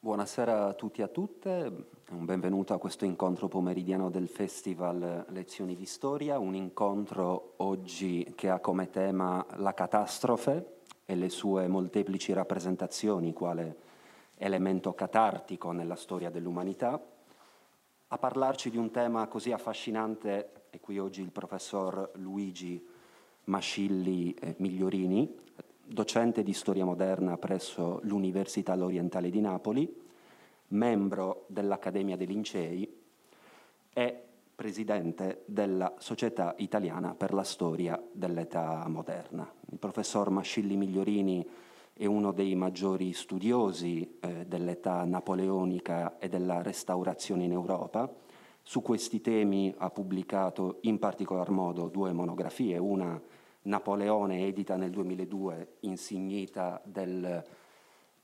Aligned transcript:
Buonasera 0.00 0.66
a 0.66 0.74
tutti 0.74 1.00
e 1.00 1.04
a 1.04 1.08
tutte, 1.08 1.88
un 2.10 2.24
benvenuto 2.24 2.72
a 2.72 2.78
questo 2.78 3.04
incontro 3.04 3.48
pomeridiano 3.48 4.10
del 4.10 4.28
Festival 4.28 5.24
Lezioni 5.30 5.74
di 5.74 5.86
Storia, 5.86 6.38
un 6.38 6.54
incontro 6.54 7.54
oggi 7.56 8.32
che 8.36 8.48
ha 8.48 8.60
come 8.60 8.90
tema 8.90 9.44
la 9.56 9.74
catastrofe 9.74 10.82
e 11.04 11.16
le 11.16 11.28
sue 11.28 11.66
molteplici 11.66 12.32
rappresentazioni 12.32 13.32
quale 13.32 13.76
elemento 14.36 14.94
catartico 14.94 15.72
nella 15.72 15.96
storia 15.96 16.30
dell'umanità. 16.30 17.04
A 18.06 18.18
parlarci 18.18 18.70
di 18.70 18.76
un 18.76 18.92
tema 18.92 19.26
così 19.26 19.50
affascinante 19.50 20.68
è 20.70 20.78
qui 20.78 21.00
oggi 21.00 21.22
il 21.22 21.32
professor 21.32 22.12
Luigi 22.14 22.86
Mascilli 23.46 24.32
eh, 24.34 24.54
Migliorini, 24.58 25.46
docente 25.88 26.42
di 26.42 26.52
storia 26.52 26.84
moderna 26.84 27.38
presso 27.38 28.00
l'Università 28.02 28.74
L'Orientale 28.74 29.30
di 29.30 29.40
Napoli, 29.40 29.90
membro 30.68 31.46
dell'Accademia 31.48 32.16
dei 32.16 32.26
Lincei 32.26 32.96
e 33.92 34.22
presidente 34.54 35.42
della 35.46 35.94
Società 35.98 36.54
Italiana 36.58 37.14
per 37.14 37.32
la 37.32 37.44
Storia 37.44 38.00
dell'Età 38.12 38.86
Moderna. 38.88 39.50
Il 39.70 39.78
professor 39.78 40.30
Mascilli 40.30 40.76
Migliorini 40.76 41.46
è 41.94 42.04
uno 42.04 42.32
dei 42.32 42.54
maggiori 42.54 43.12
studiosi 43.12 44.18
eh, 44.20 44.46
dell'età 44.46 45.04
napoleonica 45.04 46.18
e 46.18 46.28
della 46.28 46.60
restaurazione 46.60 47.44
in 47.44 47.52
Europa. 47.52 48.12
Su 48.62 48.82
questi 48.82 49.20
temi 49.20 49.74
ha 49.78 49.90
pubblicato 49.90 50.78
in 50.82 50.98
particolar 50.98 51.50
modo 51.50 51.88
due 51.88 52.12
monografie, 52.12 52.76
una 52.78 53.20
Napoleone, 53.68 54.46
edita 54.46 54.76
nel 54.76 54.90
2002, 54.90 55.76
insignita 55.80 56.80
del 56.84 57.44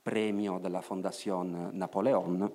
premio 0.01 0.57
della 0.57 0.81
Fondation 0.81 1.69
Napoleon, 1.71 2.51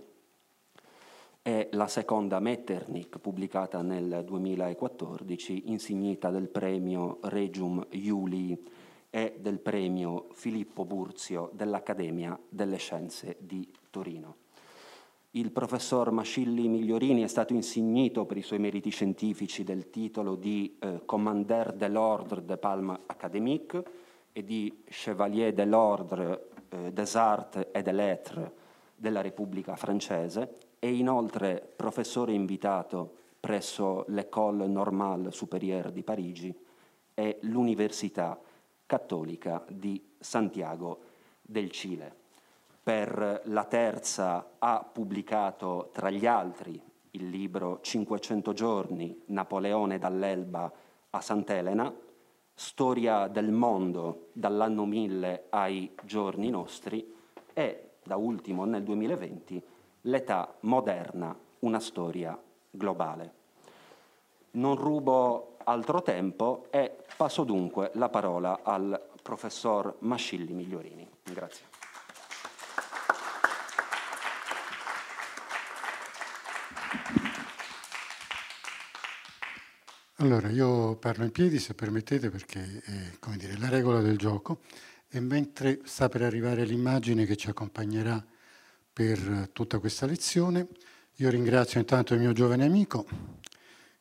e 1.42 1.68
la 1.72 1.86
seconda 1.86 2.38
Metternich, 2.40 3.18
pubblicata 3.18 3.80
nel 3.80 4.24
2014, 4.26 5.70
insignita 5.70 6.30
del 6.30 6.48
premio 6.48 7.18
Regium 7.22 7.86
Iuli 7.90 8.60
e 9.08 9.36
del 9.38 9.60
premio 9.60 10.26
Filippo 10.32 10.84
Burzio 10.84 11.50
dell'Accademia 11.54 12.38
delle 12.48 12.76
Scienze 12.76 13.36
di 13.38 13.72
Torino. 13.88 14.36
Il 15.34 15.52
professor 15.52 16.10
Mascilli 16.10 16.66
Migliorini 16.66 17.22
è 17.22 17.28
stato 17.28 17.52
insignito 17.52 18.26
per 18.26 18.36
i 18.36 18.42
suoi 18.42 18.58
meriti 18.58 18.90
scientifici 18.90 19.62
del 19.62 19.88
titolo 19.88 20.34
di 20.34 20.76
eh, 20.80 21.02
Commander 21.04 21.72
de 21.72 21.86
l'Ordre 21.86 22.44
de 22.44 22.56
Palme 22.56 22.98
Académique 23.06 23.84
e 24.32 24.42
di 24.42 24.82
Chevalier 24.86 25.52
de 25.52 25.64
l'Ordre 25.66 26.48
eh, 26.68 26.92
des 26.92 27.14
Arts 27.14 27.68
et 27.70 27.82
des 27.82 27.94
Lettres 27.94 28.50
della 28.96 29.20
Repubblica 29.20 29.76
francese 29.76 30.56
e 30.80 30.92
inoltre 30.92 31.74
professore 31.76 32.32
invitato 32.32 33.14
presso 33.38 34.04
l'École 34.08 34.66
Normale 34.66 35.30
Supérieure 35.30 35.92
di 35.92 36.02
Parigi 36.02 36.52
e 37.14 37.38
l'Università 37.42 38.36
Cattolica 38.84 39.64
di 39.68 40.02
Santiago 40.18 40.98
del 41.40 41.70
Cile 41.70 42.19
per 42.90 43.42
la 43.44 43.66
terza 43.66 44.54
ha 44.58 44.82
pubblicato 44.82 45.90
tra 45.92 46.10
gli 46.10 46.26
altri 46.26 46.82
il 47.12 47.28
libro 47.28 47.78
500 47.80 48.52
giorni, 48.52 49.16
Napoleone 49.26 49.96
dall'Elba 49.96 50.72
a 51.10 51.20
Sant'Elena, 51.20 51.94
Storia 52.52 53.28
del 53.28 53.52
mondo 53.52 54.30
dall'anno 54.32 54.86
1000 54.86 55.46
ai 55.50 55.94
giorni 56.02 56.50
nostri 56.50 57.14
e, 57.52 57.90
da 58.02 58.16
ultimo 58.16 58.64
nel 58.64 58.82
2020, 58.82 59.62
L'età 60.02 60.52
moderna, 60.62 61.38
una 61.60 61.78
storia 61.78 62.36
globale. 62.70 63.34
Non 64.52 64.74
rubo 64.74 65.58
altro 65.62 66.02
tempo 66.02 66.66
e 66.70 66.96
passo 67.16 67.44
dunque 67.44 67.92
la 67.94 68.08
parola 68.08 68.62
al 68.64 69.00
professor 69.22 69.94
Mascilli 70.00 70.52
Migliorini. 70.54 71.08
Grazie. 71.22 71.79
Allora, 80.20 80.50
io 80.50 80.96
parlo 80.96 81.24
in 81.24 81.30
piedi, 81.30 81.58
se 81.58 81.72
permettete, 81.72 82.28
perché 82.28 82.82
è 82.84 83.36
dire, 83.36 83.56
la 83.56 83.70
regola 83.70 84.02
del 84.02 84.18
gioco, 84.18 84.60
e 85.08 85.18
mentre 85.18 85.80
sta 85.84 86.10
per 86.10 86.20
arrivare 86.20 86.66
l'immagine 86.66 87.24
che 87.24 87.36
ci 87.36 87.48
accompagnerà 87.48 88.22
per 88.92 89.48
tutta 89.54 89.78
questa 89.78 90.04
lezione, 90.04 90.68
io 91.16 91.30
ringrazio 91.30 91.80
intanto 91.80 92.12
il 92.12 92.20
mio 92.20 92.32
giovane 92.34 92.66
amico, 92.66 93.06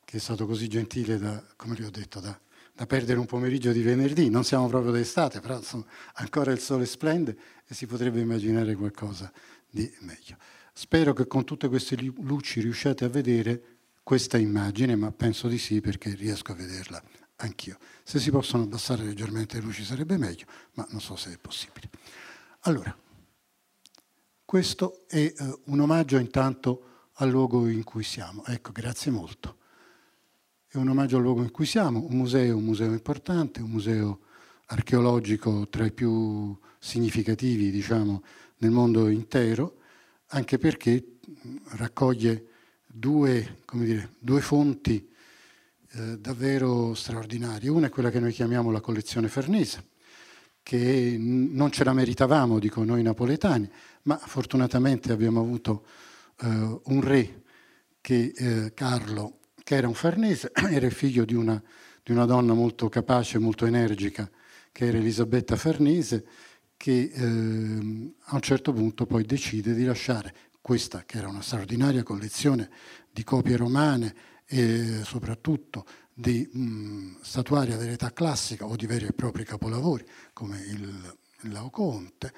che 0.04 0.18
è 0.18 0.20
stato 0.20 0.44
così 0.44 0.68
gentile 0.68 1.16
da, 1.16 1.42
come 1.56 1.74
vi 1.74 1.84
ho 1.84 1.90
detto, 1.90 2.20
da, 2.20 2.38
da 2.74 2.84
perdere 2.84 3.18
un 3.18 3.24
pomeriggio 3.24 3.72
di 3.72 3.80
venerdì. 3.80 4.28
Non 4.28 4.44
siamo 4.44 4.68
proprio 4.68 4.92
d'estate, 4.92 5.40
però 5.40 5.56
insomma, 5.56 5.86
ancora 6.16 6.52
il 6.52 6.60
sole 6.60 6.84
splende 6.84 7.34
e 7.66 7.72
si 7.72 7.86
potrebbe 7.86 8.20
immaginare 8.20 8.74
qualcosa 8.74 9.32
di 9.70 9.90
meglio. 10.00 10.36
Spero 10.74 11.14
che 11.14 11.26
con 11.26 11.44
tutte 11.44 11.68
queste 11.68 11.96
luci 11.96 12.60
riusciate 12.60 13.06
a 13.06 13.08
vedere 13.08 13.78
questa 14.02 14.38
immagine, 14.38 14.96
ma 14.96 15.10
penso 15.12 15.48
di 15.48 15.58
sì 15.58 15.80
perché 15.80 16.14
riesco 16.14 16.52
a 16.52 16.54
vederla 16.54 17.02
anch'io. 17.36 17.78
Se 18.02 18.18
si 18.18 18.30
possono 18.30 18.64
abbassare 18.64 19.04
leggermente 19.04 19.56
le 19.56 19.64
luci 19.64 19.84
sarebbe 19.84 20.16
meglio, 20.16 20.46
ma 20.74 20.86
non 20.90 21.00
so 21.00 21.16
se 21.16 21.32
è 21.32 21.38
possibile. 21.38 21.90
Allora, 22.60 22.96
questo 24.44 25.04
è 25.06 25.32
uh, 25.38 25.60
un 25.66 25.80
omaggio 25.80 26.18
intanto 26.18 27.08
al 27.14 27.30
luogo 27.30 27.68
in 27.68 27.84
cui 27.84 28.02
siamo. 28.02 28.44
Ecco, 28.46 28.72
grazie 28.72 29.10
molto. 29.10 29.58
È 30.66 30.76
un 30.76 30.88
omaggio 30.88 31.16
al 31.16 31.22
luogo 31.22 31.42
in 31.42 31.50
cui 31.50 31.66
siamo, 31.66 32.04
un 32.04 32.16
museo, 32.16 32.56
un 32.56 32.64
museo 32.64 32.92
importante, 32.92 33.60
un 33.60 33.70
museo 33.70 34.20
archeologico 34.66 35.68
tra 35.68 35.84
i 35.84 35.92
più 35.92 36.56
significativi, 36.78 37.70
diciamo, 37.70 38.22
nel 38.58 38.70
mondo 38.70 39.08
intero, 39.08 39.78
anche 40.28 40.58
perché 40.58 41.18
raccoglie 41.70 42.49
due, 42.92 43.58
dire, 43.72 44.14
due 44.18 44.40
fonti 44.40 45.08
eh, 45.92 46.18
davvero 46.18 46.94
straordinarie. 46.94 47.70
Una 47.70 47.86
è 47.86 47.90
quella 47.90 48.10
che 48.10 48.20
noi 48.20 48.32
chiamiamo 48.32 48.70
la 48.70 48.80
collezione 48.80 49.28
Farnese, 49.28 49.88
che 50.62 51.16
non 51.18 51.70
ce 51.70 51.84
la 51.84 51.92
meritavamo, 51.92 52.58
dico 52.58 52.84
noi 52.84 53.02
napoletani, 53.02 53.70
ma 54.02 54.16
fortunatamente 54.16 55.12
abbiamo 55.12 55.40
avuto 55.40 55.84
eh, 56.40 56.80
un 56.84 57.00
re, 57.00 57.42
che, 58.00 58.32
eh, 58.34 58.74
Carlo, 58.74 59.38
che 59.62 59.76
era 59.76 59.86
un 59.86 59.94
farnese, 59.94 60.50
era 60.70 60.86
il 60.86 60.92
figlio 60.92 61.24
di 61.24 61.34
una, 61.34 61.62
di 62.02 62.12
una 62.12 62.24
donna 62.24 62.54
molto 62.54 62.88
capace, 62.88 63.38
molto 63.38 63.66
energica, 63.66 64.28
che 64.72 64.86
era 64.86 64.98
Elisabetta 64.98 65.56
Farnese, 65.56 66.24
che 66.76 67.10
eh, 67.12 68.12
a 68.24 68.34
un 68.34 68.40
certo 68.40 68.72
punto 68.72 69.04
poi 69.04 69.24
decide 69.24 69.74
di 69.74 69.84
lasciare 69.84 70.34
questa 70.60 71.04
che 71.04 71.18
era 71.18 71.28
una 71.28 71.42
straordinaria 71.42 72.02
collezione 72.02 72.70
di 73.10 73.24
copie 73.24 73.56
romane 73.56 74.14
e 74.46 75.02
soprattutto 75.04 75.86
di 76.12 76.48
mh, 76.52 77.20
statuaria 77.22 77.76
dell'età 77.76 78.12
classica 78.12 78.66
o 78.66 78.76
di 78.76 78.86
veri 78.86 79.06
e 79.06 79.12
propri 79.12 79.44
capolavori 79.44 80.06
come 80.32 80.58
il, 80.60 81.16
il 81.42 81.52
Laoconte, 81.52 82.32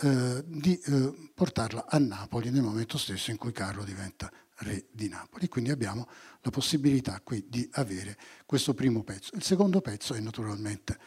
eh, 0.00 0.42
di 0.46 0.78
eh, 0.78 1.30
portarla 1.34 1.86
a 1.88 1.98
Napoli 1.98 2.50
nel 2.50 2.62
momento 2.62 2.98
stesso 2.98 3.30
in 3.30 3.36
cui 3.36 3.52
Carlo 3.52 3.84
diventa 3.84 4.30
re 4.58 4.86
di 4.90 5.08
Napoli. 5.08 5.48
Quindi 5.48 5.70
abbiamo 5.70 6.08
la 6.40 6.50
possibilità 6.50 7.20
qui 7.22 7.46
di 7.48 7.68
avere 7.72 8.16
questo 8.46 8.74
primo 8.74 9.02
pezzo. 9.02 9.34
Il 9.34 9.42
secondo 9.42 9.80
pezzo 9.80 10.14
è 10.14 10.20
naturalmente, 10.20 10.98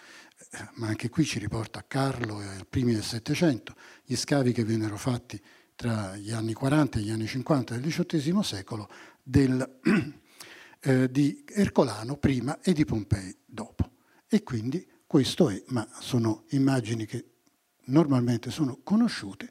eh, 0.52 0.70
ma 0.76 0.88
anche 0.88 1.10
qui 1.10 1.26
ci 1.26 1.40
riporta 1.40 1.80
a 1.80 1.84
Carlo 1.84 2.42
e 2.42 2.48
ai 2.48 2.66
primi 2.70 2.94
del 2.94 3.04
Settecento, 3.04 3.76
gli 4.04 4.16
scavi 4.16 4.52
che 4.52 4.64
vennero 4.64 4.98
fatti 4.98 5.42
tra 5.82 6.16
gli 6.16 6.30
anni 6.30 6.54
40 6.54 7.00
e 7.00 7.02
gli 7.02 7.10
anni 7.10 7.26
50 7.26 7.76
del 7.76 7.92
XVIII 7.92 8.44
secolo 8.44 8.88
del, 9.24 9.80
eh, 10.80 11.10
di 11.10 11.44
Ercolano 11.48 12.18
prima 12.18 12.60
e 12.62 12.72
di 12.74 12.86
Pompei 12.86 13.36
dopo. 13.44 13.90
E 14.28 14.44
quindi 14.44 14.88
questo 15.08 15.50
è, 15.50 15.60
ma 15.70 15.88
sono 16.00 16.44
immagini 16.50 17.08
che 17.08 17.26
normalmente 17.86 18.52
sono 18.52 18.82
conosciute, 18.84 19.50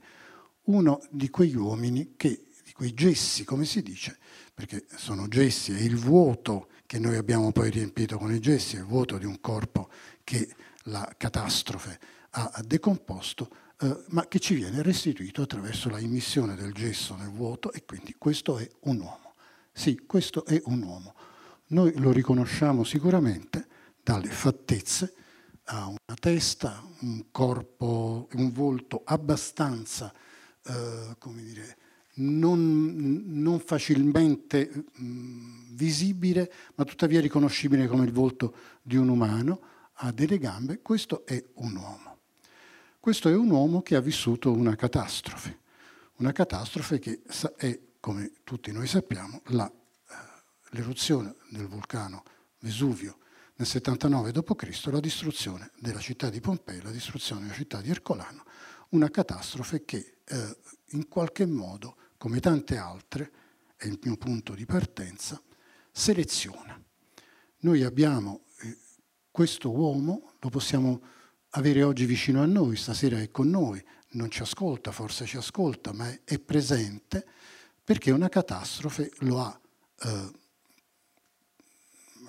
uno 0.67 1.01
di 1.11 1.31
quegli 1.31 1.57
uomini 1.57 2.15
che, 2.17 2.45
di 2.63 2.73
quei 2.75 2.95
gessi, 2.95 3.43
come 3.43 3.65
si 3.65 3.83
dice, 3.83 4.17
perché 4.55 4.87
sono 4.95 5.27
gessi, 5.27 5.73
è 5.73 5.81
il 5.81 5.97
vuoto 5.97 6.69
che 6.87 7.01
noi 7.01 7.17
abbiamo 7.17 7.51
poi 7.51 7.71
riempito 7.71 8.19
con 8.19 8.33
i 8.33 8.39
gessi, 8.39 8.77
è 8.77 8.79
il 8.79 8.87
vuoto 8.87 9.19
di 9.19 9.27
un 9.27 9.41
corpo 9.41 9.91
che 10.23 10.49
la 10.85 11.13
catastrofe 11.17 11.99
ha 12.31 12.63
decomposto, 12.65 13.51
eh, 13.83 14.05
ma 14.09 14.27
che 14.29 14.39
ci 14.39 14.55
viene 14.55 14.83
restituito 14.83 15.43
attraverso 15.43 15.89
la 15.89 15.99
immissione 15.99 16.55
del 16.55 16.73
gesso 16.73 17.17
nel 17.17 17.31
vuoto 17.31 17.73
e 17.73 17.85
quindi 17.85 18.15
questo 18.19 18.59
è 18.59 18.69
un 18.81 19.01
uomo. 19.01 19.35
Sì, 19.73 20.05
questo 20.07 20.45
è 20.45 20.61
un 20.67 20.83
uomo. 20.83 21.15
Noi 21.69 21.99
lo 21.99 22.13
riconosciamo 22.13 22.85
sicuramente 22.85 23.67
dalle 24.03 24.29
fattezze, 24.29 25.15
ha 25.65 25.87
una 25.87 26.17
testa, 26.19 26.83
un 27.01 27.27
corpo, 27.31 28.29
un 28.33 28.53
volto 28.53 29.03
abbastanza, 29.05 30.13
eh, 30.65 31.15
come 31.19 31.43
dire, 31.43 31.77
non, 32.17 33.23
non 33.27 33.61
facilmente 33.61 34.71
mh, 34.73 35.05
mm, 35.05 35.75
visibile, 35.75 36.53
ma 36.75 36.85
tuttavia 36.85 37.21
riconoscibile 37.21 37.87
come 37.87 38.05
il 38.05 38.13
volto 38.13 38.55
di 38.83 38.97
un 38.97 39.09
umano, 39.09 39.61
ha 39.95 40.13
delle 40.13 40.39
gambe, 40.39 40.81
questo 40.83 41.25
è 41.25 41.43
un 41.55 41.77
uomo. 41.77 42.10
Questo 43.01 43.31
è 43.31 43.35
un 43.35 43.49
uomo 43.49 43.81
che 43.81 43.97
ha 43.97 44.01
vissuto 44.01 44.53
una 44.53 44.77
catastrofe, 44.77 45.61
una 46.17 46.33
catastrofe 46.33 46.99
che 46.99 47.23
è, 47.57 47.81
come 47.99 48.33
tutti 48.45 48.71
noi 48.73 48.87
sappiamo, 48.87 49.41
eh, 49.47 49.73
l'eruzione 50.73 51.37
del 51.49 51.67
vulcano 51.67 52.25
Vesuvio 52.59 53.17
nel 53.55 53.67
79 53.67 54.33
d.C., 54.33 54.85
la 54.91 55.01
distruzione 55.01 55.71
della 55.79 55.99
città 55.99 56.29
di 56.29 56.41
Pompei, 56.41 56.83
la 56.83 56.91
distruzione 56.91 57.41
della 57.41 57.55
città 57.55 57.81
di 57.81 57.89
Ercolano, 57.89 58.45
una 58.91 59.09
catastrofe 59.09 59.87
che 59.87 60.19
eh, 60.23 60.57
in 60.89 61.09
qualche 61.09 61.47
modo, 61.47 61.97
come 62.19 62.39
tante 62.39 62.77
altre, 62.77 63.33
è 63.77 63.87
il 63.87 63.99
mio 64.03 64.19
punto 64.19 64.53
di 64.53 64.67
partenza, 64.67 65.41
seleziona. 65.91 66.79
Noi 67.61 67.83
abbiamo 67.83 68.43
eh, 68.61 68.77
questo 69.31 69.71
uomo, 69.71 70.33
lo 70.39 70.51
possiamo 70.51 71.01
avere 71.51 71.83
oggi 71.83 72.05
vicino 72.05 72.43
a 72.43 72.47
noi, 72.47 72.77
stasera 72.77 73.21
è 73.21 73.31
con 73.31 73.49
noi, 73.49 73.83
non 74.13 74.31
ci 74.31 74.43
ascolta, 74.43 74.93
forse 74.93 75.27
ci 75.27 75.37
ascolta, 75.37 75.93
ma 75.93 76.11
è, 76.25 76.39
presente 76.39 77.27
perché 77.83 78.11
una 78.11 78.29
catastrofe 78.29 79.11
lo 79.21 79.41
ha, 79.41 79.61
eh, 80.03 80.31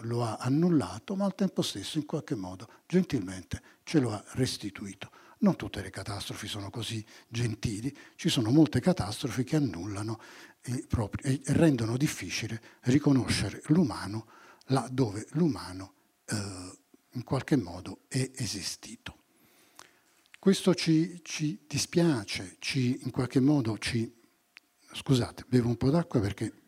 lo 0.01 0.23
ha 0.23 0.37
annullato, 0.37 1.15
ma 1.15 1.25
al 1.25 1.35
tempo 1.35 1.61
stesso 1.61 1.97
in 1.97 2.05
qualche 2.05 2.35
modo 2.35 2.67
gentilmente 2.87 3.61
ce 3.83 3.99
lo 3.99 4.11
ha 4.11 4.23
restituito. 4.33 5.11
Non 5.39 5.55
tutte 5.55 5.81
le 5.81 5.89
catastrofi 5.89 6.47
sono 6.47 6.69
così 6.69 7.03
gentili, 7.27 7.95
ci 8.15 8.29
sono 8.29 8.51
molte 8.51 8.79
catastrofi 8.79 9.43
che 9.43 9.55
annullano 9.55 10.19
e, 10.61 10.85
proprio, 10.87 11.31
e 11.31 11.41
rendono 11.47 11.97
difficile 11.97 12.61
riconoscere 12.81 13.61
l'umano 13.67 14.27
là 14.65 14.87
dove 14.91 15.25
l'umano 15.31 15.93
eh, 16.25 16.79
in 17.13 17.23
qualche 17.23 17.55
modo 17.55 18.01
è 18.07 18.31
esistito. 18.35 19.17
Questo 20.39 20.73
ci, 20.73 21.19
ci 21.23 21.65
dispiace, 21.67 22.55
ci, 22.59 22.99
in 23.03 23.11
qualche 23.11 23.39
modo 23.39 23.77
ci... 23.77 24.11
Scusate, 24.93 25.45
bevo 25.47 25.69
un 25.69 25.77
po' 25.77 25.89
d'acqua 25.89 26.19
perché 26.19 26.60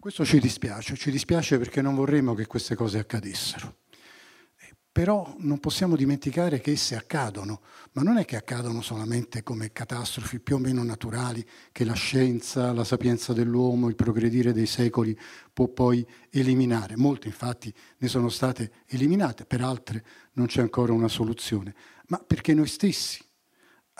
Questo 0.00 0.24
ci 0.24 0.40
dispiace, 0.40 0.96
ci 0.96 1.10
dispiace 1.10 1.58
perché 1.58 1.82
non 1.82 1.94
vorremmo 1.94 2.32
che 2.32 2.46
queste 2.46 2.74
cose 2.74 2.98
accadessero. 2.98 3.76
Però 4.90 5.36
non 5.40 5.60
possiamo 5.60 5.94
dimenticare 5.94 6.58
che 6.58 6.70
esse 6.70 6.96
accadono, 6.96 7.60
ma 7.92 8.00
non 8.00 8.16
è 8.16 8.24
che 8.24 8.36
accadono 8.36 8.80
solamente 8.80 9.42
come 9.42 9.72
catastrofi 9.72 10.40
più 10.40 10.54
o 10.54 10.58
meno 10.58 10.82
naturali 10.82 11.46
che 11.70 11.84
la 11.84 11.92
scienza, 11.92 12.72
la 12.72 12.82
sapienza 12.82 13.34
dell'uomo, 13.34 13.88
il 13.88 13.94
progredire 13.94 14.54
dei 14.54 14.64
secoli 14.64 15.14
può 15.52 15.68
poi 15.68 16.04
eliminare. 16.30 16.96
Molte 16.96 17.28
infatti 17.28 17.70
ne 17.98 18.08
sono 18.08 18.30
state 18.30 18.72
eliminate, 18.86 19.44
per 19.44 19.60
altre 19.60 20.02
non 20.32 20.46
c'è 20.46 20.62
ancora 20.62 20.94
una 20.94 21.08
soluzione, 21.08 21.74
ma 22.06 22.16
perché 22.16 22.54
noi 22.54 22.68
stessi 22.68 23.22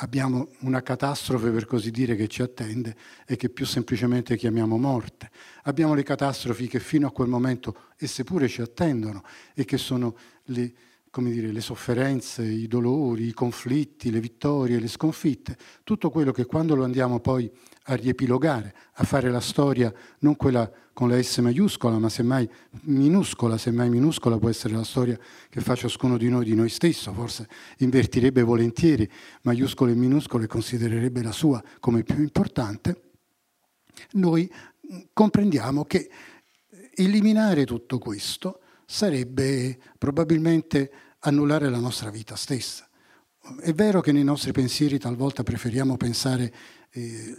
abbiamo 0.03 0.49
una 0.61 0.83
catastrofe, 0.83 1.51
per 1.51 1.67
così 1.67 1.91
dire, 1.91 2.17
che 2.17 2.29
ci 2.29 2.43
attende 2.43 2.97
e 3.27 3.37
che 3.37 3.49
più 3.49 3.67
semplicemente 3.67 4.37
chiamiamo 4.37 4.77
morte. 4.77 5.31
Abbiamo 5.65 5.95
le 5.95 6.03
catastrofi 6.03 6.69
che 6.69 6.81
fino 6.81 7.07
a 7.07 7.13
quel 7.13 7.29
momento 7.29 7.89
esse 7.97 8.25
pure 8.25 8.49
ci 8.49 8.61
attendono 8.61 9.23
e 9.55 9.65
che 9.65 9.79
sono 9.79 10.17
le, 10.45 10.73
come 11.11 11.33
dire, 11.33 11.51
le 11.51 11.61
sofferenze, 11.61 12.45
i 12.45 12.69
dolori, 12.69 13.27
i 13.27 13.33
conflitti, 13.33 14.13
le 14.13 14.21
vittorie, 14.21 14.79
le 14.79 14.87
sconfitte, 14.87 15.57
tutto 15.83 16.09
quello 16.09 16.31
che 16.31 16.47
quando 16.47 16.77
lo 16.77 16.85
andiamo 16.85 17.19
poi 17.19 17.51
a 17.85 17.95
riepilogare, 17.95 18.75
a 18.95 19.05
fare 19.05 19.29
la 19.29 19.41
storia, 19.41 19.93
non 20.21 20.37
quella 20.37 20.71
con 20.93 21.09
la 21.09 21.21
S 21.21 21.39
maiuscola, 21.39 21.99
ma 21.99 22.09
semmai 22.09 22.49
minuscola, 22.83 23.59
semmai 23.59 23.91
minuscola 23.91 24.39
può 24.39 24.49
essere 24.49 24.75
la 24.75 24.85
storia 24.85 25.19
che 25.49 25.61
fa 25.61 25.75
ciascuno 25.75 26.17
di 26.17 26.29
noi 26.29 26.45
di 26.45 26.55
noi 26.55 26.69
stesso, 26.69 27.13
forse 27.13 27.49
invertirebbe 27.79 28.43
volentieri 28.43 29.11
maiuscole 29.43 29.93
e 29.93 29.97
minuscole 29.97 30.45
e 30.45 30.49
considererebbe 30.49 31.23
la 31.23 31.33
sua 31.33 31.61
come 31.81 32.05
più 32.05 32.21
importante, 32.21 33.11
noi 34.13 34.51
comprendiamo 35.13 35.85
che 35.85 36.09
eliminare 36.95 37.65
tutto 37.65 37.99
questo 37.99 38.60
sarebbe 38.91 39.79
probabilmente 39.97 40.91
annullare 41.21 41.71
la 41.71 41.79
nostra 41.79 42.11
vita 42.11 42.35
stessa. 42.35 42.89
È 43.61 43.73
vero 43.73 44.01
che 44.01 44.11
nei 44.11 44.25
nostri 44.25 44.51
pensieri 44.51 44.99
talvolta 44.99 45.45
preferiamo 45.45 45.97
pensare 45.97 46.53
eh, 46.91 47.37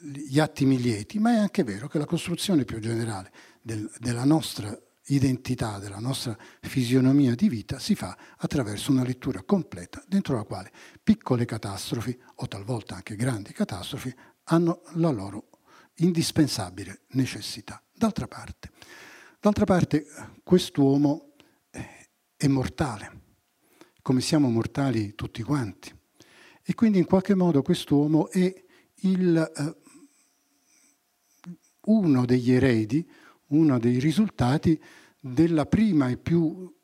gli 0.00 0.40
attimi 0.40 0.80
lieti, 0.80 1.18
ma 1.18 1.34
è 1.34 1.36
anche 1.36 1.62
vero 1.62 1.88
che 1.88 1.98
la 1.98 2.06
costruzione 2.06 2.64
più 2.64 2.78
generale 2.80 3.30
del, 3.60 3.90
della 3.98 4.24
nostra 4.24 4.76
identità, 5.08 5.78
della 5.78 5.98
nostra 5.98 6.34
fisionomia 6.62 7.34
di 7.34 7.50
vita 7.50 7.78
si 7.78 7.94
fa 7.94 8.16
attraverso 8.38 8.90
una 8.90 9.04
lettura 9.04 9.42
completa 9.42 10.02
dentro 10.08 10.36
la 10.36 10.44
quale 10.44 10.72
piccole 11.02 11.44
catastrofi 11.44 12.18
o 12.36 12.48
talvolta 12.48 12.94
anche 12.94 13.14
grandi 13.14 13.52
catastrofi 13.52 14.14
hanno 14.44 14.80
la 14.94 15.10
loro 15.10 15.50
indispensabile 15.96 17.02
necessità. 17.08 17.82
D'altra 17.92 18.26
parte, 18.26 18.70
d'altra 19.44 19.66
parte 19.66 20.06
quest'uomo 20.42 21.34
è 22.34 22.46
mortale, 22.46 23.20
come 24.00 24.22
siamo 24.22 24.48
mortali 24.48 25.14
tutti 25.14 25.42
quanti. 25.42 25.94
E 26.62 26.74
quindi 26.74 26.96
in 26.96 27.04
qualche 27.04 27.34
modo 27.34 27.60
quest'uomo 27.60 28.30
è 28.30 28.64
il 29.02 29.36
eh, 29.36 29.76
uno 31.82 32.24
degli 32.24 32.52
eredi, 32.52 33.06
uno 33.48 33.78
dei 33.78 33.98
risultati 33.98 34.80
della 35.20 35.66
prima 35.66 36.08
e 36.08 36.16
più 36.16 36.74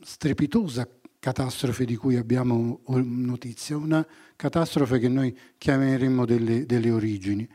strepitosa 0.00 0.88
catastrofe 1.20 1.84
di 1.84 1.94
cui 1.94 2.16
abbiamo 2.16 2.80
notizia, 2.86 3.76
una 3.76 4.04
catastrofe 4.34 4.98
che 4.98 5.08
noi 5.08 5.38
chiameremmo 5.56 6.26
delle, 6.26 6.66
delle 6.66 6.90
origini. 6.90 7.48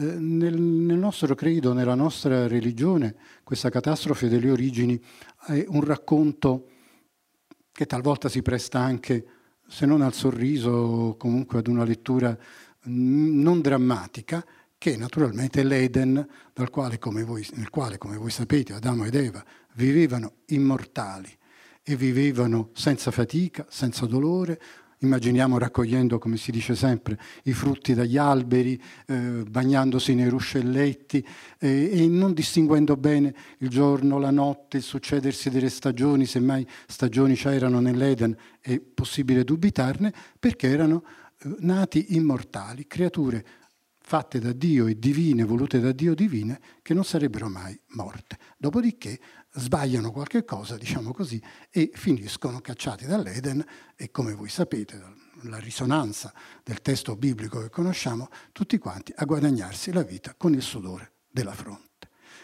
Eh, 0.00 0.04
nel, 0.04 0.56
nel, 0.56 0.96
nostro 0.96 1.34
credo, 1.34 1.72
nella 1.72 1.96
nostra 1.96 2.46
religione, 2.46 3.16
questa 3.42 3.68
catastrofe 3.68 4.28
delle 4.28 4.48
origini 4.48 5.00
è 5.46 5.64
un 5.66 5.82
racconto 5.82 6.68
che 7.72 7.84
talvolta 7.84 8.28
si 8.28 8.40
presta 8.40 8.78
anche, 8.78 9.26
se 9.66 9.86
non 9.86 10.02
al 10.02 10.14
sorriso, 10.14 11.16
comunque 11.18 11.58
ad 11.58 11.66
una 11.66 11.82
lettura 11.82 12.36
non 12.84 13.60
drammatica, 13.60 14.44
che 14.78 14.96
naturalmente 14.96 15.62
è 15.62 15.64
l'Eden, 15.64 16.24
quale, 16.70 16.98
voi, 17.24 17.44
nel 17.54 17.68
quale, 17.68 17.98
come 17.98 18.16
voi 18.16 18.30
sapete, 18.30 18.74
Adamo 18.74 19.04
ed 19.04 19.16
Eva 19.16 19.44
vivevano 19.74 20.34
immortali 20.46 21.36
e 21.82 21.96
vivevano 21.96 22.70
senza 22.72 23.10
fatica, 23.10 23.66
senza 23.68 24.06
dolore, 24.06 24.60
immaginiamo 25.00 25.58
raccogliendo, 25.58 26.18
come 26.18 26.36
si 26.36 26.50
dice 26.50 26.74
sempre, 26.74 27.18
i 27.44 27.52
frutti 27.52 27.94
dagli 27.94 28.16
alberi, 28.16 28.80
eh, 29.06 29.44
bagnandosi 29.48 30.14
nei 30.14 30.28
ruscelletti 30.28 31.24
eh, 31.58 31.90
e 31.92 32.06
non 32.08 32.32
distinguendo 32.32 32.96
bene 32.96 33.34
il 33.58 33.68
giorno, 33.68 34.18
la 34.18 34.30
notte, 34.30 34.78
il 34.78 34.82
succedersi 34.82 35.50
delle 35.50 35.68
stagioni, 35.68 36.26
semmai 36.26 36.66
stagioni 36.86 37.34
c'erano 37.34 37.80
nell'Eden, 37.80 38.36
è 38.60 38.80
possibile 38.80 39.44
dubitarne, 39.44 40.12
perché 40.38 40.68
erano 40.68 41.04
eh, 41.38 41.54
nati 41.60 42.16
immortali, 42.16 42.86
creature 42.86 43.44
fatte 44.08 44.38
da 44.38 44.52
Dio 44.52 44.86
e 44.86 44.98
divine, 44.98 45.44
volute 45.44 45.80
da 45.80 45.92
Dio 45.92 46.14
divine, 46.14 46.58
che 46.80 46.94
non 46.94 47.04
sarebbero 47.04 47.50
mai 47.50 47.78
morte. 47.88 48.38
Dopodiché 48.56 49.20
sbagliano 49.52 50.10
qualche 50.10 50.44
cosa, 50.44 50.76
diciamo 50.76 51.12
così, 51.12 51.42
e 51.70 51.90
finiscono 51.94 52.60
cacciati 52.60 53.06
dall'Eden 53.06 53.64
e 53.96 54.10
come 54.10 54.34
voi 54.34 54.48
sapete, 54.48 55.00
la 55.42 55.58
risonanza 55.58 56.32
del 56.62 56.80
testo 56.80 57.16
biblico 57.16 57.60
che 57.60 57.70
conosciamo, 57.70 58.28
tutti 58.52 58.78
quanti 58.78 59.12
a 59.16 59.24
guadagnarsi 59.24 59.92
la 59.92 60.02
vita 60.02 60.34
con 60.36 60.52
il 60.54 60.62
sudore 60.62 61.12
della 61.30 61.52
fronte. 61.52 61.86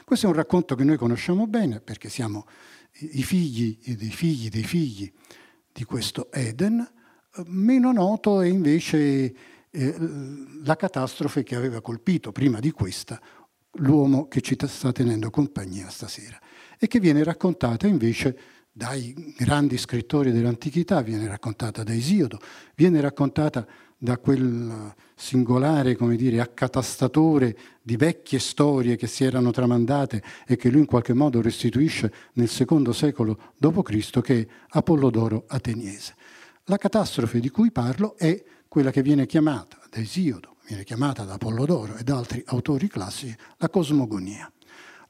Questo 0.05 0.27
è 0.27 0.29
un 0.29 0.35
racconto 0.35 0.75
che 0.75 0.85
noi 0.85 0.97
conosciamo 0.97 1.47
bene 1.47 1.81
perché 1.81 2.09
siamo 2.09 2.47
i 2.99 3.23
figli 3.23 3.79
dei 3.97 4.11
figli 4.11 4.49
dei 4.49 4.63
figli 4.63 5.13
di 5.73 5.85
questo 5.85 6.31
Eden, 6.31 6.87
meno 7.47 7.91
noto 7.91 8.41
è 8.41 8.47
invece 8.47 9.35
eh, 9.71 9.97
la 10.63 10.77
catastrofe 10.77 11.43
che 11.43 11.57
aveva 11.57 11.81
colpito 11.81 12.31
prima 12.31 12.61
di 12.61 12.71
questa 12.71 13.21
l'uomo 13.79 14.29
che 14.29 14.41
ci 14.41 14.57
sta 14.67 14.93
tenendo 14.93 15.31
compagnia 15.31 15.89
stasera 15.89 16.39
e 16.79 16.87
che 16.87 17.01
viene 17.01 17.23
raccontata 17.25 17.87
invece 17.87 18.37
dai 18.77 19.35
grandi 19.39 19.79
scrittori 19.79 20.33
dell'antichità, 20.33 21.01
viene 21.01 21.29
raccontata 21.29 21.85
da 21.85 21.95
Esiodo, 21.95 22.41
viene 22.75 23.01
raccontata 23.01 23.65
da 23.97 24.19
quel 24.19 24.93
singolare, 25.15 25.97
come 25.97 26.17
dire, 26.17 26.41
accatastatore 26.41 27.57
di 27.81 27.97
vecchie 27.97 28.39
storie 28.39 28.97
che 28.97 29.07
si 29.07 29.25
erano 29.25 29.51
tramandate 29.51 30.23
e 30.47 30.57
che 30.57 30.71
lui 30.71 30.81
in 30.81 30.87
qualche 30.87 31.15
modo 31.15 31.41
restituisce 31.41 32.13
nel 32.35 32.49
secondo 32.49 32.93
secolo 32.93 33.53
d.C., 33.57 34.21
che 34.21 34.41
è 34.41 34.47
Apollodoro 34.71 35.45
ateniese. 35.47 36.17
La 36.65 36.77
catastrofe 36.77 37.41
di 37.41 37.51
cui 37.51 37.71
parlo 37.71 38.17
è 38.17 38.43
quella 38.69 38.91
che 38.91 39.03
viene 39.03 39.25
chiamata 39.25 39.79
da 39.89 40.01
Esiodo, 40.01 40.57
viene 40.67 40.83
chiamata 40.83 41.25
da 41.25 41.35
Apollodoro 41.35 41.95
e 41.97 42.03
da 42.03 42.17
altri 42.17 42.43
autori 42.47 42.89
classici, 42.89 43.37
la 43.59 43.69
cosmogonia. 43.69 44.51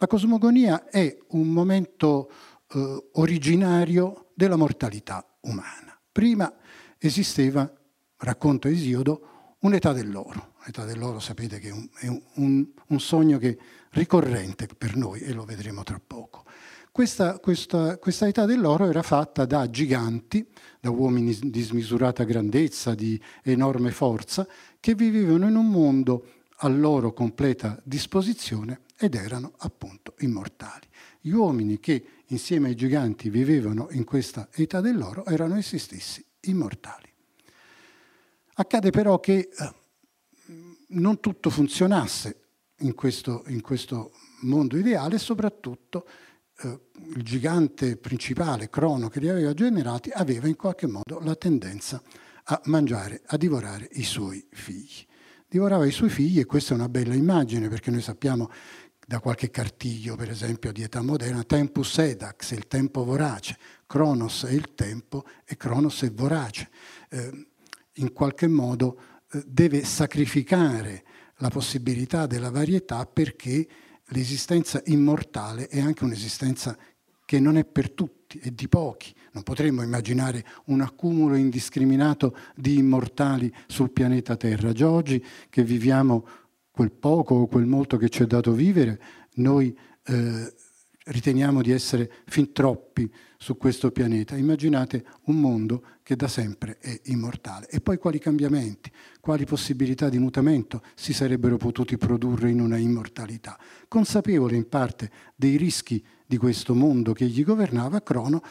La 0.04 0.10
cosmogonia 0.10 0.86
è 0.90 1.16
un 1.28 1.48
momento 1.48 2.30
eh, 2.74 3.08
originario 3.12 4.26
della 4.34 4.56
mortalità 4.56 5.26
umana. 5.40 5.98
Prima 6.12 6.52
esisteva, 6.98 7.72
racconta 8.18 8.68
Esiodo, 8.68 9.56
un'età 9.60 9.94
dell'oro. 9.94 10.56
L'età 10.66 10.84
dell'oro 10.84 11.20
sapete 11.20 11.58
che 11.58 11.68
è, 12.00 12.06
un, 12.08 12.20
un, 12.34 12.66
un 12.88 13.00
sogno 13.00 13.38
che 13.38 13.58
ricorrente 13.92 14.68
per 14.76 14.94
noi 14.94 15.20
e 15.20 15.32
lo 15.32 15.46
vedremo 15.46 15.82
tra 15.84 15.98
poco. 16.06 16.44
Questa, 16.92 17.38
questa, 17.38 17.96
questa, 17.96 18.28
età 18.28 18.44
dell'oro 18.44 18.86
era 18.86 19.00
fatta 19.00 19.46
da 19.46 19.70
giganti, 19.70 20.46
da 20.80 20.90
uomini 20.90 21.34
di 21.44 21.62
smisurata 21.62 22.24
grandezza, 22.24 22.94
di 22.94 23.18
enorme 23.42 23.90
forza, 23.90 24.46
che 24.80 24.94
vivevano 24.94 25.48
in 25.48 25.56
un 25.56 25.70
mondo 25.70 26.26
a 26.58 26.68
loro 26.68 27.14
completa 27.14 27.80
disposizione 27.82 28.82
ed 29.04 29.14
erano 29.14 29.52
appunto 29.58 30.14
immortali. 30.18 30.86
Gli 31.20 31.30
uomini 31.30 31.78
che 31.80 32.22
insieme 32.26 32.68
ai 32.68 32.74
giganti 32.74 33.30
vivevano 33.30 33.88
in 33.90 34.04
questa 34.04 34.48
età 34.52 34.80
dell'oro 34.80 35.24
erano 35.26 35.56
essi 35.56 35.78
stessi 35.78 36.24
immortali. 36.42 37.12
Accade 38.54 38.90
però 38.90 39.18
che 39.20 39.48
eh, 39.56 39.74
non 40.88 41.20
tutto 41.20 41.50
funzionasse 41.50 42.40
in 42.78 42.94
questo, 42.94 43.44
in 43.48 43.60
questo 43.60 44.12
mondo 44.42 44.76
ideale 44.76 45.18
soprattutto 45.18 46.06
eh, 46.58 46.80
il 47.16 47.22
gigante 47.22 47.96
principale, 47.96 48.70
Crono, 48.70 49.08
che 49.08 49.20
li 49.20 49.28
aveva 49.28 49.52
generati, 49.54 50.10
aveva 50.10 50.46
in 50.46 50.56
qualche 50.56 50.86
modo 50.86 51.18
la 51.20 51.34
tendenza 51.34 52.02
a 52.44 52.60
mangiare, 52.66 53.22
a 53.26 53.36
divorare 53.36 53.88
i 53.92 54.04
suoi 54.04 54.46
figli. 54.50 55.06
Divorava 55.48 55.86
i 55.86 55.92
suoi 55.92 56.10
figli 56.10 56.40
e 56.40 56.46
questa 56.46 56.72
è 56.72 56.76
una 56.76 56.88
bella 56.88 57.14
immagine 57.14 57.68
perché 57.68 57.90
noi 57.90 58.00
sappiamo 58.00 58.50
da 59.06 59.20
qualche 59.20 59.50
cartiglio, 59.50 60.16
per 60.16 60.30
esempio, 60.30 60.72
di 60.72 60.82
età 60.82 61.02
moderna, 61.02 61.42
tempus 61.44 61.98
edax, 61.98 62.52
il 62.52 62.66
tempo 62.66 63.04
vorace, 63.04 63.58
Cronos 63.86 64.44
è 64.44 64.52
il 64.52 64.74
tempo 64.74 65.24
e 65.44 65.56
Cronos 65.56 66.02
è 66.02 66.10
vorace. 66.10 66.70
Eh, 67.10 67.46
in 67.94 68.12
qualche 68.12 68.48
modo 68.48 68.98
eh, 69.30 69.42
deve 69.46 69.84
sacrificare 69.84 71.04
la 71.38 71.48
possibilità 71.48 72.26
della 72.26 72.50
varietà 72.50 73.06
perché 73.06 73.66
l'esistenza 74.08 74.80
immortale 74.86 75.68
è 75.68 75.80
anche 75.80 76.04
un'esistenza 76.04 76.76
che 77.24 77.40
non 77.40 77.56
è 77.56 77.64
per 77.64 77.90
tutti, 77.90 78.38
è 78.38 78.50
di 78.50 78.68
pochi. 78.68 79.14
Non 79.32 79.42
potremmo 79.42 79.82
immaginare 79.82 80.44
un 80.66 80.80
accumulo 80.80 81.34
indiscriminato 81.34 82.36
di 82.54 82.78
immortali 82.78 83.52
sul 83.66 83.90
pianeta 83.90 84.36
Terra. 84.36 84.72
Già 84.72 84.88
oggi 84.88 85.24
che 85.48 85.64
viviamo 85.64 86.26
quel 86.74 86.90
poco 86.90 87.36
o 87.36 87.46
quel 87.46 87.66
molto 87.66 87.96
che 87.96 88.08
ci 88.08 88.24
è 88.24 88.26
dato 88.26 88.50
vivere, 88.50 89.00
noi 89.34 89.78
eh, 90.06 90.52
riteniamo 91.04 91.62
di 91.62 91.70
essere 91.70 92.10
fin 92.26 92.50
troppi 92.50 93.08
su 93.38 93.56
questo 93.56 93.92
pianeta. 93.92 94.36
Immaginate 94.36 95.04
un 95.26 95.38
mondo 95.38 95.84
che 96.02 96.16
da 96.16 96.26
sempre 96.26 96.78
è 96.80 97.00
immortale. 97.04 97.68
E 97.68 97.80
poi 97.80 97.96
quali 97.96 98.18
cambiamenti, 98.18 98.90
quali 99.20 99.44
possibilità 99.44 100.08
di 100.08 100.18
mutamento 100.18 100.82
si 100.96 101.12
sarebbero 101.12 101.58
potuti 101.58 101.96
produrre 101.96 102.50
in 102.50 102.60
una 102.60 102.76
immortalità. 102.76 103.56
Consapevole 103.86 104.56
in 104.56 104.68
parte 104.68 105.12
dei 105.36 105.56
rischi 105.56 106.04
di 106.26 106.38
questo 106.38 106.74
mondo 106.74 107.12
che 107.12 107.26
gli 107.26 107.44
governava, 107.44 108.02
Crono 108.02 108.42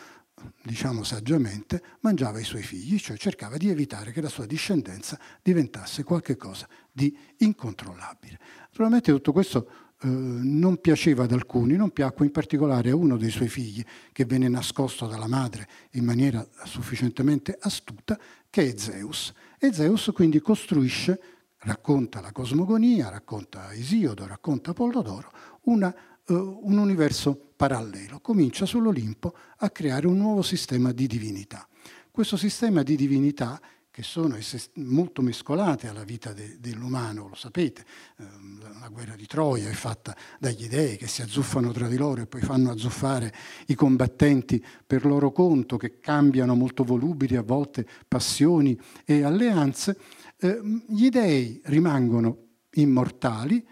diciamo 0.62 1.03
saggiamente, 1.03 1.82
mangiava 2.01 2.39
i 2.39 2.44
suoi 2.44 2.63
figli, 2.63 3.00
cioè 3.00 3.18
cercava 3.18 3.58
di 3.58 3.70
evitare 3.70 4.12
che 4.12 4.22
la 4.22 4.30
sua 4.30 4.46
discendenza 4.46 5.20
diventasse 5.42 6.03
qualcosa 6.03 6.68
di 6.93 7.15
incontrollabile. 7.38 8.39
Naturalmente 8.69 9.12
tutto 9.12 9.33
questo 9.33 9.67
eh, 10.00 10.07
non 10.07 10.77
piaceva 10.79 11.23
ad 11.23 11.31
alcuni, 11.31 11.75
non 11.75 11.91
piacque 11.91 12.25
in 12.25 12.31
particolare 12.31 12.91
a 12.91 12.95
uno 12.95 13.17
dei 13.17 13.31
suoi 13.31 13.50
figli 13.50 13.83
che 14.12 14.25
venne 14.25 14.47
nascosto 14.47 15.07
dalla 15.07 15.27
madre 15.27 15.67
in 15.91 16.05
maniera 16.05 16.47
sufficientemente 16.63 17.57
astuta, 17.59 18.17
che 18.50 18.71
è 18.71 18.77
Zeus. 18.77 19.33
E 19.57 19.73
Zeus 19.73 20.12
quindi 20.13 20.39
costruisce, 20.39 21.19
racconta 21.59 22.21
la 22.21 22.31
cosmogonia, 22.31 23.09
racconta 23.09 23.73
Esiodo, 23.73 24.27
racconta 24.27 24.71
Apollodoro, 24.71 25.31
una 25.63 25.93
uh, 26.27 26.59
un 26.63 26.77
universo 26.77 27.53
parallelo, 27.55 28.19
comincia 28.19 28.65
sull'Olimpo 28.65 29.35
a 29.57 29.69
creare 29.69 30.07
un 30.07 30.17
nuovo 30.17 30.41
sistema 30.41 30.91
di 30.91 31.07
divinità. 31.07 31.67
Questo 32.12 32.38
sistema 32.38 32.83
di 32.83 32.95
divinità 32.95 33.59
che 33.93 34.01
sono 34.01 34.39
molto 34.77 35.21
mescolate 35.21 35.88
alla 35.88 36.03
vita 36.03 36.33
de, 36.33 36.57
dell'umano, 36.59 37.27
lo 37.27 37.35
sapete, 37.35 37.85
ehm, 38.17 38.79
la 38.79 38.88
guerra 38.88 39.15
di 39.15 39.27
Troia 39.27 39.69
è 39.69 39.73
fatta 39.73 40.17
dagli 40.39 40.67
dei 40.67 40.97
che 40.97 41.05
si 41.05 41.21
azzuffano 41.21 41.71
tra 41.71 41.88
di 41.88 41.95
loro 41.95 42.23
e 42.23 42.25
poi 42.25 42.41
fanno 42.41 42.71
azzuffare 42.71 43.31
i 43.67 43.75
combattenti 43.75 44.65
per 44.88 45.05
loro 45.05 45.31
conto, 45.31 45.77
che 45.77 46.00
cambiano 46.00 46.55
molto 46.55 46.83
volubili 46.83 47.35
a 47.35 47.43
volte 47.43 47.85
passioni 48.07 48.75
e 49.05 49.21
alleanze. 49.21 49.95
Ehm, 50.38 50.85
gli 50.88 51.09
dei 51.09 51.62
rimangono 51.65 52.45
immortali, 52.71 53.63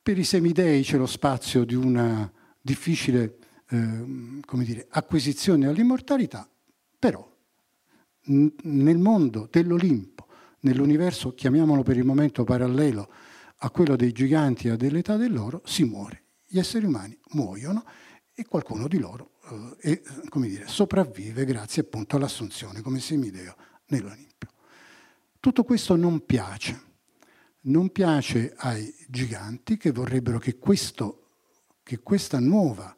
per 0.00 0.16
i 0.16 0.22
semidei 0.22 0.84
c'è 0.84 0.96
lo 0.96 1.06
spazio 1.06 1.64
di 1.64 1.74
una 1.74 2.32
difficile 2.60 3.36
eh, 3.68 4.04
dire, 4.62 4.86
acquisizione 4.88 5.66
all'immortalità, 5.66 6.48
però 6.96 7.28
nel 8.28 8.98
mondo 8.98 9.48
dell'Olimpo, 9.50 10.26
nell'universo, 10.60 11.34
chiamiamolo 11.34 11.82
per 11.82 11.96
il 11.96 12.04
momento 12.04 12.44
parallelo 12.44 13.10
a 13.58 13.70
quello 13.70 13.96
dei 13.96 14.12
giganti 14.12 14.68
e 14.68 14.76
dell'età 14.76 15.16
dell'oro, 15.16 15.62
si 15.64 15.84
muore. 15.84 16.22
Gli 16.46 16.58
esseri 16.58 16.86
umani 16.86 17.18
muoiono 17.32 17.84
e 18.34 18.44
qualcuno 18.46 18.88
di 18.88 18.98
loro 18.98 19.32
eh, 19.82 20.00
è, 20.00 20.38
dire, 20.38 20.68
sopravvive 20.68 21.44
grazie 21.44 21.82
appunto 21.82 22.16
all'assunzione 22.16 22.80
come 22.80 23.00
semideo 23.00 23.56
nell'Olimpio. 23.86 24.48
Tutto 25.40 25.64
questo 25.64 25.96
non 25.96 26.24
piace 26.24 26.86
non 27.68 27.90
piace 27.90 28.54
ai 28.56 28.94
giganti 29.08 29.76
che 29.76 29.90
vorrebbero 29.90 30.38
che, 30.38 30.58
questo, 30.58 31.28
che 31.82 31.98
questa 32.00 32.38
nuova 32.38 32.94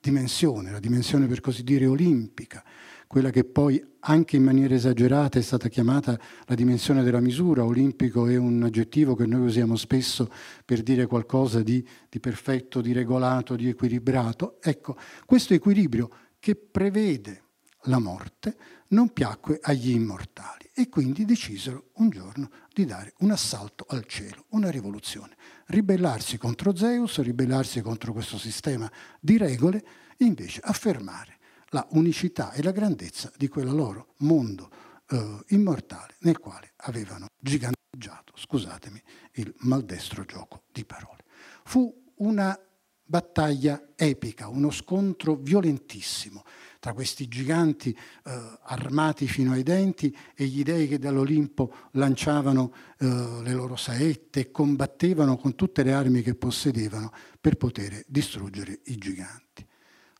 dimensione, 0.00 0.70
la 0.70 0.80
dimensione 0.80 1.26
per 1.26 1.40
così 1.40 1.62
dire 1.62 1.86
olimpica, 1.86 2.64
quella 3.08 3.30
che 3.30 3.44
poi 3.44 3.82
anche 4.00 4.36
in 4.36 4.44
maniera 4.44 4.74
esagerata 4.74 5.38
è 5.38 5.42
stata 5.42 5.68
chiamata 5.68 6.16
la 6.44 6.54
dimensione 6.54 7.02
della 7.02 7.20
misura, 7.20 7.64
olimpico 7.64 8.28
è 8.28 8.36
un 8.36 8.62
aggettivo 8.62 9.16
che 9.16 9.26
noi 9.26 9.46
usiamo 9.46 9.76
spesso 9.76 10.30
per 10.64 10.82
dire 10.82 11.06
qualcosa 11.06 11.62
di, 11.62 11.84
di 12.08 12.20
perfetto, 12.20 12.82
di 12.82 12.92
regolato, 12.92 13.56
di 13.56 13.68
equilibrato. 13.68 14.58
Ecco, 14.60 14.96
questo 15.24 15.54
equilibrio 15.54 16.10
che 16.38 16.54
prevede 16.54 17.44
la 17.84 17.98
morte 17.98 18.56
non 18.88 19.12
piacque 19.12 19.58
agli 19.62 19.90
immortali 19.90 20.68
e 20.74 20.88
quindi 20.90 21.24
decisero 21.24 21.88
un 21.94 22.10
giorno 22.10 22.50
di 22.72 22.84
dare 22.84 23.14
un 23.20 23.30
assalto 23.30 23.86
al 23.88 24.04
cielo, 24.04 24.44
una 24.50 24.70
rivoluzione, 24.70 25.34
ribellarsi 25.66 26.36
contro 26.36 26.76
Zeus, 26.76 27.20
ribellarsi 27.20 27.80
contro 27.80 28.12
questo 28.12 28.36
sistema 28.36 28.90
di 29.18 29.38
regole 29.38 29.82
e 30.16 30.24
invece 30.26 30.60
affermare 30.62 31.37
la 31.70 31.86
unicità 31.90 32.52
e 32.52 32.62
la 32.62 32.72
grandezza 32.72 33.30
di 33.36 33.48
quel 33.48 33.70
loro 33.70 34.14
mondo 34.18 34.70
eh, 35.08 35.38
immortale 35.48 36.16
nel 36.20 36.38
quale 36.38 36.72
avevano 36.76 37.26
giganteggiato, 37.38 38.32
scusatemi, 38.34 39.02
il 39.34 39.54
maldestro 39.58 40.24
gioco 40.24 40.62
di 40.72 40.84
parole. 40.84 41.24
Fu 41.64 42.12
una 42.16 42.58
battaglia 43.04 43.92
epica, 43.96 44.48
uno 44.48 44.70
scontro 44.70 45.34
violentissimo 45.34 46.44
tra 46.78 46.92
questi 46.92 47.26
giganti 47.26 47.90
eh, 47.90 48.58
armati 48.62 49.26
fino 49.26 49.52
ai 49.52 49.62
denti 49.62 50.14
e 50.34 50.44
gli 50.44 50.62
dei 50.62 50.86
che 50.86 50.98
dall'Olimpo 50.98 51.72
lanciavano 51.92 52.72
eh, 52.98 53.06
le 53.42 53.52
loro 53.52 53.76
saette 53.76 54.40
e 54.40 54.50
combattevano 54.50 55.36
con 55.36 55.54
tutte 55.54 55.82
le 55.82 55.92
armi 55.92 56.22
che 56.22 56.34
possedevano 56.34 57.10
per 57.40 57.56
poter 57.56 58.04
distruggere 58.06 58.80
i 58.84 58.96
giganti. 58.96 59.66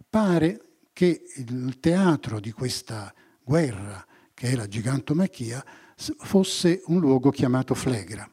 Pare 0.09 0.68
che 0.99 1.23
il 1.37 1.79
teatro 1.79 2.41
di 2.41 2.51
questa 2.51 3.15
guerra, 3.41 4.05
che 4.35 4.49
è 4.49 4.57
la 4.57 4.67
gigantomachia, 4.67 5.65
fosse 5.95 6.83
un 6.87 6.99
luogo 6.99 7.31
chiamato 7.31 7.73
Flegra, 7.75 8.29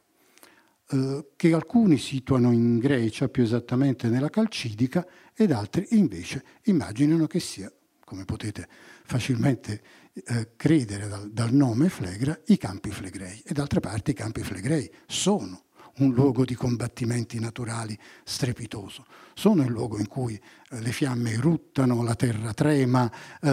eh, 0.88 1.28
che 1.36 1.52
alcuni 1.52 1.96
situano 1.96 2.50
in 2.50 2.78
Grecia, 2.78 3.28
più 3.28 3.44
esattamente 3.44 4.08
nella 4.08 4.30
Calcidica, 4.30 5.06
ed 5.32 5.52
altri 5.52 5.86
invece 5.90 6.42
immaginano 6.64 7.28
che 7.28 7.38
sia 7.38 7.72
come 8.00 8.24
potete 8.24 8.66
facilmente 9.04 9.80
eh, 10.12 10.48
credere 10.56 11.06
dal, 11.06 11.30
dal, 11.30 11.52
nome 11.52 11.88
Flegra, 11.88 12.36
i 12.46 12.56
campi 12.56 12.90
flegrei. 12.90 13.42
E 13.46 13.52
d'altra 13.52 13.78
parte 13.78 14.10
i 14.10 14.14
campi 14.14 14.42
flegrei 14.42 14.90
sono 15.06 15.66
un 15.98 16.12
luogo 16.12 16.44
di 16.44 16.54
combattimenti 16.54 17.38
naturali 17.38 17.98
strepitoso. 18.24 19.04
Sono 19.34 19.62
il 19.62 19.70
luogo 19.70 19.98
in 19.98 20.08
cui 20.08 20.34
eh, 20.34 20.80
le 20.80 20.92
fiamme 20.92 21.32
eruttano, 21.32 22.02
la 22.02 22.14
terra 22.14 22.52
trema, 22.52 23.10
eh, 23.40 23.50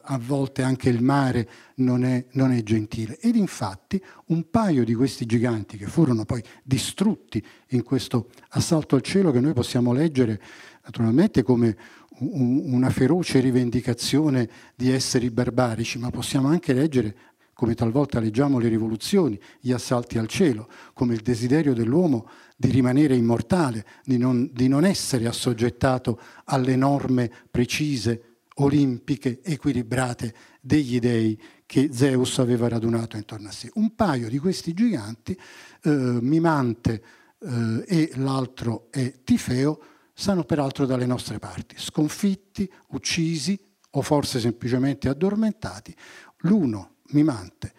a 0.00 0.18
volte 0.18 0.62
anche 0.62 0.88
il 0.88 1.02
mare 1.02 1.48
non 1.76 2.04
è, 2.04 2.24
non 2.32 2.52
è 2.52 2.62
gentile. 2.62 3.18
Ed 3.18 3.36
infatti 3.36 4.02
un 4.26 4.50
paio 4.50 4.84
di 4.84 4.94
questi 4.94 5.26
giganti 5.26 5.76
che 5.76 5.86
furono 5.86 6.24
poi 6.24 6.42
distrutti 6.62 7.44
in 7.68 7.82
questo 7.82 8.30
assalto 8.50 8.96
al 8.96 9.02
cielo 9.02 9.30
che 9.30 9.40
noi 9.40 9.52
possiamo 9.52 9.92
leggere 9.92 10.40
naturalmente 10.84 11.42
come 11.42 11.76
una 12.18 12.88
feroce 12.90 13.40
rivendicazione 13.40 14.48
di 14.74 14.90
esseri 14.90 15.30
barbarici, 15.30 15.98
ma 15.98 16.10
possiamo 16.10 16.48
anche 16.48 16.72
leggere 16.72 17.16
come 17.56 17.74
talvolta 17.74 18.20
leggiamo 18.20 18.58
le 18.58 18.68
rivoluzioni, 18.68 19.40
gli 19.60 19.72
assalti 19.72 20.18
al 20.18 20.26
cielo, 20.26 20.68
come 20.92 21.14
il 21.14 21.22
desiderio 21.22 21.72
dell'uomo 21.72 22.28
di 22.54 22.68
rimanere 22.68 23.16
immortale, 23.16 23.86
di 24.04 24.18
non, 24.18 24.50
di 24.52 24.68
non 24.68 24.84
essere 24.84 25.26
assoggettato 25.26 26.20
alle 26.44 26.76
norme 26.76 27.32
precise, 27.50 28.40
olimpiche, 28.56 29.40
equilibrate 29.42 30.34
degli 30.60 30.98
dei 30.98 31.40
che 31.64 31.88
Zeus 31.94 32.40
aveva 32.40 32.68
radunato 32.68 33.16
intorno 33.16 33.48
a 33.48 33.52
sé. 33.52 33.70
Un 33.76 33.94
paio 33.94 34.28
di 34.28 34.36
questi 34.36 34.74
giganti, 34.74 35.32
eh, 35.32 35.90
Mimante 36.20 37.02
eh, 37.38 37.84
e 37.86 38.10
l'altro 38.16 38.88
è 38.90 39.22
Tifeo, 39.24 39.80
stanno 40.12 40.44
peraltro 40.44 40.84
dalle 40.84 41.06
nostre 41.06 41.38
parti, 41.38 41.74
sconfitti, 41.78 42.70
uccisi 42.88 43.58
o 43.92 44.02
forse 44.02 44.40
semplicemente 44.40 45.08
addormentati, 45.08 45.96
l'uno 46.40 46.95
Mimante 47.10 47.72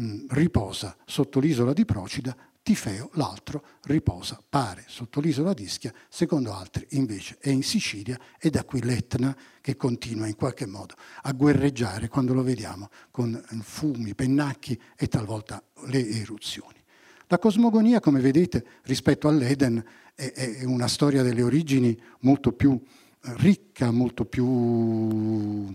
mm, 0.00 0.26
riposa 0.30 0.96
sotto 1.04 1.40
l'isola 1.40 1.72
di 1.72 1.84
Procida, 1.84 2.36
Tifeo, 2.64 3.10
l'altro, 3.14 3.62
riposa, 3.82 4.42
pare, 4.48 4.84
sotto 4.86 5.20
l'isola 5.20 5.52
di 5.52 5.64
Ischia, 5.64 5.92
secondo 6.08 6.54
altri 6.54 6.86
invece 6.92 7.36
è 7.38 7.50
in 7.50 7.62
Sicilia 7.62 8.18
e 8.38 8.48
da 8.48 8.64
qui 8.64 8.82
l'Etna 8.82 9.36
che 9.60 9.76
continua 9.76 10.26
in 10.26 10.34
qualche 10.34 10.64
modo 10.64 10.94
a 11.22 11.32
guerreggiare 11.32 12.08
quando 12.08 12.32
lo 12.32 12.42
vediamo 12.42 12.88
con 13.10 13.38
fumi, 13.60 14.14
pennacchi 14.14 14.80
e 14.96 15.08
talvolta 15.08 15.62
le 15.88 16.08
eruzioni. 16.08 16.82
La 17.26 17.38
cosmogonia, 17.38 18.00
come 18.00 18.20
vedete, 18.20 18.64
rispetto 18.84 19.28
all'Eden 19.28 19.84
è, 20.14 20.32
è 20.32 20.64
una 20.64 20.88
storia 20.88 21.22
delle 21.22 21.42
origini 21.42 21.98
molto 22.20 22.52
più 22.52 22.80
ricca, 23.20 23.90
molto 23.90 24.24
più 24.24 25.74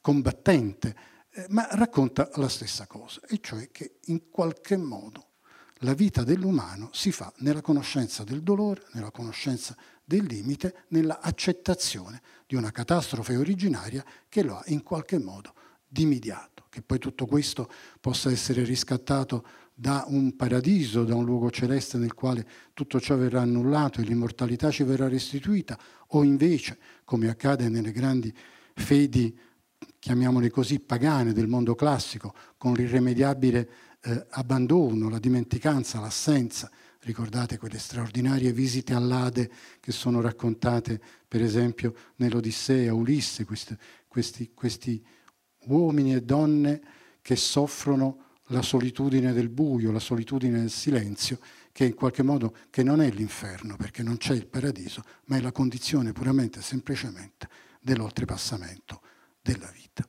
combattente, 0.00 0.94
eh, 1.38 1.46
ma 1.50 1.68
racconta 1.70 2.28
la 2.34 2.48
stessa 2.48 2.88
cosa, 2.88 3.20
e 3.28 3.38
cioè 3.40 3.70
che 3.70 3.98
in 4.06 4.28
qualche 4.28 4.76
modo 4.76 5.26
la 5.82 5.94
vita 5.94 6.24
dell'umano 6.24 6.90
si 6.92 7.12
fa 7.12 7.32
nella 7.36 7.60
conoscenza 7.60 8.24
del 8.24 8.42
dolore, 8.42 8.82
nella 8.94 9.12
conoscenza 9.12 9.76
del 10.04 10.24
limite, 10.24 10.86
nella 10.88 11.20
accettazione 11.20 12.20
di 12.44 12.56
una 12.56 12.72
catastrofe 12.72 13.36
originaria 13.36 14.04
che 14.28 14.42
lo 14.42 14.56
ha 14.56 14.64
in 14.66 14.82
qualche 14.82 15.18
modo 15.18 15.54
dimidiato. 15.86 16.66
Che 16.68 16.82
poi 16.82 16.98
tutto 16.98 17.24
questo 17.26 17.70
possa 18.00 18.32
essere 18.32 18.64
riscattato 18.64 19.46
da 19.72 20.04
un 20.08 20.34
paradiso, 20.34 21.04
da 21.04 21.14
un 21.14 21.24
luogo 21.24 21.52
celeste 21.52 21.98
nel 21.98 22.14
quale 22.14 22.44
tutto 22.74 22.98
ciò 22.98 23.16
verrà 23.16 23.42
annullato 23.42 24.00
e 24.00 24.04
l'immortalità 24.04 24.72
ci 24.72 24.82
verrà 24.82 25.06
restituita, 25.06 25.78
o 26.08 26.24
invece, 26.24 26.78
come 27.04 27.28
accade 27.28 27.68
nelle 27.68 27.92
grandi 27.92 28.36
fedi 28.74 29.46
chiamiamole 29.98 30.50
così, 30.50 30.80
pagane 30.80 31.32
del 31.32 31.48
mondo 31.48 31.74
classico, 31.74 32.34
con 32.56 32.74
l'irremediabile 32.74 33.68
eh, 34.02 34.26
abbandono, 34.30 35.08
la 35.08 35.18
dimenticanza, 35.18 36.00
l'assenza. 36.00 36.70
Ricordate 37.00 37.58
quelle 37.58 37.78
straordinarie 37.78 38.52
visite 38.52 38.94
all'Ade 38.94 39.50
che 39.80 39.92
sono 39.92 40.20
raccontate, 40.20 41.00
per 41.26 41.42
esempio, 41.42 41.94
nell'Odissea, 42.16 42.92
Ulisse, 42.92 43.44
questi, 43.44 43.76
questi, 44.06 44.52
questi 44.54 45.04
uomini 45.66 46.14
e 46.14 46.22
donne 46.22 46.80
che 47.22 47.36
soffrono 47.36 48.24
la 48.50 48.62
solitudine 48.62 49.32
del 49.32 49.48
buio, 49.48 49.92
la 49.92 49.98
solitudine 49.98 50.60
del 50.60 50.70
silenzio, 50.70 51.38
che 51.72 51.84
in 51.84 51.94
qualche 51.94 52.22
modo 52.22 52.54
che 52.70 52.82
non 52.82 53.00
è 53.00 53.10
l'inferno, 53.10 53.76
perché 53.76 54.02
non 54.02 54.16
c'è 54.16 54.34
il 54.34 54.46
paradiso, 54.46 55.02
ma 55.26 55.36
è 55.36 55.40
la 55.40 55.52
condizione 55.52 56.12
puramente 56.12 56.60
e 56.60 56.62
semplicemente 56.62 57.48
dell'oltrepassamento 57.80 59.00
della 59.52 59.70
vita. 59.72 60.06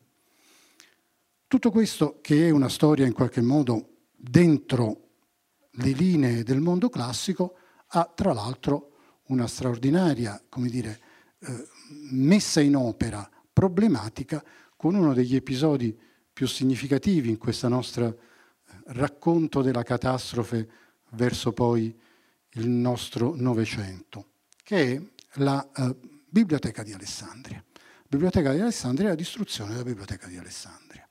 Tutto 1.47 1.71
questo 1.71 2.19
che 2.21 2.47
è 2.47 2.49
una 2.49 2.67
storia 2.67 3.06
in 3.06 3.13
qualche 3.13 3.41
modo 3.41 4.08
dentro 4.15 5.08
le 5.71 5.91
linee 5.91 6.43
del 6.43 6.60
mondo 6.60 6.89
classico 6.89 7.56
ha 7.88 8.12
tra 8.13 8.34
l'altro 8.34 8.91
una 9.28 9.47
straordinaria, 9.47 10.43
come 10.49 10.67
dire, 10.69 10.99
eh, 11.39 11.67
messa 12.12 12.60
in 12.60 12.75
opera 12.75 13.28
problematica 13.54 14.43
con 14.75 14.95
uno 14.95 15.13
degli 15.13 15.36
episodi 15.36 15.97
più 16.34 16.45
significativi 16.45 17.30
in 17.30 17.38
questo 17.38 17.67
nostro 17.69 18.06
eh, 18.08 18.17
racconto 18.88 19.62
della 19.62 19.84
catastrofe 19.84 20.69
verso 21.12 21.54
poi 21.54 21.97
il 22.54 22.69
nostro 22.69 23.36
Novecento, 23.36 24.32
che 24.63 24.95
è 24.95 25.02
la 25.36 25.67
eh, 25.71 25.95
Biblioteca 26.28 26.84
di 26.84 26.91
Alessandria. 26.91 27.63
Biblioteca 28.10 28.52
di 28.54 28.60
Alessandria 28.60 29.06
e 29.06 29.10
la 29.10 29.15
distruzione 29.15 29.69
della 29.69 29.84
Biblioteca 29.84 30.26
di 30.26 30.36
Alessandria. 30.36 31.08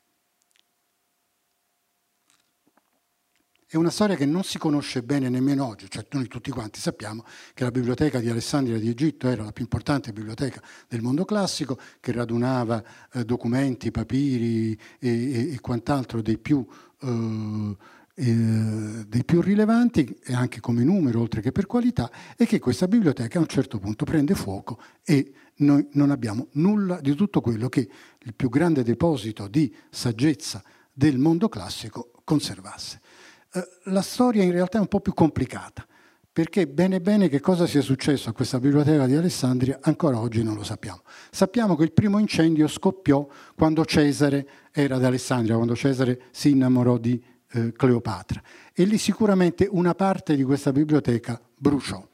È 3.65 3.77
una 3.77 3.91
storia 3.91 4.17
che 4.17 4.27
non 4.27 4.43
si 4.43 4.59
conosce 4.59 5.05
bene 5.05 5.29
nemmeno 5.29 5.65
oggi, 5.65 5.89
cioè 5.89 6.05
noi 6.11 6.27
tutti 6.27 6.51
quanti 6.51 6.81
sappiamo 6.81 7.25
che 7.55 7.63
la 7.63 7.71
biblioteca 7.71 8.19
di 8.19 8.29
Alessandria 8.29 8.81
di 8.81 8.89
Egitto 8.89 9.29
era 9.29 9.45
la 9.45 9.53
più 9.53 9.63
importante 9.63 10.13
biblioteca 10.13 10.61
del 10.89 11.01
mondo 11.01 11.25
classico, 11.25 11.79
che 12.01 12.11
radunava 12.11 12.83
eh, 13.13 13.25
documenti, 13.25 13.93
papiri 13.93 14.73
e, 14.73 15.09
e, 15.09 15.53
e, 15.53 15.61
quant'altro 15.61 16.21
dei 16.21 16.39
più, 16.39 16.67
eh, 17.01 17.77
eh, 18.15 19.05
dei 19.07 19.25
più 19.25 19.41
rilevanti, 19.41 20.19
anche 20.33 20.59
come 20.59 20.83
numero 20.83 21.21
oltre 21.21 21.43
che 21.43 21.53
per 21.53 21.67
qualità, 21.67 22.11
e 22.37 22.45
che 22.45 22.59
questa 22.59 22.89
biblioteca 22.89 23.39
a 23.39 23.43
un 23.43 23.47
certo 23.47 23.79
punto 23.79 24.05
prende 24.05 24.35
fuoco 24.35 24.81
e 25.05 25.33
noi 25.59 25.87
non 25.92 26.11
abbiamo 26.11 26.49
nulla 26.53 27.01
di 27.01 27.14
tutto 27.14 27.40
quello 27.40 27.68
che 27.68 27.88
il 28.18 28.35
più 28.35 28.49
grande 28.49 28.83
deposito 28.83 29.49
di 29.49 29.75
saggezza 29.90 30.62
del 30.92 31.18
mondo 31.18 31.49
classico 31.49 32.11
conservasse. 32.25 33.01
Eh, 33.53 33.68
la 33.85 34.03
storia 34.03 34.42
in 34.42 34.53
realtà 34.53 34.79
è 34.79 34.81
un 34.81 34.88
po' 34.88 35.01
più 35.01 35.14
complicata, 35.14 35.87
perché 36.33 36.66
bene 36.66 37.01
bene 37.01 37.29
che 37.29 37.40
cosa 37.40 37.66
sia 37.66 37.81
successo 37.81 38.31
a 38.31 38.33
questa 38.33 38.61
biblioteca 38.61 39.07
di 39.07 39.14
Alessandria 39.14 39.79
ancora 39.81 40.21
oggi 40.21 40.42
non 40.42 40.55
lo 40.55 40.62
sappiamo. 40.62 41.03
Sappiamo 41.31 41.75
che 41.75 41.85
il 41.85 41.92
primo 41.92 42.18
incendio 42.18 42.68
scoppiò 42.68 43.27
quando 43.57 43.85
Cesare 43.85 44.49
era 44.73 44.97
ad 44.97 45.05
Alessandria, 45.05 45.57
quando 45.57 45.75
Cesare 45.75 46.23
si 46.31 46.51
innamorò 46.51 46.99
di 46.99 47.23
eh, 47.53 47.73
Cleopatra 47.73 48.42
e 48.73 48.85
lì 48.85 48.99
sicuramente 48.99 49.66
una 49.71 49.94
parte 49.94 50.37
di 50.37 50.44
questa 50.44 50.71
biblioteca 50.71 51.40
bruciò. 51.57 52.07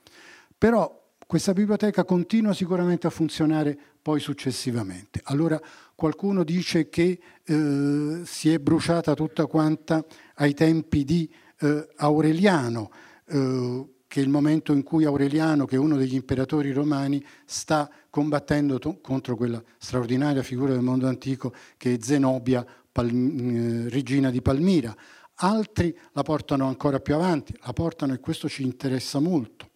Però 0.57 1.04
questa 1.35 1.53
biblioteca 1.53 2.05
continua 2.05 2.55
sicuramente 2.55 3.09
a 3.09 3.11
funzionare 3.11 3.77
poi 4.01 4.21
successivamente. 4.21 5.21
Allora 5.25 5.61
qualcuno 5.97 6.45
dice 6.45 6.89
che 6.89 7.19
eh, 7.43 8.21
si 8.25 8.53
è 8.53 8.59
bruciata 8.61 9.15
tutta 9.15 9.47
quanta 9.47 10.05
ai 10.37 10.55
tempi 10.55 11.03
di 11.03 11.29
eh, 11.59 11.89
Aureliano, 11.97 12.89
eh, 13.27 13.85
che 14.07 14.21
è 14.21 14.23
il 14.23 14.29
momento 14.29 14.73
in 14.75 14.85
cui 14.85 15.07
Aureliano, 15.07 15.65
che 15.65 15.75
è 15.75 15.79
uno 15.81 15.97
degli 15.97 16.15
imperatori 16.15 16.71
romani, 16.71 17.21
sta 17.45 17.91
combattendo 18.11 18.79
to- 18.79 19.01
contro 19.01 19.35
quella 19.35 19.61
straordinaria 19.77 20.45
figura 20.45 20.71
del 20.71 20.83
mondo 20.83 21.09
antico 21.09 21.53
che 21.77 21.95
è 21.95 21.99
Zenobia, 22.01 22.65
Pal- 22.93 23.11
eh, 23.11 23.89
regina 23.89 24.31
di 24.31 24.41
Palmira. 24.41 24.95
Altri 25.39 25.99
la 26.13 26.23
portano 26.23 26.69
ancora 26.69 27.01
più 27.01 27.17
avanti, 27.17 27.53
la 27.65 27.73
portano 27.73 28.15
e 28.15 28.21
questo 28.21 28.49
ci 28.49 28.63
interessa 28.63 29.19
molto 29.19 29.73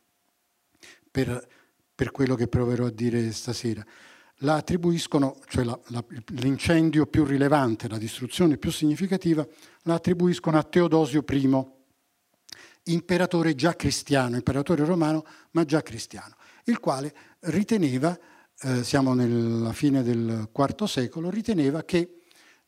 per, 1.25 1.49
per 1.97 2.13
quello 2.13 2.37
che 2.37 2.47
proverò 2.47 2.87
a 2.87 2.91
dire 2.91 3.33
stasera. 3.33 3.85
La 4.43 4.55
attribuiscono, 4.55 5.39
cioè 5.49 5.65
la, 5.65 5.77
la, 5.87 6.05
l'incendio 6.35 7.07
più 7.07 7.25
rilevante, 7.25 7.89
la 7.89 7.99
distruzione 7.99 8.57
più 8.57 8.71
significativa, 8.71 9.45
la 9.83 9.95
attribuiscono 9.95 10.59
a 10.59 10.63
Teodosio 10.63 11.25
I, 11.29 11.67
imperatore 12.85 13.57
già 13.57 13.75
cristiano, 13.75 14.37
imperatore 14.37 14.85
romano, 14.85 15.25
ma 15.53 15.65
già 15.65 15.83
cristiano, 15.83 16.37
il 16.65 16.79
quale 16.79 17.13
riteneva, 17.41 18.17
eh, 18.61 18.85
siamo 18.85 19.13
nella 19.13 19.73
fine 19.73 20.05
del 20.05 20.49
IV 20.57 20.85
secolo, 20.85 21.31
riteneva 21.31 21.83
che 21.83 22.18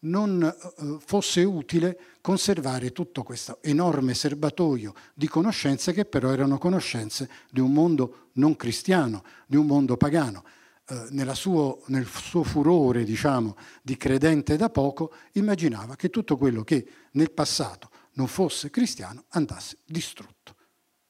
non 0.00 0.42
eh, 0.42 0.96
fosse 1.04 1.42
utile 1.44 1.98
conservare 2.20 2.92
tutto 2.92 3.22
questo 3.22 3.58
enorme 3.62 4.14
serbatoio 4.14 4.94
di 5.14 5.28
conoscenze 5.28 5.92
che 5.92 6.04
però 6.04 6.30
erano 6.30 6.58
conoscenze 6.58 7.28
di 7.50 7.60
un 7.60 7.72
mondo 7.72 8.28
non 8.34 8.56
cristiano, 8.56 9.24
di 9.46 9.56
un 9.56 9.66
mondo 9.66 9.96
pagano. 9.96 10.44
eh, 10.86 11.34
suo, 11.34 11.82
nel 11.86 12.06
suo 12.06 12.42
furore 12.42 13.04
diciamo, 13.04 13.56
di 13.82 13.96
credente 13.96 14.56
da 14.56 14.70
poco, 14.70 15.12
immaginava 15.32 15.96
che 15.96 16.10
tutto 16.10 16.36
quello 16.36 16.62
che 16.62 16.86
nel 17.12 17.30
passato 17.30 17.90
non 18.14 18.26
fosse 18.26 18.70
cristiano 18.70 19.24
andasse 19.30 19.78
distrutto. 19.84 20.56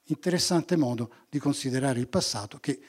Interessante 0.04 0.76
modo 0.76 1.12
di 1.28 1.38
considerare 1.38 2.00
il 2.00 2.08
passato 2.08 2.58
che 2.58 2.80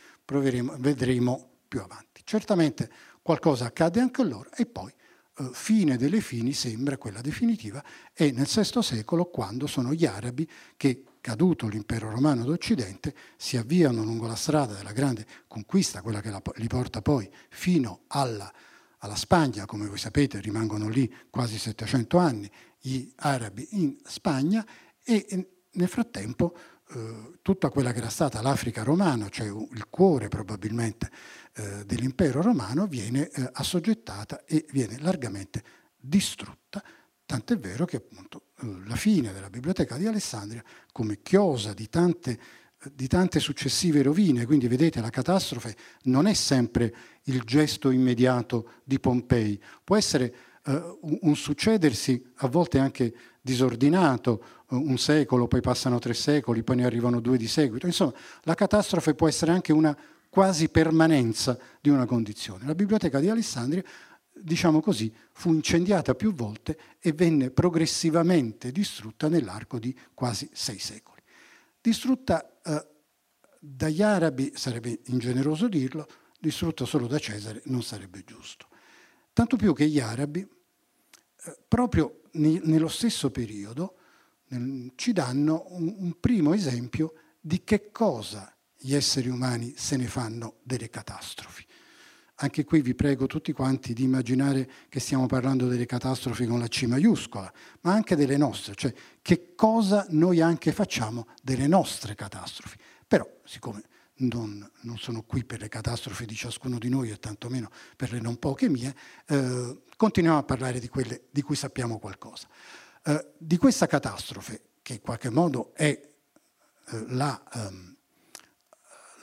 vedremo 0.79 1.49
più 1.67 1.81
avanti. 1.81 2.21
Certamente 2.23 2.89
qualcosa 3.21 3.65
accade 3.65 3.99
anche 3.99 4.21
allora 4.21 4.49
e 4.55 4.65
poi 4.65 4.91
fine 5.53 5.97
delle 5.97 6.21
fini 6.21 6.53
sembra 6.53 6.97
quella 6.97 7.21
definitiva 7.21 7.83
è 8.13 8.31
nel 8.31 8.47
VI 8.47 8.83
secolo 8.83 9.25
quando 9.25 9.65
sono 9.65 9.93
gli 9.93 10.05
arabi 10.05 10.47
che 10.75 11.03
caduto 11.21 11.67
l'impero 11.67 12.09
romano 12.09 12.43
d'Occidente 12.43 13.13
si 13.37 13.55
avviano 13.55 14.03
lungo 14.03 14.27
la 14.27 14.35
strada 14.35 14.73
della 14.73 14.91
grande 14.91 15.25
conquista, 15.47 16.01
quella 16.01 16.19
che 16.19 16.33
li 16.55 16.67
porta 16.67 17.01
poi 17.01 17.29
fino 17.49 18.01
alla, 18.07 18.51
alla 18.97 19.15
Spagna, 19.15 19.65
come 19.65 19.87
voi 19.87 19.99
sapete 19.99 20.41
rimangono 20.41 20.89
lì 20.89 21.13
quasi 21.29 21.57
700 21.57 22.17
anni 22.17 22.49
gli 22.79 23.09
arabi 23.17 23.67
in 23.71 23.97
Spagna 24.03 24.65
e 25.03 25.25
nel 25.73 25.87
frattempo 25.87 26.55
eh, 26.93 27.39
tutta 27.41 27.69
quella 27.69 27.93
che 27.93 27.99
era 27.99 28.09
stata 28.09 28.41
l'Africa 28.41 28.83
romana, 28.83 29.29
cioè 29.29 29.47
il 29.47 29.85
cuore 29.89 30.27
probabilmente 30.27 31.09
eh, 31.53 31.85
dell'impero 31.85 32.41
romano, 32.41 32.87
viene 32.87 33.29
eh, 33.29 33.49
assoggettata 33.53 34.43
e 34.45 34.65
viene 34.71 34.97
largamente 34.99 35.63
distrutta, 35.97 36.83
tant'è 37.25 37.57
vero 37.57 37.85
che 37.85 37.97
appunto 37.97 38.47
eh, 38.61 38.81
la 38.85 38.95
fine 38.95 39.33
della 39.33 39.49
biblioteca 39.49 39.97
di 39.97 40.07
Alessandria, 40.07 40.63
come 40.91 41.21
chiosa 41.21 41.73
di 41.73 41.89
tante, 41.89 42.39
di 42.93 43.07
tante 43.07 43.39
successive 43.39 44.01
rovine, 44.01 44.45
quindi 44.45 44.67
vedete 44.67 45.01
la 45.01 45.09
catastrofe 45.09 45.75
non 46.03 46.25
è 46.25 46.33
sempre 46.33 46.95
il 47.23 47.41
gesto 47.43 47.91
immediato 47.91 48.73
di 48.83 48.99
Pompei, 48.99 49.61
può 49.83 49.95
essere 49.97 50.35
Uh, 50.63 51.17
un 51.23 51.35
succedersi 51.35 52.23
a 52.35 52.47
volte 52.47 52.77
anche 52.77 53.11
disordinato, 53.41 54.43
un 54.67 54.99
secolo, 54.99 55.47
poi 55.47 55.59
passano 55.59 55.97
tre 55.97 56.13
secoli, 56.13 56.61
poi 56.61 56.75
ne 56.75 56.85
arrivano 56.85 57.19
due 57.19 57.35
di 57.35 57.47
seguito. 57.47 57.87
Insomma, 57.87 58.13
la 58.43 58.53
catastrofe 58.53 59.15
può 59.15 59.27
essere 59.27 59.53
anche 59.53 59.73
una 59.73 59.97
quasi 60.31 60.69
permanenza 60.69 61.59
di 61.81 61.89
una 61.89 62.05
condizione. 62.05 62.65
La 62.65 62.73
biblioteca 62.73 63.19
di 63.19 63.27
Alessandria, 63.29 63.83
diciamo 64.31 64.79
così, 64.79 65.13
fu 65.33 65.51
incendiata 65.51 66.15
più 66.15 66.33
volte 66.33 66.77
e 66.99 67.11
venne 67.11 67.51
progressivamente 67.51 68.71
distrutta 68.71 69.27
nell'arco 69.27 69.77
di 69.77 69.93
quasi 70.13 70.49
sei 70.53 70.79
secoli. 70.79 71.21
Distrutta 71.81 72.59
uh, 72.63 72.87
dagli 73.59 74.01
arabi, 74.01 74.53
sarebbe 74.55 75.01
ingeneroso 75.07 75.67
dirlo, 75.67 76.07
distrutta 76.39 76.85
solo 76.85 77.07
da 77.07 77.19
Cesare 77.19 77.61
non 77.65 77.83
sarebbe 77.83 78.23
giusto. 78.23 78.67
Tanto 79.33 79.57
più 79.57 79.73
che 79.73 79.87
gli 79.87 79.99
arabi, 79.99 80.39
eh, 80.39 81.57
proprio 81.67 82.21
nello 82.31 82.87
stesso 82.87 83.31
periodo, 83.31 83.97
ci 84.95 85.11
danno 85.13 85.65
un 85.69 86.15
primo 86.19 86.53
esempio 86.53 87.13
di 87.39 87.63
che 87.63 87.89
cosa 87.91 88.53
gli 88.81 88.95
esseri 88.95 89.29
umani 89.29 89.73
se 89.77 89.95
ne 89.95 90.07
fanno 90.07 90.55
delle 90.63 90.89
catastrofi. 90.89 91.65
Anche 92.35 92.63
qui 92.63 92.81
vi 92.81 92.95
prego 92.95 93.27
tutti 93.27 93.51
quanti 93.51 93.93
di 93.93 94.03
immaginare 94.03 94.67
che 94.89 94.99
stiamo 94.99 95.27
parlando 95.27 95.67
delle 95.67 95.85
catastrofi 95.85 96.47
con 96.47 96.57
la 96.57 96.67
C 96.67 96.83
maiuscola, 96.83 97.51
ma 97.81 97.93
anche 97.93 98.15
delle 98.15 98.35
nostre, 98.35 98.73
cioè 98.73 98.91
che 99.21 99.53
cosa 99.53 100.07
noi 100.09 100.41
anche 100.41 100.71
facciamo 100.71 101.27
delle 101.43 101.67
nostre 101.67 102.15
catastrofi. 102.15 102.77
Però, 103.07 103.27
siccome 103.43 103.83
non, 104.15 104.67
non, 104.81 104.97
sono 104.97 105.21
qui 105.21 105.43
per 105.43 105.59
le 105.59 105.67
catastrofi 105.67 106.25
di 106.25 106.33
ciascuno 106.33 106.79
di 106.79 106.89
noi 106.89 107.11
e 107.11 107.19
tantomeno 107.19 107.69
per 107.95 108.11
le 108.11 108.19
non 108.19 108.37
poche 108.37 108.69
mie, 108.69 108.95
eh, 109.27 109.81
continuiamo 109.95 110.39
a 110.39 110.43
parlare 110.43 110.79
di 110.79 110.87
quelle 110.87 111.25
di 111.29 111.43
cui 111.43 111.55
sappiamo 111.55 111.99
qualcosa. 111.99 112.47
Eh, 113.03 113.33
di 113.37 113.57
questa 113.57 113.85
catastrofe, 113.85 114.61
che 114.81 114.93
in 114.93 115.01
qualche 115.01 115.29
modo 115.29 115.75
è 115.75 115.85
eh, 115.89 117.05
la, 117.09 117.39
ehm, 117.53 117.97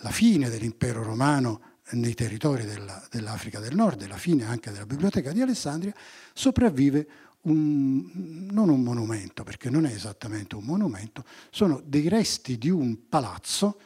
la, 0.00 0.11
fine 0.11 0.48
dell'impero 0.48 1.02
romano 1.02 1.61
nei 1.92 2.14
territori 2.14 2.64
della, 2.64 3.02
dell'Africa 3.11 3.61
del 3.61 3.74
Nord 3.74 4.02
e 4.02 4.06
la 4.06 4.16
fine 4.16 4.44
anche 4.44 4.70
della 4.70 4.87
biblioteca 4.87 5.32
di 5.32 5.40
Alessandria, 5.40 5.94
sopravvive 6.32 7.08
un, 7.42 8.48
non 8.50 8.68
un 8.68 8.82
monumento, 8.82 9.44
perché 9.44 9.70
non 9.70 9.87
è 9.87 9.92
esattamente 9.92 10.56
un 10.56 10.64
monumento, 10.64 11.24
sono 11.50 11.80
dei 11.84 12.08
resti 12.08 12.58
di 12.58 12.70
un 12.70 13.08
palazzo 13.08 13.78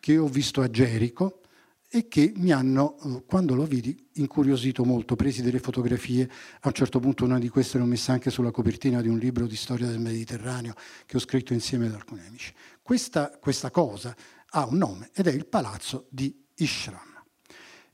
che 0.00 0.18
ho 0.18 0.26
visto 0.26 0.60
a 0.62 0.70
Gerico 0.70 1.40
e 1.88 2.08
che 2.08 2.32
mi 2.34 2.50
hanno, 2.50 3.22
quando 3.24 3.54
lo 3.54 3.64
vidi, 3.66 4.08
incuriosito 4.14 4.84
molto, 4.84 5.14
presi 5.14 5.42
delle 5.42 5.60
fotografie, 5.60 6.28
a 6.62 6.66
un 6.68 6.72
certo 6.72 6.98
punto 6.98 7.24
una 7.24 7.38
di 7.38 7.48
queste 7.48 7.78
l'ho 7.78 7.84
messa 7.84 8.12
anche 8.12 8.30
sulla 8.30 8.50
copertina 8.50 9.00
di 9.00 9.06
un 9.06 9.16
libro 9.16 9.46
di 9.46 9.54
storia 9.54 9.86
del 9.86 10.00
Mediterraneo 10.00 10.74
che 11.06 11.16
ho 11.16 11.20
scritto 11.20 11.52
insieme 11.52 11.86
ad 11.86 11.94
alcuni 11.94 12.22
amici. 12.26 12.52
Questa, 12.82 13.38
questa 13.40 13.70
cosa 13.70 14.14
ha 14.56 14.66
un 14.66 14.78
nome 14.78 15.10
ed 15.12 15.26
è 15.26 15.32
il 15.32 15.46
palazzo 15.46 16.06
di 16.10 16.44
Ishram. 16.56 17.12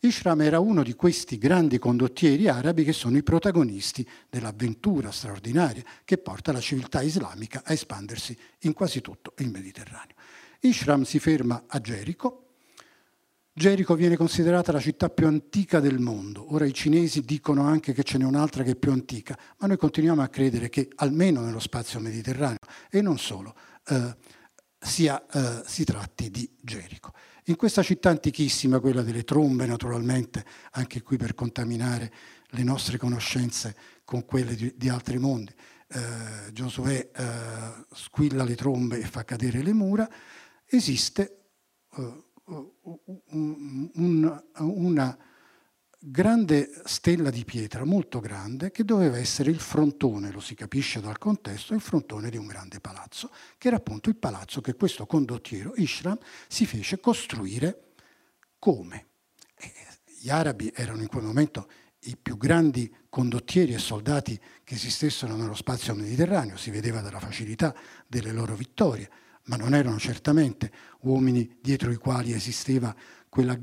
Ishram 0.02 0.40
era 0.40 0.60
uno 0.60 0.82
di 0.82 0.94
questi 0.94 1.36
grandi 1.36 1.78
condottieri 1.78 2.48
arabi 2.48 2.84
che 2.84 2.92
sono 2.92 3.18
i 3.18 3.22
protagonisti 3.22 4.06
dell'avventura 4.30 5.10
straordinaria 5.10 5.82
che 6.04 6.16
porta 6.16 6.52
la 6.52 6.60
civiltà 6.60 7.02
islamica 7.02 7.62
a 7.64 7.72
espandersi 7.72 8.36
in 8.60 8.72
quasi 8.72 9.00
tutto 9.02 9.34
il 9.38 9.50
Mediterraneo. 9.50 10.14
Ishram 10.60 11.02
si 11.02 11.18
ferma 11.18 11.64
a 11.66 11.80
Gerico. 11.80 12.46
Gerico 13.52 13.94
viene 13.94 14.16
considerata 14.16 14.72
la 14.72 14.80
città 14.80 15.10
più 15.10 15.26
antica 15.26 15.80
del 15.80 15.98
mondo. 15.98 16.54
Ora 16.54 16.64
i 16.64 16.72
cinesi 16.72 17.22
dicono 17.22 17.64
anche 17.64 17.92
che 17.92 18.02
ce 18.02 18.16
n'è 18.16 18.24
un'altra 18.24 18.62
che 18.62 18.72
è 18.72 18.76
più 18.76 18.92
antica, 18.92 19.38
ma 19.58 19.66
noi 19.66 19.76
continuiamo 19.76 20.22
a 20.22 20.28
credere 20.28 20.70
che 20.70 20.88
almeno 20.96 21.42
nello 21.42 21.58
spazio 21.58 22.00
mediterraneo 22.00 22.58
e 22.90 23.02
non 23.02 23.18
solo 23.18 23.54
eh, 23.88 24.16
sia, 24.80 25.24
eh, 25.26 25.62
si 25.66 25.84
tratti 25.84 26.30
di 26.30 26.50
Gerico. 26.60 27.12
In 27.44 27.56
questa 27.56 27.82
città 27.82 28.08
antichissima, 28.08 28.80
quella 28.80 29.02
delle 29.02 29.24
trombe 29.24 29.66
naturalmente, 29.66 30.44
anche 30.72 31.02
qui 31.02 31.16
per 31.16 31.34
contaminare 31.34 32.12
le 32.50 32.62
nostre 32.62 32.96
conoscenze 32.96 33.76
con 34.04 34.24
quelle 34.24 34.54
di, 34.54 34.74
di 34.76 34.88
altri 34.88 35.18
mondi, 35.18 35.54
eh, 35.88 36.52
Giosuè 36.52 37.10
eh, 37.14 37.86
squilla 37.92 38.44
le 38.44 38.54
trombe 38.54 39.00
e 39.00 39.04
fa 39.04 39.24
cadere 39.24 39.62
le 39.62 39.72
mura, 39.72 40.08
esiste 40.66 41.36
un, 41.96 42.72
un, 43.94 44.42
una 44.58 45.18
grande 46.02 46.80
stella 46.84 47.28
di 47.28 47.44
pietra, 47.44 47.84
molto 47.84 48.20
grande, 48.20 48.70
che 48.70 48.84
doveva 48.84 49.18
essere 49.18 49.50
il 49.50 49.60
frontone, 49.60 50.30
lo 50.30 50.40
si 50.40 50.54
capisce 50.54 51.00
dal 51.00 51.18
contesto, 51.18 51.74
il 51.74 51.82
frontone 51.82 52.30
di 52.30 52.38
un 52.38 52.46
grande 52.46 52.80
palazzo, 52.80 53.30
che 53.58 53.68
era 53.68 53.76
appunto 53.76 54.08
il 54.08 54.16
palazzo 54.16 54.62
che 54.62 54.74
questo 54.74 55.04
condottiero, 55.04 55.74
Ishram, 55.76 56.18
si 56.48 56.64
fece 56.64 57.00
costruire 57.00 57.92
come? 58.58 59.08
Eh, 59.56 59.72
gli 60.18 60.30
arabi 60.30 60.72
erano 60.74 61.02
in 61.02 61.08
quel 61.08 61.24
momento 61.24 61.68
i 62.04 62.16
più 62.16 62.38
grandi 62.38 62.90
condottieri 63.10 63.74
e 63.74 63.78
soldati 63.78 64.40
che 64.64 64.74
esistessero 64.74 65.36
nello 65.36 65.54
spazio 65.54 65.94
mediterraneo, 65.94 66.56
si 66.56 66.70
vedeva 66.70 67.02
dalla 67.02 67.20
facilità 67.20 67.74
delle 68.06 68.32
loro 68.32 68.54
vittorie 68.54 69.10
ma 69.44 69.56
non 69.56 69.74
erano 69.74 69.98
certamente 69.98 70.70
uomini 71.00 71.58
dietro 71.60 71.90
i 71.90 71.96
quali 71.96 72.32
esisteva 72.32 72.94
quella 73.28 73.58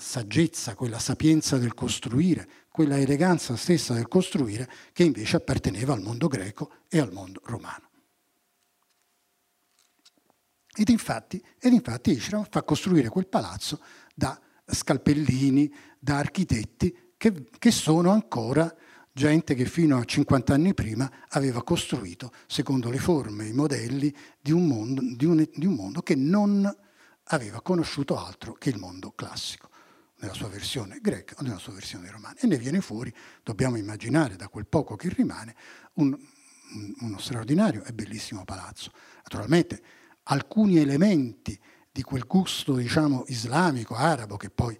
saggezza, 0.00 0.74
quella 0.74 0.98
sapienza 0.98 1.58
del 1.58 1.74
costruire, 1.74 2.48
quella 2.70 2.98
eleganza 2.98 3.56
stessa 3.56 3.94
del 3.94 4.08
costruire 4.08 4.68
che 4.92 5.04
invece 5.04 5.36
apparteneva 5.36 5.92
al 5.92 6.00
mondo 6.00 6.26
greco 6.26 6.72
e 6.88 6.98
al 6.98 7.12
mondo 7.12 7.40
romano. 7.44 7.88
Ed 10.74 10.88
infatti, 10.88 11.42
ed 11.58 11.72
infatti 11.72 12.12
Ishram 12.12 12.46
fa 12.48 12.62
costruire 12.62 13.08
quel 13.08 13.26
palazzo 13.26 13.80
da 14.14 14.40
scalpellini, 14.64 15.72
da 15.98 16.16
architetti 16.18 17.12
che, 17.16 17.50
che 17.58 17.70
sono 17.70 18.10
ancora 18.10 18.74
gente 19.12 19.54
che 19.54 19.66
fino 19.66 19.98
a 19.98 20.04
50 20.04 20.54
anni 20.54 20.72
prima 20.72 21.10
aveva 21.30 21.62
costruito, 21.62 22.32
secondo 22.46 22.88
le 22.88 22.98
forme, 22.98 23.46
i 23.46 23.52
modelli 23.52 24.14
di 24.40 24.52
un 24.52 24.66
mondo, 24.66 25.02
di 25.02 25.26
un, 25.26 25.46
di 25.52 25.66
un 25.66 25.74
mondo 25.74 26.00
che 26.00 26.14
non 26.14 26.72
aveva 27.24 27.60
conosciuto 27.60 28.16
altro 28.16 28.54
che 28.54 28.70
il 28.70 28.78
mondo 28.78 29.10
classico 29.10 29.69
nella 30.20 30.34
sua 30.34 30.48
versione 30.48 30.98
greca 31.00 31.34
o 31.38 31.42
nella 31.42 31.58
sua 31.58 31.72
versione 31.72 32.10
romana. 32.10 32.36
E 32.38 32.46
ne 32.46 32.56
viene 32.56 32.80
fuori, 32.80 33.12
dobbiamo 33.42 33.76
immaginare 33.76 34.36
da 34.36 34.48
quel 34.48 34.66
poco 34.66 34.96
che 34.96 35.08
rimane, 35.08 35.54
un, 35.94 36.16
uno 37.00 37.18
straordinario 37.18 37.84
e 37.84 37.92
bellissimo 37.92 38.44
palazzo. 38.44 38.92
Naturalmente 39.16 39.82
alcuni 40.24 40.78
elementi 40.78 41.58
di 41.90 42.02
quel 42.02 42.26
gusto, 42.26 42.76
diciamo, 42.76 43.24
islamico, 43.28 43.94
arabo, 43.94 44.36
che 44.36 44.50
poi 44.50 44.78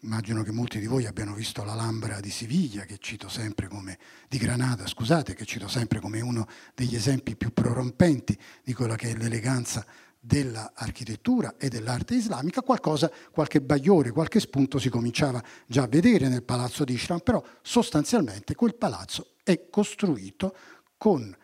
immagino 0.00 0.42
che 0.42 0.50
molti 0.50 0.80
di 0.80 0.86
voi 0.86 1.06
abbiano 1.06 1.32
visto 1.32 1.62
l'Alhambra 1.62 2.18
di 2.18 2.30
Siviglia, 2.30 2.84
che 2.84 2.98
cito 2.98 3.28
sempre 3.28 3.68
come, 3.68 3.98
di 4.28 4.38
Granada, 4.38 4.86
scusate, 4.86 5.34
che 5.34 5.44
cito 5.44 5.68
sempre 5.68 6.00
come 6.00 6.20
uno 6.20 6.48
degli 6.74 6.96
esempi 6.96 7.36
più 7.36 7.52
prorompenti 7.52 8.36
di 8.64 8.72
quella 8.72 8.96
che 8.96 9.10
è 9.10 9.14
l'eleganza 9.14 9.86
dell'architettura 10.24 11.56
e 11.58 11.68
dell'arte 11.68 12.14
islamica, 12.14 12.62
qualcosa, 12.62 13.10
qualche 13.32 13.60
bagliore, 13.60 14.12
qualche 14.12 14.38
spunto 14.38 14.78
si 14.78 14.88
cominciava 14.88 15.42
già 15.66 15.82
a 15.82 15.88
vedere 15.88 16.28
nel 16.28 16.44
palazzo 16.44 16.84
di 16.84 16.92
Ishram, 16.92 17.18
però 17.18 17.42
sostanzialmente 17.60 18.54
quel 18.54 18.76
palazzo 18.76 19.32
è 19.42 19.68
costruito 19.68 20.54
con 20.96 21.36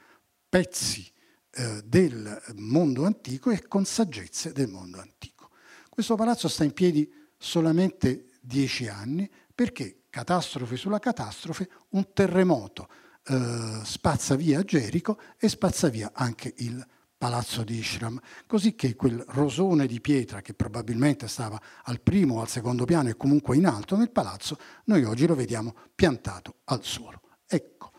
pezzi 0.49 1.11
eh, 1.51 1.83
del 1.85 2.41
mondo 2.55 3.05
antico 3.05 3.51
e 3.51 3.67
con 3.67 3.85
saggezze 3.85 4.53
del 4.53 4.69
mondo 4.69 5.01
antico. 5.01 5.51
Questo 5.89 6.15
palazzo 6.15 6.47
sta 6.47 6.63
in 6.63 6.73
piedi 6.73 7.13
solamente 7.37 8.27
dieci 8.41 8.87
anni 8.87 9.29
perché, 9.53 10.03
catastrofe 10.09 10.77
sulla 10.77 11.01
catastrofe, 11.01 11.69
un 11.91 12.13
terremoto 12.13 12.89
eh, 13.25 13.81
spazza 13.83 14.37
via 14.37 14.63
Gerico 14.63 15.19
e 15.37 15.49
spazza 15.49 15.89
via 15.89 16.13
anche 16.15 16.55
il 16.59 16.75
palazzo 16.77 16.97
palazzo 17.19 17.65
di 17.65 17.79
Ishram, 17.79 18.21
così 18.47 18.77
che 18.77 18.95
quel 18.95 19.23
rosone 19.29 19.87
di 19.87 20.01
pietra 20.01 20.41
che 20.41 20.55
probabilmente 20.55 21.27
stava 21.27 21.61
al 21.83 22.01
primo 22.01 22.37
o 22.37 22.41
al 22.41 22.49
secondo 22.49 22.85
piano 22.85 23.09
e 23.09 23.17
comunque 23.17 23.57
in 23.57 23.67
alto 23.67 23.97
nel 23.97 24.13
palazzo, 24.13 24.57
noi 24.85 25.03
oggi 25.03 25.27
lo 25.27 25.35
vediamo 25.35 25.75
piantato 25.95 26.61
al 26.65 26.85
suolo. 26.85 27.23
Ecco, 27.47 27.91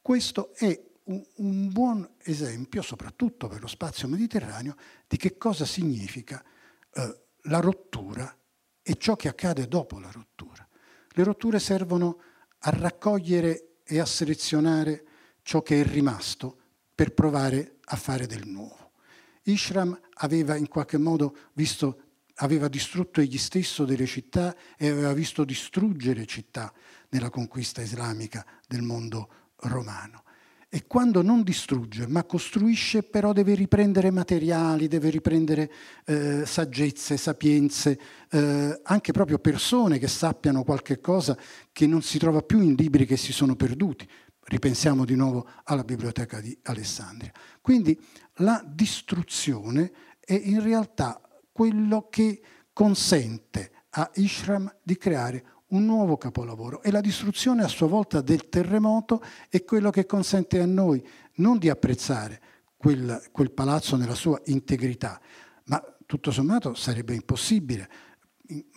questo 0.00 0.54
è 0.54 0.80
un, 1.04 1.22
un 1.36 1.72
buon 1.72 2.08
esempio, 2.22 2.82
soprattutto 2.82 3.48
per 3.48 3.60
lo 3.60 3.66
spazio 3.66 4.06
mediterraneo, 4.06 4.76
di 5.08 5.16
che 5.16 5.36
cosa 5.36 5.64
significa 5.64 6.42
eh, 6.94 7.20
la 7.42 7.58
rottura 7.58 8.34
e 8.80 8.94
ciò 8.96 9.16
che 9.16 9.28
accade 9.28 9.66
dopo 9.66 9.98
la 9.98 10.10
rottura. 10.12 10.66
Le 11.08 11.24
rotture 11.24 11.58
servono 11.58 12.20
a 12.60 12.70
raccogliere 12.70 13.78
e 13.84 13.98
a 13.98 14.06
selezionare 14.06 15.04
ciò 15.42 15.62
che 15.62 15.80
è 15.80 15.84
rimasto 15.84 16.58
per 16.94 17.12
provare 17.12 17.71
a 17.84 17.96
fare 17.96 18.26
del 18.26 18.46
nuovo. 18.46 18.92
Ishram 19.44 19.98
aveva 20.14 20.56
in 20.56 20.68
qualche 20.68 20.98
modo 20.98 21.36
visto, 21.54 22.00
aveva 22.36 22.68
distrutto 22.68 23.20
egli 23.20 23.38
stesso 23.38 23.84
delle 23.84 24.06
città 24.06 24.54
e 24.76 24.88
aveva 24.88 25.12
visto 25.12 25.44
distruggere 25.44 26.26
città 26.26 26.72
nella 27.08 27.30
conquista 27.30 27.82
islamica 27.82 28.44
del 28.66 28.82
mondo 28.82 29.28
romano. 29.56 30.22
E 30.74 30.86
quando 30.86 31.20
non 31.20 31.42
distrugge, 31.42 32.06
ma 32.06 32.24
costruisce, 32.24 33.02
però 33.02 33.34
deve 33.34 33.54
riprendere 33.54 34.10
materiali, 34.10 34.88
deve 34.88 35.10
riprendere 35.10 35.70
eh, 36.06 36.46
saggezze, 36.46 37.18
sapienze, 37.18 38.00
eh, 38.30 38.80
anche 38.82 39.12
proprio 39.12 39.38
persone 39.38 39.98
che 39.98 40.08
sappiano 40.08 40.64
qualche 40.64 40.98
cosa 40.98 41.36
che 41.72 41.86
non 41.86 42.00
si 42.00 42.16
trova 42.16 42.40
più 42.40 42.60
in 42.60 42.74
libri 42.74 43.04
che 43.04 43.18
si 43.18 43.34
sono 43.34 43.54
perduti. 43.54 44.08
Ripensiamo 44.52 45.06
di 45.06 45.14
nuovo 45.14 45.48
alla 45.64 45.82
biblioteca 45.82 46.38
di 46.38 46.54
Alessandria. 46.64 47.32
Quindi 47.62 47.98
la 48.34 48.62
distruzione 48.62 49.90
è 50.20 50.34
in 50.34 50.62
realtà 50.62 51.22
quello 51.50 52.08
che 52.10 52.42
consente 52.74 53.72
a 53.92 54.10
Ishram 54.12 54.70
di 54.82 54.98
creare 54.98 55.44
un 55.68 55.86
nuovo 55.86 56.18
capolavoro 56.18 56.82
e 56.82 56.90
la 56.90 57.00
distruzione 57.00 57.62
a 57.62 57.68
sua 57.68 57.86
volta 57.86 58.20
del 58.20 58.50
terremoto 58.50 59.22
è 59.48 59.64
quello 59.64 59.88
che 59.88 60.04
consente 60.04 60.60
a 60.60 60.66
noi 60.66 61.02
non 61.36 61.56
di 61.56 61.70
apprezzare 61.70 62.38
quel, 62.76 63.28
quel 63.32 63.52
palazzo 63.52 63.96
nella 63.96 64.14
sua 64.14 64.38
integrità, 64.44 65.18
ma 65.64 65.82
tutto 66.04 66.30
sommato 66.30 66.74
sarebbe 66.74 67.14
impossibile 67.14 67.88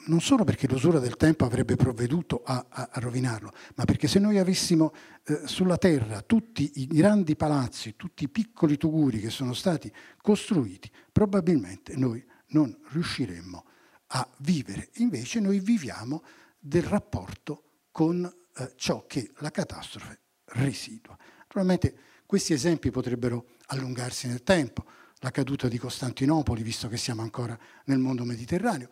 non 0.08 0.22
solo 0.22 0.44
perché 0.44 0.68
l'usura 0.68 1.00
del 1.00 1.16
tempo 1.16 1.46
avrebbe 1.46 1.76
provveduto 1.76 2.42
a, 2.44 2.66
a, 2.70 2.90
a 2.92 3.00
rovinarlo, 3.00 3.52
ma 3.76 3.86
perché 3.86 4.08
se 4.08 4.20
noi 4.20 4.38
avessimo 4.38 4.94
eh, 5.24 5.42
sulla 5.46 5.78
terra 5.78 6.22
tutti 6.22 6.72
i 6.76 6.88
grandi 6.88 7.36
palazzi, 7.36 7.96
tutti 7.96 8.26
i 8.26 8.30
piccoli 8.30 8.78
tuguri 8.78 9.20
che 9.20 9.30
sono 9.30 9.54
stati 9.54 9.92
costruiti, 10.22 10.90
probabilmente 11.12 11.96
noi 11.96 12.24
non 12.48 12.76
riusciremmo 12.90 13.66
a 14.08 14.28
vivere. 14.40 14.90
Invece 14.96 15.40
noi 15.40 15.60
viviamo 15.60 16.24
del 16.60 16.84
rapporto 16.84 17.64
con 17.92 18.24
eh, 18.24 18.74
ciò 18.76 19.06
che 19.08 19.32
la 19.40 19.52
catastrofe 19.52 20.20
residua. 20.46 21.18
Naturalmente 21.40 21.98
questi 22.26 22.54
esempi 22.54 22.92
potrebbero 22.92 23.46
allungarsi 23.68 24.28
nel 24.28 24.44
tempo, 24.44 24.86
la 25.20 25.32
caduta 25.32 25.68
di 25.68 25.78
Costantinopoli, 25.78 26.62
visto 26.62 26.88
che 26.88 26.98
siamo 26.98 27.22
ancora 27.22 27.58
nel 27.86 28.00
mondo 28.00 28.24
mediterraneo, 28.26 28.90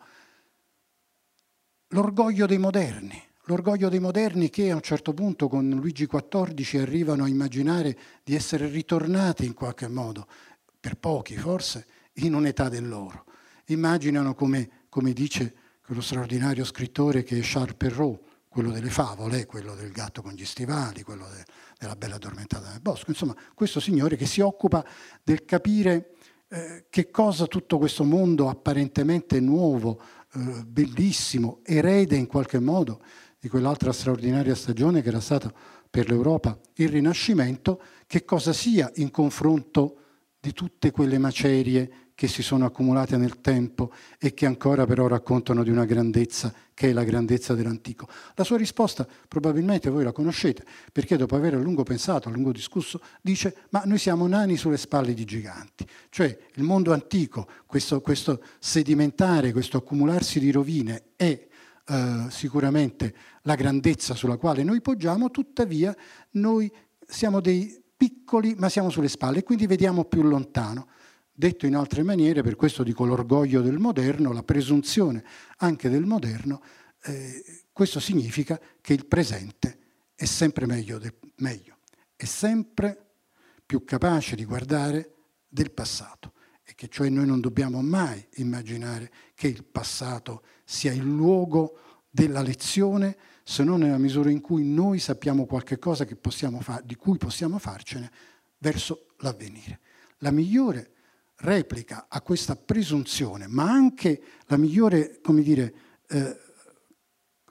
l'orgoglio 1.94 2.46
dei 2.46 2.58
moderni, 2.58 3.22
l'orgoglio 3.44 3.88
dei 3.88 4.00
moderni 4.00 4.50
che 4.50 4.72
a 4.72 4.74
un 4.74 4.80
certo 4.80 5.14
punto 5.14 5.46
con 5.46 5.70
Luigi 5.70 6.08
XIV 6.08 6.80
arrivano 6.80 7.22
a 7.22 7.28
immaginare 7.28 7.96
di 8.24 8.34
essere 8.34 8.66
ritornati 8.68 9.46
in 9.46 9.54
qualche 9.54 9.86
modo, 9.86 10.26
per 10.80 10.96
pochi 10.96 11.36
forse, 11.36 11.86
in 12.14 12.34
un'età 12.34 12.68
dell'oro. 12.68 13.26
Immaginano 13.66 14.34
come, 14.34 14.68
come 14.88 15.12
dice 15.12 15.54
quello 15.86 16.00
straordinario 16.00 16.64
scrittore 16.64 17.22
che 17.22 17.38
è 17.38 17.42
Charles 17.42 17.76
Perrault, 17.76 18.20
quello 18.48 18.72
delle 18.72 18.90
favole, 18.90 19.46
quello 19.46 19.76
del 19.76 19.92
gatto 19.92 20.20
con 20.20 20.32
gli 20.32 20.44
stivali, 20.44 21.02
quello 21.02 21.26
de, 21.32 21.44
della 21.78 21.94
bella 21.94 22.16
addormentata 22.16 22.70
nel 22.70 22.80
bosco, 22.80 23.10
insomma 23.10 23.36
questo 23.54 23.78
signore 23.78 24.16
che 24.16 24.26
si 24.26 24.40
occupa 24.40 24.84
del 25.22 25.44
capire 25.44 26.14
eh, 26.48 26.86
che 26.90 27.10
cosa 27.10 27.46
tutto 27.46 27.78
questo 27.78 28.04
mondo 28.04 28.48
apparentemente 28.48 29.38
nuovo 29.38 30.00
eh, 30.34 30.64
bellissimo, 30.64 31.60
erede 31.62 32.16
in 32.16 32.26
qualche 32.26 32.58
modo 32.58 33.00
di 33.38 33.48
quell'altra 33.48 33.92
straordinaria 33.92 34.54
stagione 34.54 35.02
che 35.02 35.08
era 35.08 35.20
stata 35.20 35.52
per 35.88 36.08
l'Europa 36.08 36.58
il 36.74 36.88
Rinascimento, 36.88 37.80
che 38.06 38.24
cosa 38.24 38.52
sia 38.52 38.90
in 38.96 39.10
confronto 39.10 39.98
di 40.40 40.52
tutte 40.52 40.90
quelle 40.90 41.18
macerie 41.18 42.03
che 42.14 42.28
si 42.28 42.42
sono 42.42 42.64
accumulate 42.64 43.16
nel 43.16 43.40
tempo 43.40 43.92
e 44.18 44.34
che 44.34 44.46
ancora 44.46 44.86
però 44.86 45.08
raccontano 45.08 45.64
di 45.64 45.70
una 45.70 45.84
grandezza 45.84 46.52
che 46.72 46.90
è 46.90 46.92
la 46.92 47.04
grandezza 47.04 47.54
dell'antico. 47.54 48.08
La 48.34 48.44
sua 48.44 48.56
risposta 48.56 49.06
probabilmente 49.26 49.90
voi 49.90 50.04
la 50.04 50.12
conoscete, 50.12 50.64
perché 50.92 51.16
dopo 51.16 51.34
aver 51.34 51.54
a 51.54 51.58
lungo 51.58 51.82
pensato, 51.82 52.28
a 52.28 52.32
lungo 52.32 52.52
discusso, 52.52 53.00
dice 53.20 53.56
ma 53.70 53.82
noi 53.84 53.98
siamo 53.98 54.26
nani 54.26 54.56
sulle 54.56 54.76
spalle 54.76 55.14
di 55.14 55.24
giganti, 55.24 55.86
cioè 56.10 56.36
il 56.54 56.62
mondo 56.62 56.92
antico, 56.92 57.48
questo, 57.66 58.00
questo 58.00 58.42
sedimentare, 58.58 59.52
questo 59.52 59.78
accumularsi 59.78 60.38
di 60.38 60.50
rovine 60.52 61.10
è 61.16 61.46
eh, 61.86 62.26
sicuramente 62.30 63.14
la 63.42 63.56
grandezza 63.56 64.14
sulla 64.14 64.36
quale 64.36 64.62
noi 64.62 64.80
poggiamo, 64.80 65.30
tuttavia 65.30 65.94
noi 66.32 66.70
siamo 67.06 67.40
dei 67.40 67.82
piccoli 67.96 68.54
ma 68.56 68.68
siamo 68.68 68.90
sulle 68.90 69.08
spalle 69.08 69.38
e 69.38 69.42
quindi 69.42 69.66
vediamo 69.66 70.04
più 70.04 70.22
lontano. 70.22 70.88
Detto 71.36 71.66
in 71.66 71.74
altre 71.74 72.04
maniere, 72.04 72.42
per 72.42 72.54
questo 72.54 72.84
dico 72.84 73.04
l'orgoglio 73.04 73.60
del 73.60 73.80
moderno, 73.80 74.32
la 74.32 74.44
presunzione 74.44 75.24
anche 75.56 75.88
del 75.88 76.04
moderno, 76.04 76.62
eh, 77.02 77.64
questo 77.72 77.98
significa 77.98 78.60
che 78.80 78.92
il 78.92 79.04
presente 79.06 79.78
è 80.14 80.26
sempre 80.26 80.64
meglio, 80.66 80.98
de, 80.98 81.12
meglio, 81.38 81.78
è 82.14 82.24
sempre 82.24 83.14
più 83.66 83.82
capace 83.82 84.36
di 84.36 84.44
guardare 84.44 85.14
del 85.48 85.72
passato 85.72 86.34
e 86.62 86.74
che 86.76 86.86
cioè 86.88 87.08
noi 87.08 87.26
non 87.26 87.40
dobbiamo 87.40 87.82
mai 87.82 88.24
immaginare 88.34 89.10
che 89.34 89.48
il 89.48 89.64
passato 89.64 90.44
sia 90.64 90.92
il 90.92 91.02
luogo 91.02 91.78
della 92.08 92.42
lezione 92.42 93.16
se 93.42 93.64
non 93.64 93.80
nella 93.80 93.98
misura 93.98 94.30
in 94.30 94.40
cui 94.40 94.64
noi 94.64 95.00
sappiamo 95.00 95.46
qualche 95.46 95.80
cosa 95.80 96.06
fa- 96.60 96.80
di 96.84 96.94
cui 96.94 97.18
possiamo 97.18 97.58
farcene 97.58 98.08
verso 98.58 99.08
l'avvenire. 99.18 99.80
La 100.18 100.30
migliore 100.30 100.92
replica 101.44 102.06
a 102.08 102.20
questa 102.22 102.56
presunzione, 102.56 103.46
ma 103.46 103.70
anche 103.70 104.20
la 104.46 104.56
migliore, 104.56 105.20
come 105.22 105.42
dire, 105.42 105.74
eh, 106.08 106.40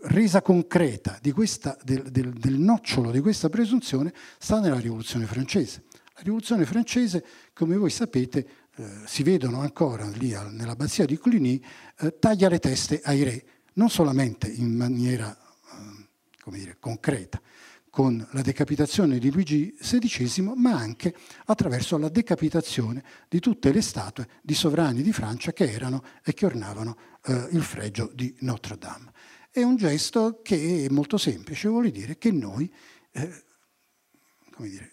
resa 0.05 0.41
concreta 0.41 1.19
questa, 1.31 1.77
del, 1.83 2.11
del, 2.11 2.33
del, 2.33 2.57
nocciolo 2.57 3.11
di 3.11 3.21
questa 3.21 3.49
presunzione 3.49 4.13
sta 4.37 4.59
nella 4.59 4.79
rivoluzione 4.79 5.25
francese. 5.25 5.83
La 6.15 6.21
rivoluzione 6.21 6.65
francese, 6.65 7.23
come 7.53 7.77
voi 7.77 7.89
sapete, 7.89 8.47
eh, 8.75 8.85
si 9.05 9.23
vedono 9.23 9.61
ancora 9.61 10.09
lì 10.09 10.35
nell'abbazia 10.51 11.05
di 11.05 11.17
Cluny, 11.17 11.63
eh, 11.99 12.17
taglia 12.19 12.49
le 12.49 12.59
teste 12.59 13.01
ai 13.03 13.23
re, 13.23 13.45
non 13.73 13.89
solamente 13.89 14.47
in 14.47 14.75
maniera 14.75 15.35
eh, 15.35 16.51
dire, 16.51 16.77
concreta, 16.79 17.41
con 17.93 18.27
la 18.31 18.41
decapitazione 18.41 19.19
di 19.19 19.31
Luigi 19.31 19.71
XVI, 19.79 20.53
ma 20.55 20.71
anche 20.71 21.13
attraverso 21.45 21.95
la 21.99 22.09
decapitazione 22.09 23.03
di 23.29 23.39
tutte 23.39 23.71
le 23.71 23.83
statue 23.83 24.27
di 24.41 24.55
sovrani 24.55 25.03
di 25.03 25.13
Francia 25.13 25.53
che 25.53 25.71
erano 25.71 26.03
e 26.23 26.33
che 26.33 26.47
ornavano 26.47 26.97
eh, 27.23 27.49
il 27.51 27.61
fregio 27.61 28.09
di 28.11 28.35
Notre 28.39 28.79
Dame. 28.79 29.11
È 29.51 29.61
un 29.61 29.75
gesto 29.75 30.41
che 30.41 30.85
è 30.85 30.89
molto 30.91 31.19
semplice, 31.19 31.67
vuol 31.67 31.91
dire 31.91 32.17
che 32.17 32.31
noi, 32.31 32.73
eh, 33.11 33.43
dire, 34.57 34.91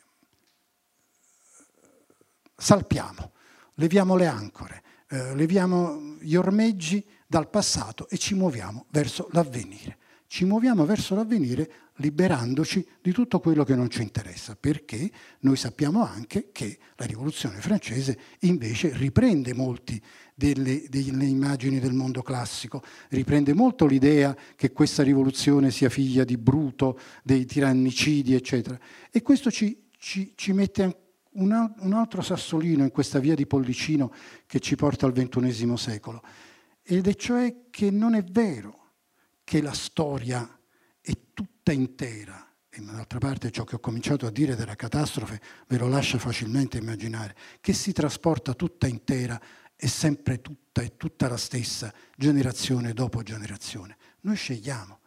salpiamo, 2.55 3.33
leviamo 3.77 4.15
le 4.15 4.27
ancore, 4.27 4.83
eh, 5.09 5.35
leviamo 5.35 6.19
gli 6.21 6.35
ormeggi 6.35 7.03
dal 7.27 7.49
passato 7.49 8.11
e 8.11 8.19
ci 8.19 8.35
muoviamo 8.35 8.85
verso 8.91 9.31
l'avvenire 9.33 10.00
ci 10.31 10.45
muoviamo 10.45 10.87
verso 10.87 11.17
l'avvenire 11.17 11.69
liberandoci 11.97 12.87
di 13.03 13.11
tutto 13.11 13.41
quello 13.41 13.65
che 13.65 13.75
non 13.75 13.91
ci 13.91 14.03
interessa, 14.03 14.55
perché 14.55 15.11
noi 15.41 15.57
sappiamo 15.57 16.07
anche 16.07 16.51
che 16.53 16.79
la 16.95 17.05
rivoluzione 17.05 17.61
francese 17.61 18.17
invece 18.43 18.97
riprende 18.97 19.55
molti 19.55 20.01
delle, 20.33 20.85
delle, 20.89 21.25
immagini 21.25 21.81
del 21.81 21.95
mondo 21.95 22.23
classico, 22.23 22.81
riprende 23.09 23.55
molto 23.55 23.87
l'idea 23.87 24.37
che 24.55 24.71
questa 24.71 25.03
rivoluzione 25.03 25.73
sia 25.73 25.89
figlia 25.89 26.23
di 26.23 26.37
Bruto, 26.37 26.97
dei 27.25 27.45
tirannicidi, 27.45 28.33
eccetera. 28.33 28.79
E 29.11 29.23
questo 29.23 29.51
ci, 29.51 29.89
ci, 29.99 30.35
ci 30.37 30.53
mette 30.53 30.99
un, 31.33 31.75
un 31.77 31.93
altro 31.93 32.23
sassolino 32.23 32.85
in 32.85 32.93
questa 32.93 33.19
via 33.19 33.35
di 33.35 33.49
Pollicino 33.49 34.13
che 34.47 34.61
ci 34.61 34.77
porta 34.77 35.07
al 35.07 35.13
XXI 35.13 35.77
secolo, 35.77 36.23
ed 36.85 37.09
è 37.09 37.17
cioè 37.17 37.63
che 37.69 37.91
non 37.91 38.15
è 38.15 38.23
vero 38.23 38.80
che 39.51 39.61
la 39.61 39.73
storia 39.73 40.49
è 41.01 41.13
tutta 41.35 41.73
intera, 41.73 42.55
e 42.69 42.81
d'altra 42.81 43.19
parte 43.19 43.51
ciò 43.51 43.65
che 43.65 43.75
ho 43.75 43.81
cominciato 43.81 44.25
a 44.25 44.31
dire 44.31 44.55
della 44.55 44.77
catastrofe 44.77 45.41
ve 45.67 45.77
lo 45.77 45.89
lascia 45.89 46.21
facilmente 46.21 46.79
immaginare, 46.79 47.35
che 47.61 47.73
si 47.73 47.91
trasporta 47.91 48.55
tutta 48.55 48.87
intera 48.87 49.43
è 49.75 49.87
sempre 49.87 50.41
tutta 50.41 50.83
e 50.83 50.97
tutta 50.97 51.27
la 51.27 51.37
stessa, 51.37 51.93
generazione 52.15 52.93
dopo 52.93 53.25
generazione. 53.25 53.97
Noi 54.21 54.37
scegliamo. 54.37 55.01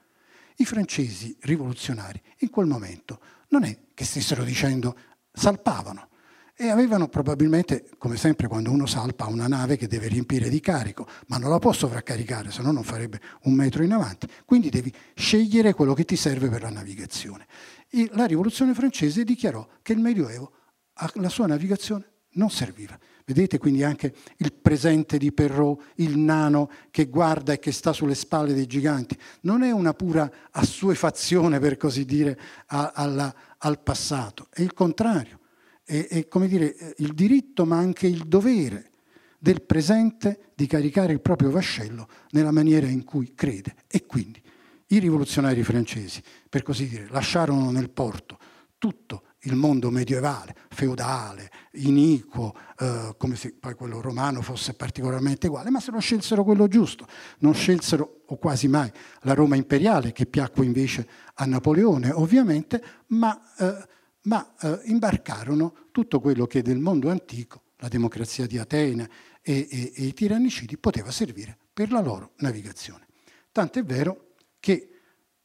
I 0.57 0.65
francesi 0.65 1.37
rivoluzionari 1.43 2.21
in 2.39 2.49
quel 2.49 2.67
momento 2.67 3.21
non 3.47 3.63
è 3.63 3.79
che 3.93 4.03
stessero 4.03 4.43
dicendo 4.43 4.97
salpavano, 5.31 6.09
e 6.55 6.69
avevano 6.69 7.07
probabilmente, 7.07 7.89
come 7.97 8.15
sempre 8.15 8.47
quando 8.47 8.71
uno 8.71 8.85
salpa, 8.85 9.25
una 9.25 9.47
nave 9.47 9.75
che 9.75 9.87
deve 9.87 10.07
riempire 10.07 10.49
di 10.49 10.59
carico, 10.59 11.07
ma 11.27 11.37
non 11.37 11.49
la 11.49 11.57
può 11.57 11.73
sovraccaricare, 11.73 12.51
se 12.51 12.61
no 12.61 12.71
non 12.71 12.83
farebbe 12.83 13.19
un 13.43 13.53
metro 13.53 13.83
in 13.83 13.91
avanti. 13.91 14.27
Quindi 14.45 14.69
devi 14.69 14.93
scegliere 15.15 15.73
quello 15.73 15.93
che 15.93 16.05
ti 16.05 16.15
serve 16.15 16.49
per 16.49 16.61
la 16.61 16.69
navigazione. 16.69 17.47
E 17.89 18.09
la 18.13 18.25
rivoluzione 18.25 18.73
francese 18.73 19.23
dichiarò 19.23 19.67
che 19.81 19.93
il 19.93 19.99
Medioevo 19.99 20.51
alla 20.93 21.29
sua 21.29 21.47
navigazione 21.47 22.11
non 22.33 22.51
serviva. 22.51 22.97
Vedete 23.25 23.57
quindi 23.57 23.83
anche 23.83 24.13
il 24.37 24.53
presente 24.53 25.17
di 25.17 25.31
Perrault, 25.31 25.93
il 25.95 26.17
nano 26.17 26.69
che 26.91 27.05
guarda 27.05 27.53
e 27.53 27.59
che 27.59 27.71
sta 27.71 27.93
sulle 27.93 28.15
spalle 28.15 28.53
dei 28.53 28.67
giganti. 28.67 29.17
Non 29.41 29.63
è 29.63 29.71
una 29.71 29.93
pura 29.93 30.31
assuefazione, 30.51 31.59
per 31.59 31.77
così 31.77 32.05
dire, 32.05 32.37
alla, 32.67 33.33
al 33.57 33.81
passato, 33.81 34.47
è 34.51 34.61
il 34.61 34.73
contrario 34.73 35.39
è, 35.83 36.07
è 36.07 36.27
come 36.27 36.47
dire, 36.47 36.95
il 36.97 37.13
diritto 37.13 37.65
ma 37.65 37.77
anche 37.77 38.07
il 38.07 38.23
dovere 38.27 38.89
del 39.37 39.61
presente 39.61 40.51
di 40.55 40.67
caricare 40.67 41.11
il 41.11 41.21
proprio 41.21 41.51
vascello 41.51 42.07
nella 42.31 42.51
maniera 42.51 42.87
in 42.87 43.03
cui 43.03 43.33
crede. 43.35 43.75
E 43.87 44.05
quindi 44.05 44.41
i 44.87 44.99
rivoluzionari 44.99 45.63
francesi, 45.63 46.21
per 46.47 46.63
così 46.63 46.87
dire, 46.87 47.07
lasciarono 47.09 47.69
nel 47.71 47.89
porto 47.89 48.37
tutto 48.77 49.23
il 49.43 49.55
mondo 49.55 49.89
medievale, 49.89 50.55
feudale, 50.69 51.49
iniquo, 51.73 52.55
eh, 52.79 53.15
come 53.17 53.35
se 53.35 53.53
poi 53.53 53.75
quello 53.75 54.01
romano 54.01 54.41
fosse 54.41 54.73
particolarmente 54.73 55.47
uguale, 55.47 55.69
ma 55.69 55.79
se 55.79 55.91
lo 55.91 55.99
scelsero 55.99 56.43
quello 56.43 56.67
giusto, 56.67 57.05
non 57.39 57.53
scelsero, 57.53 58.23
o 58.25 58.37
quasi 58.37 58.67
mai, 58.67 58.91
la 59.21 59.33
Roma 59.33 59.55
imperiale, 59.55 60.11
che 60.11 60.25
piacque 60.25 60.65
invece 60.65 61.07
a 61.33 61.45
Napoleone, 61.45 62.11
ovviamente, 62.11 62.83
ma 63.07 63.37
eh, 63.57 63.87
ma 64.23 64.55
eh, 64.59 64.81
imbarcarono 64.85 65.87
tutto 65.91 66.19
quello 66.19 66.45
che 66.45 66.61
del 66.61 66.79
mondo 66.79 67.09
antico, 67.09 67.63
la 67.77 67.87
democrazia 67.87 68.45
di 68.45 68.57
Atene 68.57 69.09
e, 69.41 69.67
e, 69.69 69.91
e 69.95 70.03
i 70.05 70.13
tirannicidi, 70.13 70.77
poteva 70.77 71.11
servire 71.11 71.57
per 71.73 71.91
la 71.91 72.01
loro 72.01 72.33
navigazione. 72.37 73.07
Tant'è 73.51 73.83
vero 73.83 74.33
che 74.59 74.89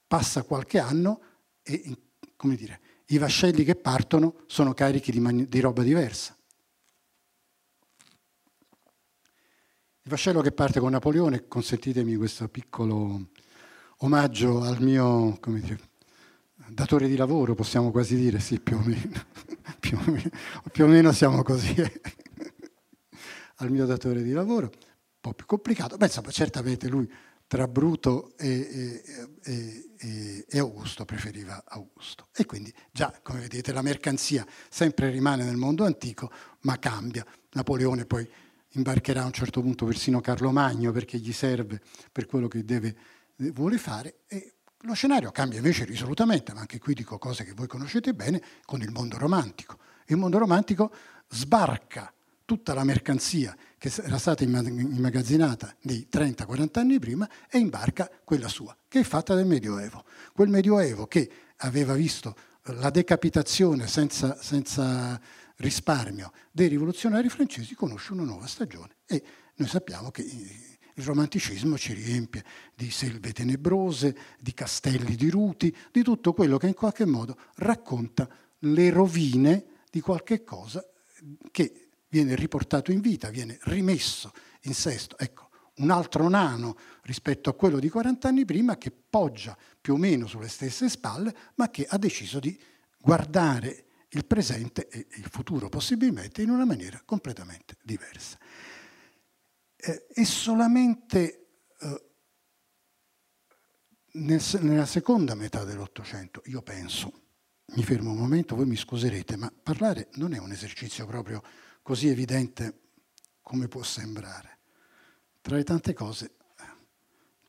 passa 0.07 0.43
qualche 0.43 0.79
anno 0.79 1.21
e, 1.63 1.97
come 2.37 2.55
dire, 2.55 2.81
i 3.07 3.19
vascelli 3.19 3.65
che 3.65 3.75
partono 3.75 4.43
sono 4.47 4.75
carichi 4.75 5.11
di, 5.11 5.49
di 5.49 5.61
roba 5.61 5.83
diversa. 5.83 6.37
Il 10.03 10.15
vascello 10.15 10.41
che 10.41 10.53
parte 10.53 10.81
con 10.81 10.93
Napoleone, 10.93 11.49
consentitemi 11.49 12.17
questo 12.17 12.49
piccolo 12.49 13.31
omaggio 13.99 14.63
al 14.63 14.81
mio 14.81 15.39
dire, 15.43 15.88
datore 16.71 17.09
di 17.09 17.17
lavoro, 17.17 17.55
possiamo 17.55 17.91
quasi 17.91 18.17
dire, 18.17 18.41
sì, 18.41 18.61
più 18.61 18.77
o 18.77 18.83
meno, 18.85 19.25
più 19.81 19.99
o 19.99 20.11
meno, 20.11 20.31
più 20.73 20.85
o 20.85 20.87
meno 20.87 21.13
siamo 21.13 21.43
così, 21.43 21.75
al 23.57 23.71
mio 23.71 23.87
datore 23.87 24.23
di 24.23 24.33
lavoro, 24.33 24.67
un 24.67 25.21
po' 25.21 25.35
più 25.35 25.47
complicato, 25.47 25.97
ma 25.99 26.07
insomma 26.07 26.31
certamente 26.31 26.89
lui 26.89 27.11
tra 27.49 27.67
Bruto 27.67 28.37
e, 28.37 29.03
e, 29.43 29.87
e, 29.97 30.47
e, 30.47 30.59
Augusto 30.59 31.07
preferiva 31.07 31.65
Augusto. 31.67 32.29
E 32.37 32.45
quindi 32.45 32.73
già, 32.93 33.19
come 33.23 33.41
vedete, 33.41 33.73
la 33.73 33.81
mercanzia 33.81 34.47
sempre 34.69 35.09
rimane 35.09 35.45
nel 35.45 35.57
mondo 35.57 35.87
antico, 35.87 36.31
ma 36.61 36.79
cambia. 36.79 37.25
Napoleone 37.53 38.05
poi 38.05 38.29
imbarcherà 38.73 39.23
a 39.23 39.27
un 39.27 39.33
certo 39.33 39.63
punto 39.63 39.87
persino 39.87 40.21
Carlo 40.21 40.53
Magno 40.53 40.93
perché 40.93 41.17
gli 41.17 41.33
serve 41.33 41.81
per 42.13 42.27
quello 42.27 42.49
che 42.49 42.67
deve, 42.67 42.95
vuole 43.37 43.79
fare 43.79 44.21
e 44.27 44.58
lo 44.83 44.95
scenario 44.95 45.31
cambia 45.31 45.59
invece 45.59 45.85
risolutamente, 45.85 46.53
ma 46.53 46.61
anche 46.61 46.79
qui 46.79 46.95
dico 46.95 47.19
cose 47.19 47.45
che 47.45 47.53
voi 47.53 47.67
conoscete 47.67 48.15
bene, 48.15 48.43
con 48.65 48.81
il 48.81 48.91
mondo 48.91 49.19
romantico. 49.19 49.79
Il 50.07 50.17
mondo 50.17 50.39
romantico 50.39 50.93
sbarca 51.29 52.13
tutta 52.45 52.73
la 52.73 52.85
mercanzia 52.85 53.55
che 53.77 53.93
era 54.03 54.17
stata 54.17 54.43
immagazzinata 54.43 55.77
nei 55.83 56.09
30-40 56.11 56.79
anni 56.79 56.99
prima 56.99 57.29
e 57.51 57.59
imbarca 57.59 58.11
quella 58.25 58.49
sua, 58.49 58.75
che 58.89 59.01
è 59.01 59.03
fatta 59.03 59.35
del 59.35 59.45
Medioevo. 59.45 60.05
Quel 60.33 60.49
Medioevo 60.49 61.07
che 61.07 61.31
aveva 61.57 61.93
visto 61.95 62.35
la 62.63 62.91
decapitazione 62.91 63.87
senza, 63.87 64.41
senza 64.41 65.21
risparmio 65.57 66.33
dei 66.51 66.69
rivoluzionari 66.69 67.29
francesi 67.29 67.75
conosce 67.75 68.13
una 68.13 68.25
nuova 68.25 68.47
stagione 68.47 68.97
e 69.07 69.23
noi 69.57 69.69
sappiamo 69.69 70.11
che 70.11 70.23
il 70.99 71.05
romanticismo 71.05 71.79
ci 71.79 71.93
riempie 71.93 72.45
di 72.75 72.91
selve 72.91 73.33
tenebrose, 73.33 74.17
di 74.39 74.53
castelli 74.53 75.15
di 75.15 75.31
ruti, 75.31 75.75
di 75.93 76.03
tutto 76.03 76.33
quello 76.33 76.59
che 76.59 76.67
in 76.67 76.75
qualche 76.75 77.07
modo 77.07 77.37
racconta 77.57 78.29
le 78.61 78.91
rovine 78.91 79.65
di 79.91 80.01
qualche 80.01 80.43
cosa 80.43 80.85
che 81.51 81.89
viene 82.09 82.35
riportato 82.35 82.91
in 82.91 83.01
vita, 83.01 83.31
viene 83.31 83.59
rimesso 83.63 84.33
in 84.63 84.75
sesto. 84.75 85.17
Ecco, 85.19 85.51
un 85.77 85.91
altro 85.91 86.29
nano 86.29 86.77
rispetto 87.03 87.49
a 87.49 87.55
quello 87.55 87.79
di 87.79 87.89
40 87.89 88.27
anni 88.27 88.45
prima 88.45 88.77
che 88.77 88.91
poggia 88.91 89.57
più 89.81 89.95
o 89.95 89.97
meno 89.97 90.27
sulle 90.27 90.49
stesse 90.49 90.89
spalle, 90.89 91.35
ma 91.55 91.71
che 91.71 91.87
ha 91.89 91.97
deciso 91.97 92.41
di 92.41 92.59
guardare 93.01 93.85
il 94.13 94.25
presente 94.25 94.89
e 94.89 95.07
il 95.17 95.29
futuro 95.31 95.69
possibilmente 95.69 96.43
in 96.43 96.51
una 96.51 96.65
maniera 96.65 97.01
completamente 97.05 97.77
diversa 97.83 98.39
eh, 99.89 100.07
è 100.07 100.25
solamente 100.25 101.47
eh, 101.81 102.05
nel, 104.13 104.43
nella 104.61 104.87
seconda 104.87 105.35
metà 105.35 105.65
dell'Ottocento, 105.65 106.43
io 106.45 106.61
penso, 106.61 107.23
mi 107.69 107.83
fermo 107.83 108.11
un 108.11 108.19
momento, 108.19 108.55
voi 108.55 108.67
mi 108.67 108.77
scuserete, 108.77 109.37
ma 109.37 109.53
parlare 109.63 110.09
non 110.15 110.35
è 110.35 110.39
un 110.39 110.53
esercizio 110.53 111.07
proprio 111.07 111.43
così 111.83 112.09
evidente 112.09 112.81
come 113.41 113.69
può 113.69 113.83
sembrare. 113.83 114.59
Tra 115.41 115.57
le 115.57 115.65
tante 115.65 115.95
cose, 115.95 116.35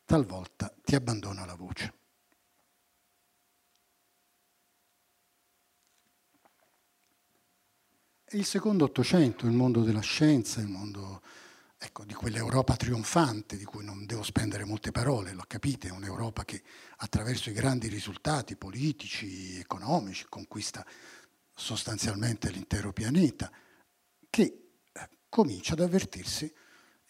talvolta 0.06 0.74
ti 0.84 0.96
abbandona 0.96 1.46
la 1.46 1.56
voce. 1.56 1.94
E 8.32 8.38
il 8.38 8.46
secondo 8.46 8.86
Ottocento, 8.86 9.46
il 9.46 9.54
mondo 9.54 9.84
della 9.84 10.02
scienza, 10.02 10.62
il 10.62 10.68
mondo 10.68 11.22
ecco, 11.82 12.04
di 12.04 12.14
quell'Europa 12.14 12.76
trionfante 12.76 13.56
di 13.56 13.64
cui 13.64 13.86
non 13.86 14.06
devo 14.06 14.22
spendere 14.22 14.66
molte 14.66 14.92
parole, 14.92 15.32
lo 15.32 15.46
capite, 15.48 15.88
è 15.88 15.92
un'Europa 15.92 16.44
che 16.44 16.62
attraverso 16.98 17.50
i 17.50 17.54
grandi 17.54 17.88
risultati 17.88 18.58
politici, 18.58 19.58
economici, 19.58 20.26
conquista 20.28 20.86
sostanzialmente 21.56 22.52
l'intero 22.52 22.92
pianeta, 22.92 23.50
che 24.30 24.44
eh, 24.92 25.10
comincia 25.30 25.74
ad 25.74 25.80
avvertirsi 25.80 26.54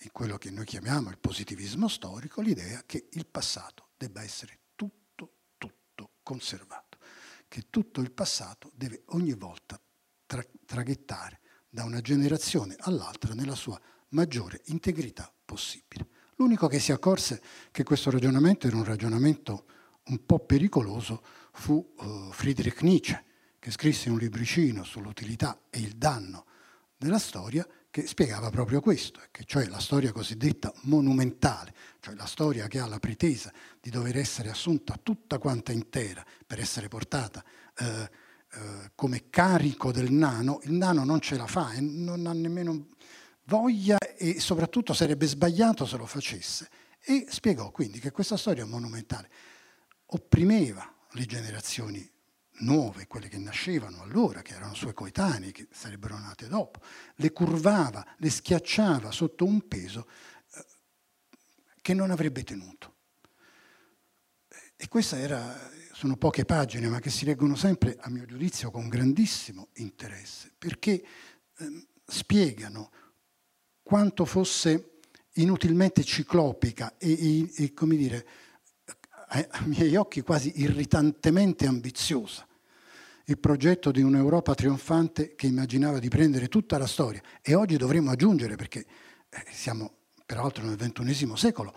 in 0.01 0.11
quello 0.11 0.37
che 0.37 0.51
noi 0.51 0.65
chiamiamo 0.65 1.09
il 1.09 1.17
positivismo 1.17 1.87
storico, 1.87 2.41
l'idea 2.41 2.83
che 2.85 3.07
il 3.11 3.25
passato 3.25 3.89
debba 3.97 4.21
essere 4.21 4.59
tutto, 4.75 5.33
tutto 5.57 6.11
conservato, 6.21 6.99
che 7.47 7.65
tutto 7.71 8.01
il 8.01 8.11
passato 8.11 8.71
deve 8.75 9.01
ogni 9.07 9.33
volta 9.33 9.81
tra- 10.27 10.45
traghettare 10.63 11.39
da 11.67 11.83
una 11.83 12.01
generazione 12.01 12.75
all'altra 12.79 13.33
nella 13.33 13.55
sua 13.55 13.79
maggiore 14.09 14.61
integrità 14.65 15.31
possibile. 15.45 16.07
L'unico 16.35 16.67
che 16.67 16.79
si 16.79 16.91
accorse 16.91 17.41
che 17.71 17.83
questo 17.83 18.09
ragionamento 18.09 18.67
era 18.67 18.77
un 18.77 18.85
ragionamento 18.85 19.65
un 20.05 20.25
po' 20.25 20.39
pericoloso 20.39 21.21
fu 21.51 21.93
uh, 21.97 22.31
Friedrich 22.31 22.81
Nietzsche, 22.81 23.23
che 23.59 23.71
scrisse 23.71 24.09
un 24.09 24.17
libricino 24.17 24.83
sull'utilità 24.83 25.63
e 25.69 25.79
il 25.79 25.95
danno 25.95 26.45
della 26.95 27.19
storia 27.19 27.67
che 27.91 28.05
spiegava 28.05 28.49
proprio 28.49 28.81
questo, 28.81 29.19
che 29.31 29.43
cioè 29.45 29.65
la 29.67 29.79
storia 29.79 30.11
cosiddetta 30.11 30.71
monumentale, 30.83 31.73
cioè 31.99 32.13
la 32.15 32.25
storia 32.25 32.67
che 32.67 32.79
ha 32.79 32.87
la 32.87 32.99
pretesa 32.99 33.51
di 33.79 33.89
dover 33.89 34.17
essere 34.17 34.49
assunta 34.49 34.99
tutta 35.01 35.39
quanta 35.39 35.71
intera 35.71 36.23
per 36.45 36.59
essere 36.59 36.87
portata 36.87 37.43
eh, 37.77 38.09
eh, 38.51 38.91
come 38.95 39.29
carico 39.29 39.91
del 39.91 40.11
nano, 40.11 40.59
il 40.63 40.73
nano 40.73 41.03
non 41.03 41.19
ce 41.19 41.35
la 41.35 41.47
fa 41.47 41.73
e 41.73 41.81
non 41.81 42.27
ha 42.27 42.33
nemmeno 42.33 42.87
voglia 43.49 43.97
e 43.97 44.39
soprattutto 44.39 44.93
sarebbe 44.93 45.25
sbagliato 45.25 45.85
se 45.85 45.97
lo 45.97 46.05
facesse. 46.05 46.69
E 47.01 47.25
spiegò 47.29 47.71
quindi 47.71 47.99
che 47.99 48.11
questa 48.11 48.37
storia 48.37 48.65
monumentale 48.65 49.29
opprimeva 50.05 50.93
le 51.11 51.25
generazioni 51.25 52.09
nuove, 52.59 53.07
quelle 53.07 53.27
che 53.27 53.37
nascevano 53.37 54.01
allora, 54.01 54.41
che 54.41 54.53
erano 54.53 54.73
sue 54.73 54.93
coetanee, 54.93 55.51
che 55.51 55.67
sarebbero 55.71 56.17
nate 56.17 56.47
dopo, 56.47 56.79
le 57.15 57.31
curvava, 57.31 58.05
le 58.17 58.29
schiacciava 58.29 59.11
sotto 59.11 59.45
un 59.45 59.67
peso 59.67 60.07
eh, 60.53 60.65
che 61.81 61.93
non 61.93 62.11
avrebbe 62.11 62.43
tenuto. 62.43 62.95
E 64.75 64.87
queste 64.87 65.27
sono 65.91 66.15
poche 66.15 66.45
pagine, 66.45 66.87
ma 66.87 66.99
che 66.99 67.09
si 67.09 67.25
leggono 67.25 67.55
sempre, 67.55 67.97
a 67.99 68.09
mio 68.09 68.25
giudizio, 68.25 68.71
con 68.71 68.87
grandissimo 68.87 69.69
interesse, 69.73 70.53
perché 70.57 71.03
eh, 71.57 71.87
spiegano 72.05 72.89
quanto 73.89 74.23
fosse 74.23 74.99
inutilmente 75.33 76.03
ciclopica 76.03 76.99
e, 76.99 77.11
e, 77.11 77.51
e 77.55 77.73
come 77.73 77.95
dire, 77.95 78.27
ai 79.29 79.47
miei 79.63 79.95
occhi 79.95 80.21
quasi 80.21 80.61
irritantemente 80.61 81.65
ambiziosa 81.65 82.47
il 83.25 83.39
progetto 83.39 83.89
di 83.89 84.03
un'Europa 84.03 84.53
trionfante 84.53 85.33
che 85.33 85.47
immaginava 85.47 85.97
di 85.97 86.07
prendere 86.07 86.49
tutta 86.49 86.77
la 86.77 86.85
storia 86.85 87.19
e 87.41 87.55
oggi 87.55 87.77
dovremmo 87.77 88.11
aggiungere, 88.11 88.55
perché 88.55 88.85
eh, 89.27 89.45
siamo 89.51 89.91
peraltro 90.23 90.63
nel 90.63 90.75
XXI 90.75 91.31
secolo, 91.35 91.75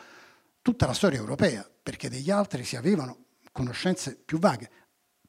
tutta 0.61 0.85
la 0.85 0.93
storia 0.93 1.19
europea, 1.19 1.67
perché 1.83 2.11
degli 2.11 2.31
altri 2.31 2.63
si 2.63 2.77
avevano 2.77 3.25
conoscenze 3.53 4.21
più 4.23 4.39
vaghe. 4.39 4.71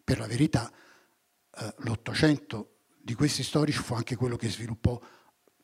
Per 0.03 0.19
la 0.19 0.27
verità, 0.27 0.69
eh, 0.69 1.73
l'Ottocento 1.77 2.79
di 3.01 3.13
questi 3.13 3.41
storici 3.41 3.79
fu 3.79 3.93
anche 3.93 4.17
quello 4.17 4.35
che 4.35 4.49
sviluppò 4.49 4.99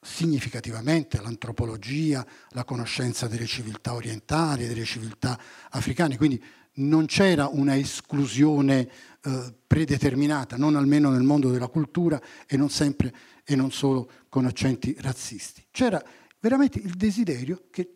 significativamente 0.01 1.21
l'antropologia, 1.21 2.25
la 2.49 2.63
conoscenza 2.63 3.27
delle 3.27 3.45
civiltà 3.45 3.93
orientali, 3.93 4.67
delle 4.67 4.85
civiltà 4.85 5.39
africane, 5.69 6.17
quindi 6.17 6.41
non 6.75 7.05
c'era 7.05 7.47
una 7.47 7.77
esclusione 7.77 8.89
eh, 9.21 9.53
predeterminata, 9.67 10.55
non 10.55 10.75
almeno 10.75 11.09
nel 11.09 11.23
mondo 11.23 11.51
della 11.51 11.67
cultura 11.67 12.21
e 12.47 12.55
non 12.55 12.69
sempre 12.69 13.13
e 13.43 13.55
non 13.55 13.71
solo 13.71 14.09
con 14.29 14.45
accenti 14.45 14.95
razzisti. 14.99 15.65
C'era 15.71 16.01
veramente 16.39 16.79
il 16.79 16.93
desiderio 16.93 17.65
che 17.69 17.95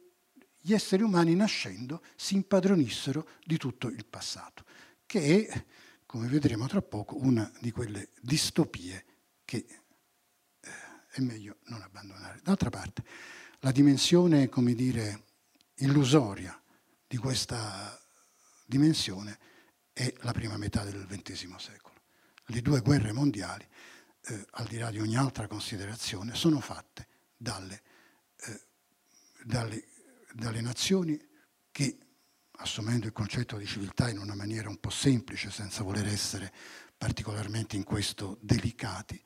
gli 0.59 0.73
esseri 0.73 1.03
umani 1.03 1.35
nascendo 1.35 2.01
si 2.15 2.35
impadronissero 2.35 3.27
di 3.45 3.57
tutto 3.57 3.87
il 3.87 4.05
passato, 4.05 4.63
che 5.05 5.47
è, 5.47 5.65
come 6.05 6.27
vedremo 6.27 6.67
tra 6.67 6.81
poco, 6.81 7.17
una 7.17 7.49
di 7.59 7.71
quelle 7.71 8.09
distopie 8.21 9.05
che 9.45 9.65
è 11.13 11.21
meglio 11.21 11.57
non 11.65 11.81
abbandonare. 11.81 12.39
D'altra 12.41 12.69
parte, 12.69 13.03
la 13.59 13.71
dimensione, 13.71 14.49
come 14.49 14.73
dire, 14.73 15.25
illusoria 15.75 16.59
di 17.07 17.17
questa 17.17 17.99
dimensione 18.65 19.37
è 19.93 20.11
la 20.21 20.31
prima 20.31 20.57
metà 20.57 20.83
del 20.83 21.05
XX 21.07 21.55
secolo. 21.55 22.01
Le 22.47 22.61
due 22.61 22.81
guerre 22.81 23.11
mondiali, 23.11 23.65
eh, 24.25 24.45
al 24.51 24.65
di 24.65 24.77
là 24.79 24.89
di 24.89 24.99
ogni 24.99 25.15
altra 25.15 25.47
considerazione, 25.47 26.33
sono 26.33 26.59
fatte 26.59 27.07
dalle, 27.37 27.81
eh, 28.37 28.61
dalle, 29.43 29.85
dalle 30.33 30.61
nazioni 30.61 31.19
che, 31.71 31.97
assumendo 32.53 33.05
il 33.05 33.13
concetto 33.13 33.57
di 33.57 33.67
civiltà 33.67 34.09
in 34.09 34.17
una 34.17 34.33
maniera 34.33 34.67
un 34.67 34.79
po' 34.79 34.89
semplice, 34.89 35.51
senza 35.51 35.83
voler 35.83 36.07
essere 36.07 36.51
particolarmente 36.97 37.75
in 37.75 37.83
questo 37.83 38.39
delicati, 38.41 39.21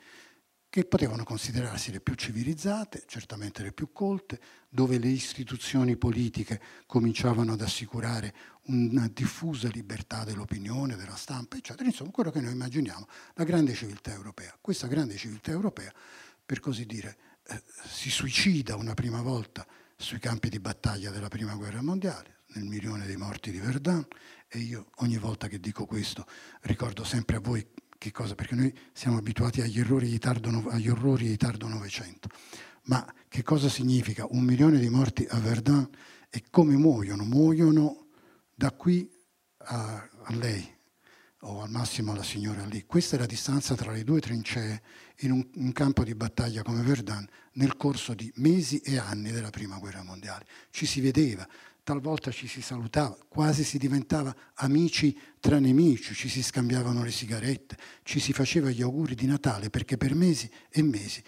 che 0.77 0.85
potevano 0.85 1.23
considerarsi 1.23 1.91
le 1.91 2.01
più 2.01 2.13
civilizzate, 2.13 3.05
certamente 3.07 3.63
le 3.63 3.71
più 3.71 3.91
colte, 3.91 4.39
dove 4.69 4.99
le 4.99 5.07
istituzioni 5.07 5.97
politiche 5.97 6.61
cominciavano 6.85 7.53
ad 7.53 7.61
assicurare 7.61 8.31
una 8.65 9.09
diffusa 9.11 9.69
libertà 9.69 10.23
dell'opinione, 10.23 10.95
della 10.95 11.15
stampa, 11.15 11.57
eccetera. 11.57 11.89
Insomma, 11.89 12.11
quello 12.11 12.29
che 12.29 12.41
noi 12.41 12.51
immaginiamo, 12.51 13.07
la 13.33 13.43
grande 13.43 13.73
civiltà 13.73 14.11
europea. 14.11 14.55
Questa 14.61 14.85
grande 14.85 15.15
civiltà 15.15 15.49
europea, 15.49 15.91
per 16.45 16.59
così 16.59 16.85
dire, 16.85 17.17
eh, 17.47 17.59
si 17.89 18.11
suicida 18.11 18.75
una 18.75 18.93
prima 18.93 19.23
volta 19.23 19.65
sui 19.95 20.19
campi 20.19 20.47
di 20.47 20.59
battaglia 20.59 21.09
della 21.09 21.27
Prima 21.27 21.55
Guerra 21.55 21.81
Mondiale, 21.81 22.41
nel 22.49 22.65
milione 22.65 23.07
dei 23.07 23.17
morti 23.17 23.49
di 23.49 23.57
Verdun, 23.57 24.05
e 24.47 24.59
io 24.59 24.91
ogni 24.97 25.17
volta 25.17 25.47
che 25.47 25.59
dico 25.59 25.87
questo 25.87 26.27
ricordo 26.61 27.03
sempre 27.03 27.37
a 27.37 27.39
voi 27.39 27.67
che 27.97 28.11
cosa? 28.11 28.35
Perché 28.35 28.55
noi 28.55 28.73
siamo 28.93 29.17
abituati 29.17 29.61
agli 29.61 29.79
errori 29.79 30.17
tardo, 30.19 30.69
agli 30.69 30.89
orrori 30.89 31.27
di 31.27 31.37
tardo 31.37 31.67
Novecento. 31.67 32.29
Ma 32.83 33.05
che 33.27 33.43
cosa 33.43 33.69
significa 33.69 34.25
un 34.29 34.43
milione 34.43 34.79
di 34.79 34.89
morti 34.89 35.25
a 35.29 35.39
Verdun 35.39 35.89
e 36.29 36.43
come 36.49 36.75
muoiono? 36.75 37.23
Muoiono 37.23 38.07
da 38.53 38.71
qui 38.71 39.09
a, 39.57 40.09
a 40.23 40.35
lei 40.35 40.75
o 41.41 41.61
al 41.61 41.69
massimo 41.69 42.13
alla 42.13 42.23
signora 42.23 42.65
lì. 42.65 42.85
Questa 42.85 43.15
è 43.15 43.19
la 43.19 43.25
distanza 43.25 43.75
tra 43.75 43.91
le 43.91 44.03
due 44.03 44.19
trincee 44.19 44.81
in 45.19 45.31
un, 45.31 45.47
un, 45.55 45.71
campo 45.71 46.03
di 46.03 46.15
battaglia 46.15 46.63
come 46.63 46.81
Verdun 46.81 47.27
nel 47.53 47.75
corso 47.77 48.13
di 48.13 48.31
mesi 48.35 48.79
e 48.79 48.97
anni 48.97 49.31
della 49.31 49.49
Prima 49.49 49.77
Guerra 49.77 50.03
Mondiale. 50.03 50.45
Ci 50.71 50.85
si 50.85 51.01
vedeva, 51.01 51.47
talvolta 51.87 52.31
ci 52.31 52.49
si 52.49 52.61
salutava, 52.61 53.17
quasi 53.29 53.63
si 53.63 53.77
diventava 53.77 54.35
amici 54.55 55.17
tra 55.39 55.57
nemici, 55.57 56.13
ci 56.13 56.27
si 56.27 56.43
scambiavano 56.43 57.01
le 57.01 57.11
sigarette, 57.11 57.77
ci 58.03 58.19
si 58.19 58.33
faceva 58.33 58.69
gli 58.71 58.81
auguri 58.81 59.15
di 59.15 59.25
Natale 59.25 59.69
perché 59.69 59.95
per 59.95 60.13
mesi 60.13 60.51
e 60.69 60.81
mesi 60.81 61.23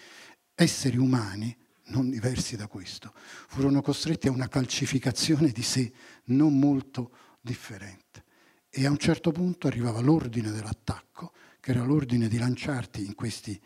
esseri 0.54 0.98
umani, 0.98 1.56
non 1.86 2.10
diversi 2.10 2.56
da 2.56 2.66
questo, 2.66 3.14
furono 3.48 3.80
costretti 3.80 4.28
a 4.28 4.32
una 4.32 4.48
calcificazione 4.48 5.48
di 5.48 5.62
sé 5.62 5.90
non 6.24 6.58
molto 6.58 7.10
differente. 7.40 8.24
E 8.68 8.84
a 8.84 8.90
un 8.90 8.98
certo 8.98 9.32
punto 9.32 9.66
arrivava 9.66 10.00
l'ordine 10.00 10.50
dell'attacco, 10.50 11.32
che 11.58 11.70
era 11.70 11.84
l'ordine 11.84 12.28
di 12.28 12.36
lanciarti 12.36 13.02
in 13.02 13.14
questi 13.14 13.58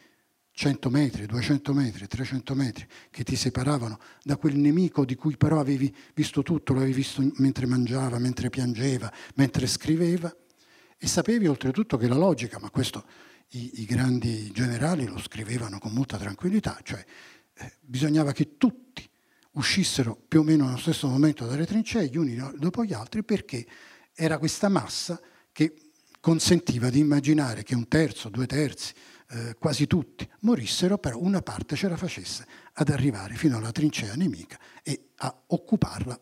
100 0.56 0.88
metri, 0.88 1.26
200 1.26 1.74
metri, 1.74 2.06
300 2.06 2.54
metri 2.54 2.86
che 3.10 3.24
ti 3.24 3.34
separavano 3.34 3.98
da 4.22 4.36
quel 4.36 4.56
nemico 4.56 5.04
di 5.04 5.16
cui 5.16 5.36
però 5.36 5.58
avevi 5.58 5.92
visto 6.14 6.42
tutto, 6.42 6.74
l'avevi 6.74 6.92
visto 6.92 7.28
mentre 7.38 7.66
mangiava, 7.66 8.18
mentre 8.20 8.50
piangeva, 8.50 9.12
mentre 9.34 9.66
scriveva. 9.66 10.34
E 10.96 11.06
sapevi 11.08 11.48
oltretutto 11.48 11.96
che 11.96 12.06
la 12.06 12.14
logica, 12.14 12.60
ma 12.60 12.70
questo 12.70 13.04
i, 13.50 13.80
i 13.80 13.84
grandi 13.84 14.52
generali 14.52 15.06
lo 15.06 15.18
scrivevano 15.18 15.78
con 15.80 15.92
molta 15.92 16.16
tranquillità, 16.16 16.78
cioè 16.84 17.04
eh, 17.54 17.72
bisognava 17.80 18.30
che 18.30 18.56
tutti 18.56 19.08
uscissero 19.52 20.16
più 20.16 20.40
o 20.40 20.42
meno 20.44 20.68
allo 20.68 20.78
stesso 20.78 21.08
momento 21.08 21.46
dalle 21.46 21.66
trincee, 21.66 22.06
gli 22.06 22.16
uni 22.16 22.36
dopo 22.56 22.84
gli 22.84 22.92
altri, 22.92 23.24
perché 23.24 23.66
era 24.14 24.38
questa 24.38 24.68
massa 24.68 25.20
che 25.50 25.74
consentiva 26.20 26.90
di 26.90 27.00
immaginare 27.00 27.64
che 27.64 27.74
un 27.74 27.88
terzo, 27.88 28.28
due 28.28 28.46
terzi, 28.46 28.94
eh, 29.30 29.56
quasi 29.58 29.86
tutti 29.86 30.28
morissero, 30.40 30.98
però 30.98 31.18
una 31.18 31.42
parte 31.42 31.76
ce 31.76 31.88
la 31.88 31.96
facesse 31.96 32.46
ad 32.74 32.88
arrivare 32.88 33.34
fino 33.34 33.56
alla 33.56 33.72
trincea 33.72 34.14
nemica 34.14 34.58
e 34.82 35.10
a 35.16 35.42
occuparla 35.46 36.20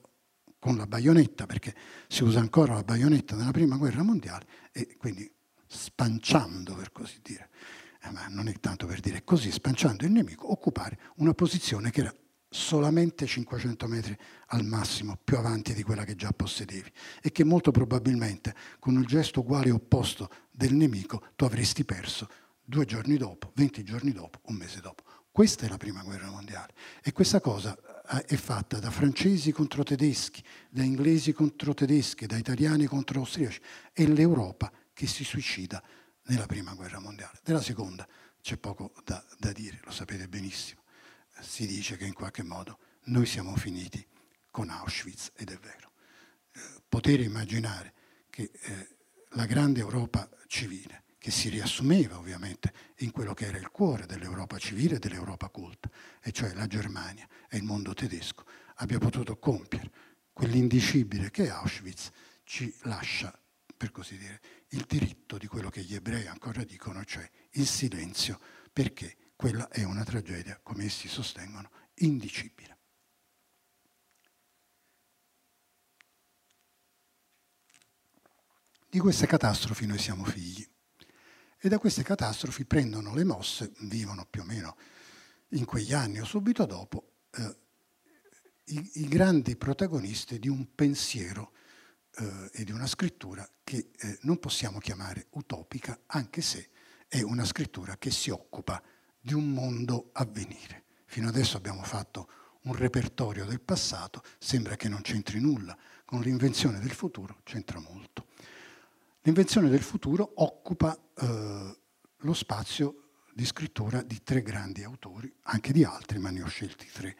con 0.58 0.76
la 0.76 0.86
baionetta, 0.86 1.46
perché 1.46 1.74
si 2.06 2.22
usa 2.22 2.38
ancora 2.38 2.74
la 2.74 2.84
baionetta 2.84 3.34
nella 3.34 3.50
prima 3.50 3.76
guerra 3.76 4.02
mondiale, 4.02 4.46
e 4.70 4.96
quindi 4.96 5.28
spanciando 5.66 6.74
per 6.74 6.92
così 6.92 7.18
dire, 7.20 7.48
eh, 8.02 8.10
ma 8.10 8.28
non 8.28 8.46
è 8.46 8.52
tanto 8.60 8.86
per 8.86 9.00
dire 9.00 9.24
così, 9.24 9.50
spanciando 9.50 10.04
il 10.04 10.12
nemico, 10.12 10.52
occupare 10.52 10.98
una 11.16 11.34
posizione 11.34 11.90
che 11.90 12.00
era 12.00 12.14
solamente 12.48 13.26
500 13.26 13.86
metri 13.88 14.16
al 14.48 14.64
massimo 14.64 15.18
più 15.22 15.38
avanti 15.38 15.72
di 15.72 15.82
quella 15.82 16.04
che 16.04 16.14
già 16.14 16.32
possedevi 16.32 16.92
e 17.22 17.32
che 17.32 17.44
molto 17.44 17.70
probabilmente 17.70 18.54
con 18.78 18.94
il 18.94 19.06
gesto 19.06 19.40
uguale 19.40 19.68
e 19.68 19.72
opposto 19.72 20.28
del 20.50 20.74
nemico 20.74 21.28
tu 21.34 21.44
avresti 21.44 21.84
perso 21.84 22.28
due 22.64 22.84
giorni 22.84 23.16
dopo, 23.16 23.52
20 23.54 23.82
giorni 23.82 24.12
dopo, 24.12 24.40
un 24.44 24.54
mese 24.56 24.80
dopo. 24.80 25.02
Questa 25.30 25.64
è 25.64 25.68
la 25.68 25.78
prima 25.78 26.02
guerra 26.02 26.30
mondiale 26.30 26.74
e 27.02 27.12
questa 27.12 27.40
cosa 27.40 27.76
eh, 28.10 28.24
è 28.26 28.36
fatta 28.36 28.78
da 28.78 28.90
francesi 28.90 29.50
contro 29.50 29.82
tedeschi, 29.82 30.42
da 30.68 30.82
inglesi 30.82 31.32
contro 31.32 31.72
tedeschi, 31.72 32.26
da 32.26 32.36
italiani 32.36 32.84
contro 32.86 33.20
austriaci. 33.20 33.60
È 33.92 34.04
l'Europa 34.04 34.70
che 34.92 35.06
si 35.06 35.24
suicida 35.24 35.82
nella 36.24 36.46
prima 36.46 36.74
guerra 36.74 37.00
mondiale. 37.00 37.40
Della 37.42 37.62
seconda 37.62 38.06
c'è 38.42 38.58
poco 38.58 38.92
da, 39.04 39.24
da 39.38 39.52
dire, 39.52 39.80
lo 39.84 39.90
sapete 39.90 40.28
benissimo. 40.28 40.82
Si 41.40 41.66
dice 41.66 41.96
che 41.96 42.04
in 42.04 42.12
qualche 42.12 42.42
modo 42.42 42.78
noi 43.04 43.24
siamo 43.24 43.56
finiti 43.56 44.06
con 44.50 44.68
Auschwitz 44.68 45.32
ed 45.34 45.50
è 45.50 45.56
vero. 45.56 45.92
Eh, 46.52 46.60
poter 46.88 47.20
immaginare 47.20 47.94
che 48.28 48.50
eh, 48.52 48.96
la 49.30 49.46
grande 49.46 49.80
Europa 49.80 50.28
civile 50.46 51.01
che 51.22 51.30
si 51.30 51.50
riassumeva 51.50 52.18
ovviamente 52.18 52.72
in 52.96 53.12
quello 53.12 53.32
che 53.32 53.46
era 53.46 53.56
il 53.56 53.70
cuore 53.70 54.06
dell'Europa 54.06 54.58
civile 54.58 54.96
e 54.96 54.98
dell'Europa 54.98 55.50
culta, 55.50 55.88
e 56.20 56.32
cioè 56.32 56.52
la 56.52 56.66
Germania 56.66 57.28
e 57.48 57.58
il 57.58 57.62
mondo 57.62 57.94
tedesco, 57.94 58.44
abbia 58.78 58.98
potuto 58.98 59.38
compiere 59.38 59.88
quell'indicibile 60.32 61.30
che 61.30 61.48
Auschwitz 61.48 62.10
ci 62.42 62.74
lascia, 62.82 63.32
per 63.76 63.92
così 63.92 64.18
dire, 64.18 64.40
il 64.70 64.84
diritto 64.84 65.38
di 65.38 65.46
quello 65.46 65.70
che 65.70 65.82
gli 65.82 65.94
ebrei 65.94 66.26
ancora 66.26 66.64
dicono, 66.64 67.04
cioè 67.04 67.30
il 67.52 67.68
silenzio, 67.68 68.40
perché 68.72 69.16
quella 69.36 69.68
è 69.68 69.84
una 69.84 70.02
tragedia, 70.02 70.58
come 70.60 70.86
essi 70.86 71.06
sostengono, 71.06 71.70
indicibile. 71.98 72.78
Di 78.88 78.98
queste 78.98 79.28
catastrofi 79.28 79.86
noi 79.86 79.98
siamo 79.98 80.24
figli 80.24 80.68
e 81.64 81.68
da 81.68 81.78
queste 81.78 82.02
catastrofi 82.02 82.64
prendono 82.64 83.14
le 83.14 83.22
mosse, 83.22 83.70
vivono 83.82 84.26
più 84.28 84.42
o 84.42 84.44
meno 84.44 84.76
in 85.50 85.64
quegli 85.64 85.92
anni 85.92 86.18
o 86.18 86.24
subito 86.24 86.66
dopo, 86.66 87.12
eh, 87.30 87.56
i, 88.64 88.90
i, 88.94 89.06
grandi 89.06 89.54
protagonisti 89.54 90.40
di 90.40 90.48
un 90.48 90.74
pensiero 90.74 91.52
eh, 92.16 92.50
e 92.52 92.64
di 92.64 92.72
una 92.72 92.88
scrittura 92.88 93.48
che 93.62 93.90
eh, 93.96 94.18
non 94.22 94.40
possiamo 94.40 94.80
chiamare 94.80 95.26
utopica, 95.30 96.00
anche 96.06 96.42
se 96.42 96.70
è 97.06 97.22
una 97.22 97.44
scrittura 97.44 97.96
che 97.96 98.10
si 98.10 98.30
occupa 98.30 98.82
di 99.20 99.32
un 99.32 99.52
mondo 99.52 100.10
a 100.14 100.24
venire. 100.24 100.86
Fino 101.04 101.28
adesso 101.28 101.56
abbiamo 101.56 101.84
fatto 101.84 102.28
un 102.62 102.74
repertorio 102.74 103.44
del 103.44 103.60
passato, 103.60 104.24
sembra 104.40 104.74
che 104.74 104.88
non 104.88 105.00
c'entri 105.02 105.38
nulla, 105.38 105.78
con 106.04 106.22
l'invenzione 106.22 106.80
del 106.80 106.90
futuro 106.90 107.38
c'entra 107.44 107.78
molto. 107.78 108.26
L'invenzione 109.24 109.68
del 109.68 109.82
futuro 109.82 110.32
occupa 110.36 110.98
eh, 111.14 111.76
lo 112.16 112.32
spazio 112.32 113.10
di 113.32 113.44
scrittura 113.44 114.02
di 114.02 114.20
tre 114.24 114.42
grandi 114.42 114.82
autori, 114.82 115.32
anche 115.42 115.72
di 115.72 115.84
altri, 115.84 116.18
ma 116.18 116.30
ne 116.30 116.42
ho 116.42 116.48
scelti 116.48 116.88
tre. 116.92 117.16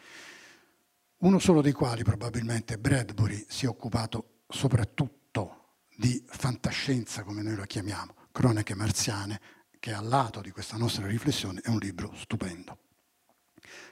Uno 1.18 1.38
solo 1.38 1.62
dei 1.62 1.70
quali, 1.70 2.03
probabilmente 2.03 2.76
Bradbury, 2.76 3.46
si 3.48 3.66
è 3.66 3.68
occupato 3.68 4.42
soprattutto 4.48 5.84
di 5.96 6.20
fantascienza, 6.26 7.22
come 7.22 7.42
noi 7.42 7.55
lo 7.55 7.64
chiamiamo, 7.64 8.14
cronache 8.32 8.74
marziane, 8.74 9.40
che 9.78 9.92
al 9.92 10.09
lato 10.09 10.40
di 10.40 10.50
questa 10.50 10.76
nostra 10.76 11.07
riflessione 11.07 11.61
è 11.61 11.68
un 11.68 11.78
libro 11.78 12.12
stupendo. 12.16 12.78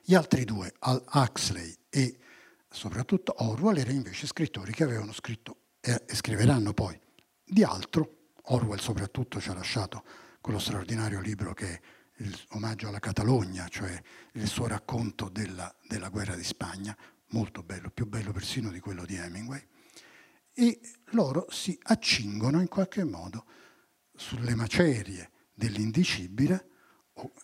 Gli 0.02 0.14
altri 0.14 0.44
due, 0.44 0.74
Al 0.80 1.04
Huxley 1.12 1.72
e 1.88 2.18
soprattutto 2.68 3.34
Orwell, 3.44 3.78
erano 3.78 3.96
invece 3.96 4.26
scrittori 4.26 4.72
che 4.72 4.82
avevano 4.82 5.12
scritto 5.12 5.58
e 5.80 6.02
scriveranno 6.08 6.74
poi 6.74 7.00
di 7.50 7.64
altro. 7.64 8.16
Orwell 8.44 8.78
soprattutto 8.78 9.40
ci 9.40 9.50
ha 9.50 9.54
lasciato 9.54 10.04
quello 10.40 10.58
straordinario 10.58 11.20
libro 11.20 11.52
che 11.52 11.68
è 11.68 11.80
il 12.18 12.38
omaggio 12.50 12.88
alla 12.88 12.98
Catalogna, 12.98 13.66
cioè 13.68 14.00
il 14.32 14.46
suo 14.46 14.66
racconto 14.66 15.28
della, 15.28 15.74
della 15.86 16.08
guerra 16.08 16.34
di 16.34 16.44
Spagna, 16.44 16.96
molto 17.28 17.62
bello, 17.62 17.90
più 17.90 18.06
bello 18.06 18.32
persino 18.32 18.70
di 18.70 18.80
quello 18.80 19.04
di 19.04 19.16
Hemingway. 19.16 19.66
E 20.52 20.80
loro 21.12 21.46
si 21.50 21.78
accingono 21.82 22.60
in 22.60 22.68
qualche 22.68 23.04
modo 23.04 23.46
sulle 24.14 24.54
macerie 24.54 25.30
dell'indicibile 25.54 26.68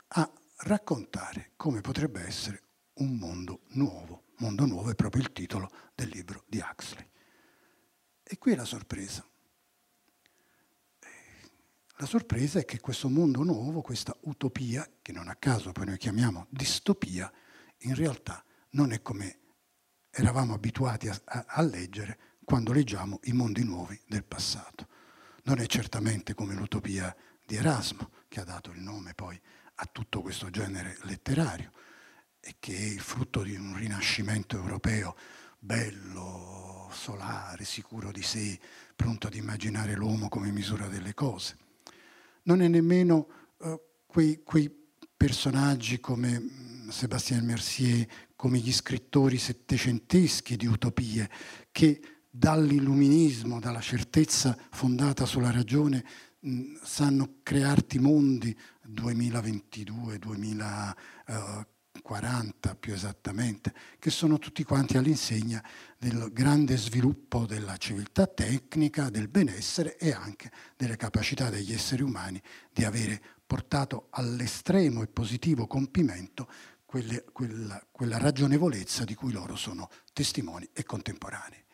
a 0.08 0.30
raccontare 0.58 1.52
come 1.56 1.80
potrebbe 1.80 2.22
essere 2.22 2.62
un 2.94 3.16
mondo 3.16 3.62
nuovo. 3.70 4.24
Mondo 4.38 4.66
nuovo 4.66 4.90
è 4.90 4.94
proprio 4.94 5.22
il 5.22 5.32
titolo 5.32 5.70
del 5.94 6.08
libro 6.08 6.44
di 6.46 6.58
Huxley. 6.58 7.08
E 8.22 8.38
qui 8.38 8.52
è 8.52 8.56
la 8.56 8.64
sorpresa. 8.64 9.26
La 11.98 12.04
sorpresa 12.04 12.58
è 12.58 12.66
che 12.66 12.78
questo 12.78 13.08
mondo 13.08 13.42
nuovo, 13.42 13.80
questa 13.80 14.14
utopia, 14.24 14.86
che 15.00 15.12
non 15.12 15.28
a 15.28 15.36
caso 15.36 15.72
poi 15.72 15.86
noi 15.86 15.96
chiamiamo 15.96 16.46
distopia, 16.50 17.32
in 17.78 17.94
realtà 17.94 18.44
non 18.72 18.92
è 18.92 19.00
come 19.00 19.38
eravamo 20.10 20.52
abituati 20.52 21.08
a, 21.08 21.18
a, 21.24 21.44
a 21.48 21.62
leggere 21.62 22.18
quando 22.44 22.74
leggiamo 22.74 23.20
i 23.24 23.32
mondi 23.32 23.64
nuovi 23.64 23.98
del 24.06 24.24
passato. 24.24 24.88
Non 25.44 25.58
è 25.58 25.64
certamente 25.64 26.34
come 26.34 26.52
l'utopia 26.52 27.16
di 27.42 27.56
Erasmo, 27.56 28.10
che 28.28 28.40
ha 28.40 28.44
dato 28.44 28.72
il 28.72 28.80
nome 28.80 29.14
poi 29.14 29.40
a 29.76 29.88
tutto 29.90 30.20
questo 30.20 30.50
genere 30.50 30.98
letterario 31.04 31.72
e 32.40 32.56
che 32.58 32.76
è 32.76 32.90
il 32.90 33.00
frutto 33.00 33.42
di 33.42 33.56
un 33.56 33.74
rinascimento 33.74 34.58
europeo 34.58 35.16
bello, 35.58 36.90
solare, 36.92 37.64
sicuro 37.64 38.12
di 38.12 38.22
sé, 38.22 38.60
pronto 38.94 39.28
ad 39.28 39.34
immaginare 39.34 39.94
l'uomo 39.94 40.28
come 40.28 40.50
misura 40.50 40.88
delle 40.88 41.14
cose 41.14 41.64
non 42.46 42.62
è 42.62 42.68
nemmeno 42.68 43.28
uh, 43.58 43.80
quei, 44.06 44.42
quei, 44.42 44.84
personaggi 45.16 45.98
come 45.98 46.38
mm, 46.38 46.88
Sébastien 46.88 47.44
Mercier, 47.44 48.06
come 48.36 48.58
gli 48.58 48.72
scrittori 48.72 49.38
settecenteschi 49.38 50.56
di 50.56 50.66
utopie, 50.66 51.30
che 51.72 52.00
dall'illuminismo, 52.28 53.58
dalla 53.60 53.80
certezza 53.80 54.56
fondata 54.70 55.24
sulla 55.24 55.50
ragione, 55.50 56.04
mh, 56.40 56.50
mm, 56.50 56.74
sanno 56.82 57.36
crearti 57.42 57.98
mondi 57.98 58.54
2022, 58.82 60.18
2040, 60.18 61.66
40 62.06 62.76
più 62.76 62.92
esattamente, 62.92 63.74
che 63.98 64.10
sono 64.10 64.38
tutti 64.38 64.62
quanti 64.62 64.96
all'insegna 64.96 65.60
del 65.98 66.30
grande 66.32 66.76
sviluppo 66.76 67.46
della 67.46 67.76
civiltà 67.78 68.28
tecnica, 68.28 69.10
del 69.10 69.26
benessere 69.26 69.96
e 69.96 70.12
anche 70.12 70.52
delle 70.76 70.94
capacità 70.94 71.50
degli 71.50 71.72
esseri 71.72 72.04
umani 72.04 72.40
di 72.72 72.84
avere 72.84 73.20
portato 73.44 74.06
all'estremo 74.10 75.02
e 75.02 75.08
positivo 75.08 75.66
compimento 75.66 76.48
quelle, 76.84 77.24
quella, 77.32 77.84
quella 77.90 78.18
ragionevolezza 78.18 79.02
di 79.02 79.16
cui 79.16 79.32
loro 79.32 79.56
sono 79.56 79.90
testimoni 80.12 80.68
e 80.72 80.84
contemporanei. 80.84 81.64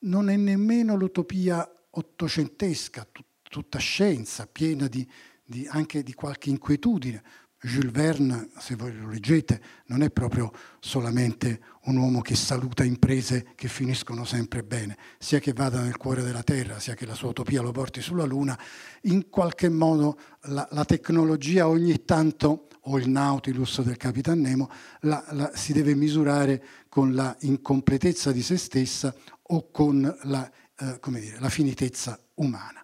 Non 0.00 0.28
è 0.28 0.34
nemmeno 0.34 0.96
l'utopia 0.96 1.72
ottocentesca, 1.88 3.06
tut, 3.12 3.26
tutta 3.44 3.78
scienza, 3.78 4.48
piena 4.48 4.88
di, 4.88 5.08
di, 5.44 5.68
anche 5.68 6.02
di 6.02 6.14
qualche 6.14 6.50
inquietudine, 6.50 7.22
Jules 7.64 7.92
Verne, 7.92 8.48
se 8.58 8.74
voi 8.74 8.92
lo 8.96 9.08
leggete, 9.08 9.60
non 9.86 10.02
è 10.02 10.10
proprio 10.10 10.50
solamente 10.80 11.60
un 11.84 11.96
uomo 11.96 12.20
che 12.20 12.34
saluta 12.34 12.82
imprese 12.82 13.52
che 13.54 13.68
finiscono 13.68 14.24
sempre 14.24 14.64
bene, 14.64 14.96
sia 15.18 15.38
che 15.38 15.52
vada 15.52 15.80
nel 15.80 15.96
cuore 15.96 16.22
della 16.22 16.42
Terra, 16.42 16.80
sia 16.80 16.94
che 16.94 17.06
la 17.06 17.14
sua 17.14 17.28
utopia 17.28 17.62
lo 17.62 17.70
porti 17.70 18.00
sulla 18.00 18.24
Luna, 18.24 18.58
in 19.02 19.28
qualche 19.28 19.68
modo 19.68 20.18
la, 20.46 20.66
la 20.72 20.84
tecnologia 20.84 21.68
ogni 21.68 22.04
tanto, 22.04 22.66
o 22.86 22.98
il 22.98 23.08
Nautilus 23.08 23.80
del 23.82 23.96
Capitan 23.96 24.40
Nemo, 24.40 24.68
la, 25.02 25.24
la, 25.30 25.52
si 25.54 25.72
deve 25.72 25.94
misurare 25.94 26.64
con 26.88 27.14
la 27.14 27.36
incompletezza 27.42 28.32
di 28.32 28.42
se 28.42 28.56
stessa 28.56 29.14
o 29.40 29.70
con 29.70 30.02
la, 30.22 30.50
eh, 30.76 30.98
dire, 31.10 31.38
la 31.38 31.48
finitezza 31.48 32.18
umana. 32.34 32.82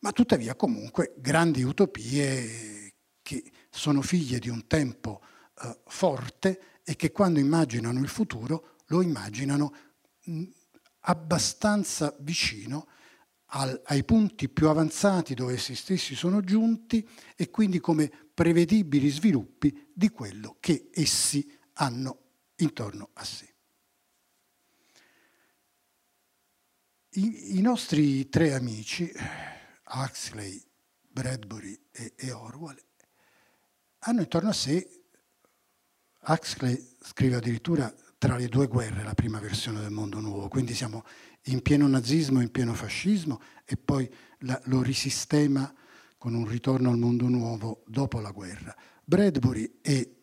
Ma 0.00 0.10
tuttavia 0.10 0.56
comunque 0.56 1.14
grandi 1.18 1.62
utopie 1.62 2.89
sono 3.70 4.02
figlie 4.02 4.38
di 4.38 4.48
un 4.48 4.66
tempo 4.66 5.22
eh, 5.62 5.78
forte 5.86 6.80
e 6.82 6.96
che 6.96 7.12
quando 7.12 7.38
immaginano 7.38 8.00
il 8.00 8.08
futuro 8.08 8.76
lo 8.86 9.02
immaginano 9.02 9.74
mh, 10.24 10.44
abbastanza 11.00 12.14
vicino 12.20 12.88
al, 13.52 13.80
ai 13.86 14.04
punti 14.04 14.48
più 14.48 14.68
avanzati 14.68 15.34
dove 15.34 15.54
essi 15.54 15.74
stessi 15.74 16.14
sono 16.14 16.40
giunti 16.42 17.06
e 17.36 17.50
quindi 17.50 17.80
come 17.80 18.10
prevedibili 18.32 19.08
sviluppi 19.08 19.90
di 19.92 20.10
quello 20.10 20.56
che 20.60 20.90
essi 20.92 21.58
hanno 21.74 22.18
intorno 22.56 23.10
a 23.14 23.24
sé. 23.24 23.54
I, 27.14 27.58
i 27.58 27.60
nostri 27.60 28.28
tre 28.28 28.54
amici, 28.54 29.10
Huxley, 29.92 30.62
Bradbury 31.08 31.86
e, 31.90 32.12
e 32.16 32.30
Orwell, 32.30 32.80
hanno 34.00 34.20
intorno 34.20 34.50
a 34.50 34.54
sé, 34.54 34.88
Huxley 36.26 36.96
scrive 37.02 37.36
addirittura 37.36 37.92
tra 38.18 38.36
le 38.36 38.48
due 38.48 38.66
guerre 38.66 39.02
la 39.02 39.14
prima 39.14 39.40
versione 39.40 39.80
del 39.80 39.90
mondo 39.90 40.20
nuovo, 40.20 40.48
quindi 40.48 40.74
siamo 40.74 41.04
in 41.44 41.62
pieno 41.62 41.88
nazismo, 41.88 42.40
in 42.40 42.50
pieno 42.50 42.74
fascismo 42.74 43.40
e 43.64 43.76
poi 43.76 44.08
la, 44.40 44.60
lo 44.64 44.82
risistema 44.82 45.72
con 46.18 46.34
un 46.34 46.46
ritorno 46.46 46.90
al 46.90 46.98
mondo 46.98 47.28
nuovo 47.28 47.82
dopo 47.86 48.20
la 48.20 48.30
guerra. 48.30 48.76
Bradbury 49.02 49.78
e, 49.80 50.18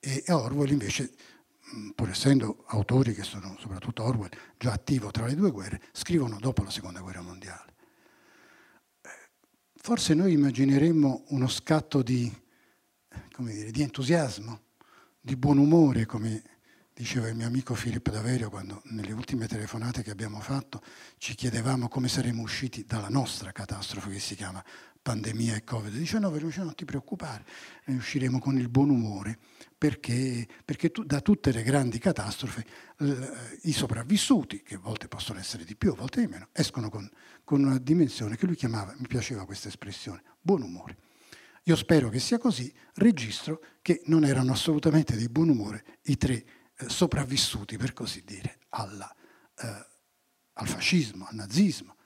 e 0.00 0.24
Orwell 0.28 0.70
invece, 0.70 1.12
pur 1.94 2.08
essendo 2.08 2.64
autori 2.68 3.12
che 3.12 3.22
sono 3.22 3.54
soprattutto 3.58 4.02
Orwell 4.02 4.30
già 4.56 4.72
attivo 4.72 5.10
tra 5.10 5.26
le 5.26 5.34
due 5.34 5.50
guerre, 5.50 5.82
scrivono 5.92 6.38
dopo 6.40 6.62
la 6.62 6.70
seconda 6.70 7.00
guerra 7.00 7.20
mondiale. 7.20 7.69
Forse 9.90 10.14
noi 10.14 10.34
immagineremmo 10.34 11.24
uno 11.30 11.48
scatto 11.48 12.00
di, 12.00 12.32
dire, 13.38 13.72
di 13.72 13.82
entusiasmo, 13.82 14.60
di 15.20 15.34
buon 15.34 15.58
umore, 15.58 16.06
come 16.06 16.40
diceva 16.94 17.26
il 17.26 17.34
mio 17.34 17.48
amico 17.48 17.74
Filippo 17.74 18.12
Daverio 18.12 18.50
quando 18.50 18.82
nelle 18.84 19.10
ultime 19.10 19.48
telefonate 19.48 20.04
che 20.04 20.12
abbiamo 20.12 20.38
fatto 20.38 20.80
ci 21.18 21.34
chiedevamo 21.34 21.88
come 21.88 22.06
saremmo 22.06 22.40
usciti 22.40 22.84
dalla 22.84 23.08
nostra 23.08 23.50
catastrofe 23.50 24.10
che 24.10 24.20
si 24.20 24.36
chiama 24.36 24.62
pandemia 25.02 25.56
e 25.56 25.64
Covid-19, 25.64 26.30
lui 26.30 26.48
dice 26.48 26.62
non 26.62 26.74
ti 26.74 26.84
preoccupare, 26.84 27.44
ne 27.86 27.96
usciremo 27.96 28.38
con 28.38 28.58
il 28.58 28.68
buon 28.68 28.90
umore 28.90 29.38
perché, 29.76 30.46
perché 30.64 30.90
tu, 30.90 31.04
da 31.04 31.20
tutte 31.20 31.52
le 31.52 31.62
grandi 31.62 31.98
catastrofi 31.98 32.62
eh, 32.98 33.58
i 33.62 33.72
sopravvissuti, 33.72 34.62
che 34.62 34.74
a 34.74 34.78
volte 34.78 35.08
possono 35.08 35.38
essere 35.38 35.64
di 35.64 35.74
più, 35.74 35.92
a 35.92 35.96
volte 35.96 36.20
di 36.20 36.26
meno, 36.26 36.48
escono 36.52 36.90
con, 36.90 37.08
con 37.44 37.64
una 37.64 37.78
dimensione 37.78 38.36
che 38.36 38.46
lui 38.46 38.56
chiamava, 38.56 38.94
mi 38.98 39.06
piaceva 39.06 39.46
questa 39.46 39.68
espressione, 39.68 40.22
buon 40.40 40.62
umore. 40.62 40.96
Io 41.64 41.76
spero 41.76 42.08
che 42.08 42.18
sia 42.18 42.38
così, 42.38 42.72
registro 42.94 43.62
che 43.80 44.02
non 44.06 44.24
erano 44.24 44.52
assolutamente 44.52 45.16
di 45.16 45.28
buon 45.28 45.48
umore 45.48 45.98
i 46.04 46.16
tre 46.16 46.34
eh, 46.34 46.88
sopravvissuti, 46.88 47.76
per 47.76 47.92
così 47.92 48.22
dire, 48.24 48.58
alla, 48.70 49.14
eh, 49.56 49.86
al 50.54 50.68
fascismo, 50.68 51.26
al 51.26 51.34
nazismo, 51.34 51.96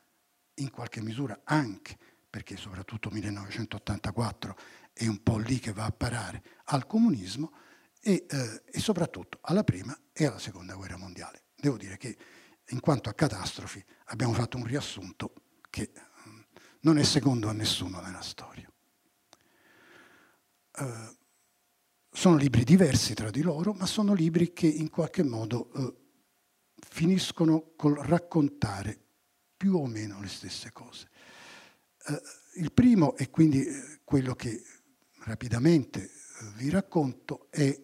in 0.59 0.71
qualche 0.71 1.01
misura 1.01 1.41
anche, 1.45 1.99
perché 2.35 2.57
soprattutto 2.57 3.11
1984 3.11 4.57
è 4.93 5.07
un 5.07 5.23
po' 5.23 5.39
lì 5.39 5.61
che 5.61 5.73
va 5.73 5.85
a 5.85 5.93
parare, 5.93 6.43
al 6.65 6.85
comunismo 6.85 7.53
e, 8.01 8.27
eh, 8.29 8.63
e 8.65 8.81
soprattutto 8.81 9.39
alla 9.43 9.63
prima 9.63 9.97
e 10.13 10.27
alla 10.27 10.41
seconda 10.41 10.75
guerra 10.75 10.97
mondiale. 10.97 11.45
Devo 11.55 11.77
dire 11.77 11.97
che 11.97 12.17
in 12.71 12.81
quanto 12.81 13.09
a 13.09 13.13
catastrofi 13.13 13.85
abbiamo 14.07 14.33
fatto 14.33 14.57
un 14.57 14.65
riassunto 14.65 15.33
che 15.71 15.93
mm, 16.29 16.41
non 16.81 16.99
è 16.99 17.05
secondo 17.05 17.49
a 17.49 17.53
nessuno 17.53 18.01
nella 18.01 18.21
storia. 18.21 18.69
Uh, 20.77 21.17
sono 22.11 22.35
libri 22.35 22.65
diversi 22.65 23.15
tra 23.15 23.31
di 23.31 23.43
loro, 23.43 23.75
ma 23.75 23.87
sono 23.87 24.13
libri 24.13 24.53
che 24.53 24.67
in 24.67 24.91
qualche 24.91 25.23
modo 25.23 25.73
eh, 25.73 25.95
finiscono 26.75 27.75
col 27.77 27.95
raccontare 27.95 28.99
più 29.57 29.77
o 29.77 29.87
meno 29.87 30.21
le 30.21 30.27
stesse 30.27 30.73
cose. 30.73 31.13
Eh, 32.07 32.21
il 32.57 32.73
primo, 32.73 33.17
e 33.17 33.31
quindi 33.31 33.65
eh, 33.65 34.01
quello 34.05 34.35
che 34.35 34.63
rapidamente 35.25 36.03
eh, 36.03 36.11
vi 36.57 36.71
racconto, 36.71 37.49
è, 37.51 37.81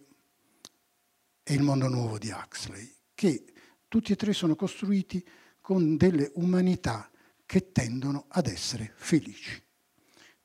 è 1.42 1.52
il 1.52 1.62
mondo 1.62 1.88
nuovo 1.88 2.18
di 2.18 2.30
Huxley, 2.30 2.94
che 3.14 3.44
tutti 3.88 4.12
e 4.12 4.16
tre 4.16 4.32
sono 4.32 4.54
costruiti 4.54 5.24
con 5.60 5.96
delle 5.96 6.30
umanità 6.34 7.10
che 7.46 7.72
tendono 7.72 8.26
ad 8.28 8.46
essere 8.46 8.92
felici. 8.94 9.60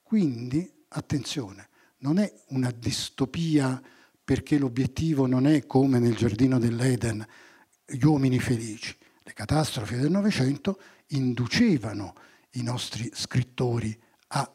Quindi, 0.01 0.86
attenzione, 0.89 1.69
non 1.97 2.17
è 2.17 2.34
una 2.47 2.71
distopia 2.71 3.82
perché 4.23 4.57
l'obiettivo 4.57 5.28
non 5.28 5.45
è 5.45 5.65
come 5.65 5.99
nel 5.99 6.15
giardino 6.15 6.57
dell'Eden 6.57 7.26
gli 7.86 8.03
uomini 8.03 8.39
felici. 8.39 8.95
Le 9.21 9.34
catastrofi 9.34 9.95
del 9.95 10.09
Novecento 10.09 10.80
inducevano 11.07 12.15
i 12.55 12.63
nostri 12.63 13.09
scrittori 13.13 13.97
a 14.29 14.51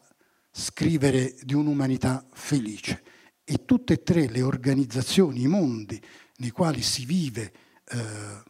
scrivere 0.51 1.35
di 1.41 1.53
un'umanità 1.53 2.25
felice. 2.31 3.03
E 3.43 3.65
tutte 3.65 3.93
e 3.93 4.03
tre 4.03 4.27
le 4.27 4.41
organizzazioni, 4.41 5.41
i 5.41 5.47
mondi 5.47 5.99
nei 6.37 6.51
quali 6.51 6.81
si 6.81 7.05
vive 7.05 7.51
eh, 7.89 8.43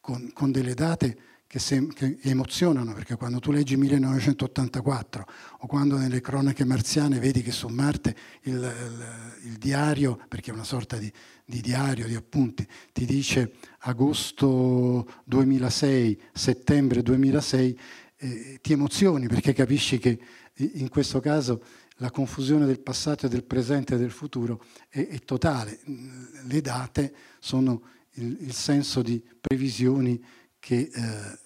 con, 0.00 0.30
con 0.32 0.50
delle 0.50 0.74
date 0.74 1.18
che, 1.48 1.58
sem- 1.58 1.92
che, 1.94 2.18
emozionano, 2.22 2.92
perché 2.92 3.16
quando 3.16 3.38
tu 3.40 3.50
leggi 3.50 3.76
1984 3.76 5.26
o 5.60 5.66
quando 5.66 5.96
nelle 5.96 6.20
cronache 6.20 6.64
marziane 6.66 7.18
vedi 7.18 7.42
che 7.42 7.52
su 7.52 7.68
Marte 7.68 8.14
il, 8.42 8.52
il, 8.52 9.50
il 9.50 9.56
diario, 9.56 10.20
perché 10.28 10.50
è 10.50 10.54
una 10.54 10.62
sorta 10.62 10.98
di, 10.98 11.10
di, 11.46 11.62
diario, 11.62 12.06
di 12.06 12.14
appunti, 12.14 12.68
ti 12.92 13.06
dice 13.06 13.54
agosto 13.80 15.10
2006, 15.24 16.20
settembre 16.34 17.02
2006, 17.02 17.78
eh, 18.18 18.58
ti 18.60 18.72
emozioni 18.72 19.26
perché 19.28 19.52
capisci 19.52 19.98
che 19.98 20.18
in 20.54 20.88
questo 20.88 21.20
caso 21.20 21.62
la 21.98 22.10
confusione 22.10 22.66
del 22.66 22.80
passato 22.80 23.26
e 23.26 23.28
del 23.28 23.44
presente 23.44 23.94
e 23.94 23.98
del 23.98 24.10
futuro 24.10 24.64
è, 24.88 25.06
è 25.06 25.18
totale. 25.20 25.80
Le 25.84 26.60
date 26.60 27.14
sono 27.38 27.82
il, 28.12 28.38
il 28.40 28.52
senso 28.52 29.02
di 29.02 29.24
previsioni 29.40 30.22
che 30.58 30.90
eh, 30.92 31.38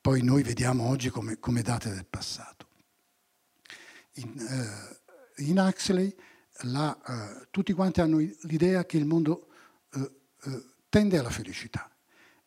poi 0.00 0.22
noi 0.22 0.42
vediamo 0.42 0.88
oggi 0.88 1.10
come, 1.10 1.38
come 1.38 1.62
date 1.62 1.90
del 1.90 2.06
passato. 2.06 2.68
In, 4.14 4.38
eh, 4.38 5.42
in 5.44 5.58
Huxley 5.58 6.14
la, 6.62 6.96
eh, 6.96 7.48
tutti 7.50 7.72
quanti 7.72 8.00
hanno 8.00 8.18
l'idea 8.42 8.86
che 8.86 8.96
il 8.96 9.04
mondo 9.04 9.48
eh, 9.92 10.10
eh, 10.44 10.64
tende 10.88 11.18
alla 11.18 11.30
felicità 11.30 11.90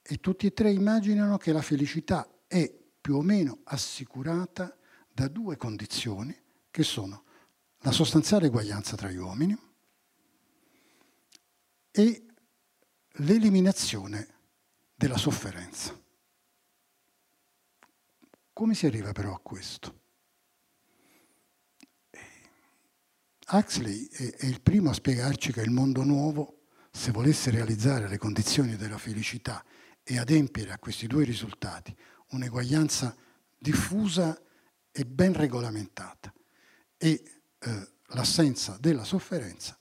e 0.02 0.18
tutti 0.20 0.48
e 0.48 0.54
tre 0.54 0.72
immaginano 0.72 1.38
che 1.38 1.52
la 1.52 1.62
felicità 1.62 2.28
è 2.50 2.76
più 3.00 3.16
o 3.16 3.22
meno 3.22 3.60
assicurata 3.66 4.76
da 5.08 5.28
due 5.28 5.56
condizioni 5.56 6.36
che 6.72 6.84
sono 6.84 7.24
la 7.82 7.92
sostanziale 7.92 8.48
eguaglianza 8.48 8.96
tra 8.96 9.10
gli 9.10 9.18
uomini 9.18 9.58
e 11.92 12.26
l'eliminazione 13.12 14.28
della 14.96 15.18
sofferenza. 15.18 15.98
Come 18.52 18.74
si 18.74 18.88
arriva 18.88 19.12
però 19.12 19.34
a 19.34 19.40
questo? 19.40 20.02
Huxley 23.52 24.08
è, 24.08 24.46
il 24.46 24.62
primo 24.62 24.90
a 24.90 24.94
spiegarci 24.94 25.54
che 25.54 25.62
il 25.62 25.72
mondo 25.72 26.04
nuovo, 26.04 26.64
se 26.92 27.12
volesse 27.12 27.52
realizzare 27.52 28.08
le 28.08 28.18
condizioni 28.18 28.76
della 28.76 28.98
felicità 28.98 29.64
e 30.04 30.18
adempiere 30.18 30.72
a 30.72 30.80
questi 30.80 31.08
due 31.08 31.24
risultati, 31.24 31.96
un'eguaglianza 32.30 33.16
diffusa 33.58 34.40
e 34.92 35.06
ben 35.06 35.34
regolamentata 35.34 36.34
e 36.98 37.24
eh, 37.60 37.88
l'assenza 38.08 38.78
della 38.80 39.04
sofferenza, 39.04 39.78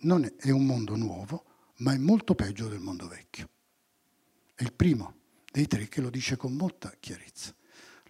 non 0.00 0.24
è, 0.38 0.50
un 0.50 0.66
mondo 0.66 0.96
nuovo, 0.96 1.44
ma 1.78 1.92
è 1.92 1.98
molto 1.98 2.34
peggio 2.34 2.68
del 2.68 2.80
mondo 2.80 3.08
vecchio. 3.08 3.48
È 4.54 4.62
il 4.62 4.72
primo 4.72 5.16
dei 5.50 5.66
tre 5.66 5.88
che 5.88 6.00
lo 6.00 6.10
dice 6.10 6.36
con 6.36 6.52
molta 6.54 6.92
chiarezza. 6.98 7.54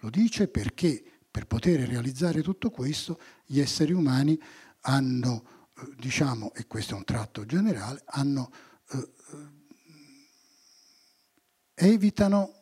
Lo 0.01 0.11
dice 0.11 0.49
perché 0.49 1.03
per 1.31 1.47
poter 1.47 1.81
realizzare 1.89 2.43
tutto 2.43 2.71
questo 2.71 3.21
gli 3.45 3.61
esseri 3.61 3.93
umani 3.93 4.41
hanno, 4.83 5.69
eh, 5.77 5.95
diciamo, 5.97 6.53
e 6.55 6.67
questo 6.67 6.95
è 6.95 6.97
un 6.97 7.05
tratto 7.05 7.45
generale, 7.47 8.03
hanno, 8.07 8.51
eh, 8.91 9.13
eh, 11.77 11.87
evitano 11.87 12.60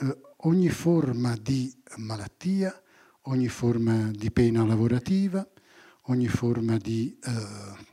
eh, 0.00 0.18
ogni 0.38 0.68
forma 0.70 1.36
di 1.36 1.74
malattia, 1.96 2.82
ogni 3.22 3.48
forma 3.48 4.10
di 4.10 4.30
pena 4.30 4.64
lavorativa, 4.64 5.46
ogni 6.02 6.28
forma 6.28 6.76
di, 6.76 7.18
eh, 7.22 7.86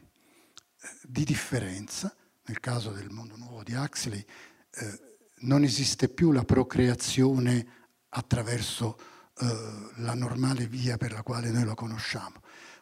di 1.03 1.23
differenza. 1.23 2.13
Nel 2.45 2.59
caso 2.59 2.91
del 2.91 3.09
mondo 3.09 3.37
nuovo 3.37 3.63
di 3.63 3.73
Huxley 3.73 4.19
eh, 4.71 4.99
non 5.41 5.63
esiste 5.63 6.09
più 6.09 6.31
la 6.31 6.43
procreazione 6.43 7.79
attraverso 8.09 8.97
eh, 9.39 9.91
la 9.97 10.13
normale 10.13 10.67
via 10.67 10.97
per 10.97 11.11
la 11.11 11.23
quale 11.23 11.51
noi 11.51 11.63
lo 11.63 11.75
conosciamo, 11.75 12.40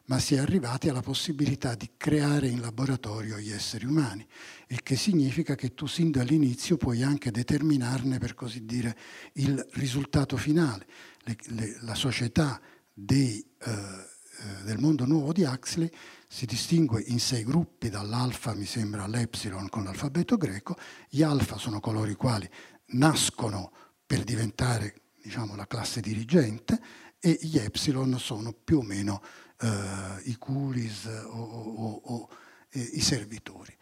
ma 0.09 0.17
si 0.17 0.33
è 0.33 0.39
arrivati 0.39 0.89
alla 0.89 1.01
possibilità 1.01 1.75
di 1.75 1.91
creare 1.95 2.47
in 2.47 2.61
laboratorio 2.61 3.37
gli 3.37 3.51
esseri 3.51 3.85
umani, 3.85 4.25
il 4.69 4.81
che 4.81 4.95
significa 4.95 5.53
che 5.53 5.75
tu 5.75 5.85
sin 5.85 6.09
dall'inizio 6.09 6.77
puoi 6.77 7.03
anche 7.03 7.29
determinarne, 7.29 8.17
per 8.17 8.33
così 8.33 8.65
dire, 8.65 8.97
il 9.33 9.63
risultato 9.73 10.35
finale. 10.35 10.87
Le, 11.19 11.37
le, 11.49 11.77
la 11.81 11.93
società 11.93 12.59
dei, 12.91 13.39
eh, 13.59 13.69
eh 13.69 14.63
del 14.63 14.79
mondo 14.79 15.05
nuovo 15.05 15.31
di 15.31 15.43
Huxley 15.43 15.89
si 16.27 16.47
distingue 16.47 17.03
in 17.05 17.19
sei 17.19 17.43
gruppi, 17.43 17.89
dall'alfa 17.89 18.55
mi 18.55 18.65
sembra 18.65 19.03
all'epsilon 19.03 19.69
con 19.69 19.83
l'alfabeto 19.83 20.37
greco. 20.37 20.75
Gli 21.07 21.21
alfa 21.21 21.59
sono 21.59 21.79
coloro 21.79 22.09
i 22.09 22.15
quali 22.15 22.49
nascono 22.93 23.71
per 24.07 24.23
diventare 24.23 25.01
diciamo, 25.21 25.55
la 25.55 25.67
classe 25.67 26.01
dirigente 26.01 26.79
e 27.19 27.37
gli 27.41 27.57
epsilon 27.59 28.17
sono 28.17 28.53
più 28.53 28.79
o 28.79 28.81
meno 28.81 29.21
eh, 29.59 30.21
i 30.23 30.35
curis 30.37 31.05
o, 31.05 31.39
o, 31.39 32.01
o 32.03 32.29
eh, 32.69 32.79
i 32.79 33.01
servitori. 33.01 33.75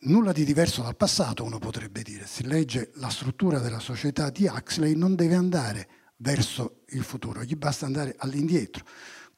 Nulla 0.00 0.32
di 0.32 0.44
diverso 0.44 0.82
dal 0.82 0.96
passato, 0.96 1.42
uno 1.42 1.58
potrebbe 1.58 2.02
dire. 2.02 2.26
Si 2.26 2.46
legge 2.46 2.92
la 2.94 3.08
struttura 3.08 3.58
della 3.58 3.80
società 3.80 4.30
di 4.30 4.46
Huxley, 4.46 4.94
non 4.94 5.16
deve 5.16 5.34
andare 5.34 5.88
verso 6.18 6.82
il 6.90 7.02
futuro, 7.02 7.42
gli 7.42 7.56
basta 7.56 7.86
andare 7.86 8.14
all'indietro. 8.18 8.84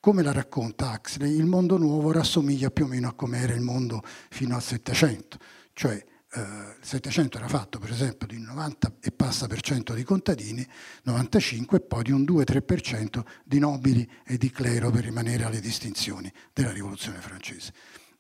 Come 0.01 0.23
la 0.23 0.33
racconta 0.33 0.93
Huxley, 0.93 1.35
il 1.35 1.47
mondo 1.47 1.79
nuovo 1.79 2.13
rassomiglia 2.13 2.71
più 2.71 2.85
o 2.85 2.89
meno 2.89 3.09
a 3.09 3.15
come 3.15 3.39
era 3.39 3.55
il 3.55 3.61
mondo 3.61 4.03
fino 4.31 4.55
al 4.55 4.63
Settecento, 4.63 5.39
cioè 5.73 6.03
eh, 6.33 6.41
il 6.41 6.85
Settecento 6.85 7.39
era 7.39 7.49
fatto 7.49 7.79
per 7.79 7.91
esempio 7.91 8.27
di 8.27 8.39
90 8.39 8.97
e 9.01 9.11
passa 9.11 9.47
per 9.47 9.61
cento 9.61 9.95
di 9.95 10.05
contadini, 10.05 10.67
95 11.05 11.79
e 11.79 11.81
poi 11.81 12.03
di 12.05 12.13
un 12.13 12.23
2-3% 12.23 13.25
di 13.45 13.59
nobili 13.59 14.09
e 14.25 14.37
di 14.37 14.51
clero 14.51 14.91
per 14.91 15.05
rimanere 15.05 15.45
alle 15.45 15.61
distinzioni 15.61 16.33
della 16.53 16.73
rivoluzione 16.73 17.21
francese. 17.21 17.73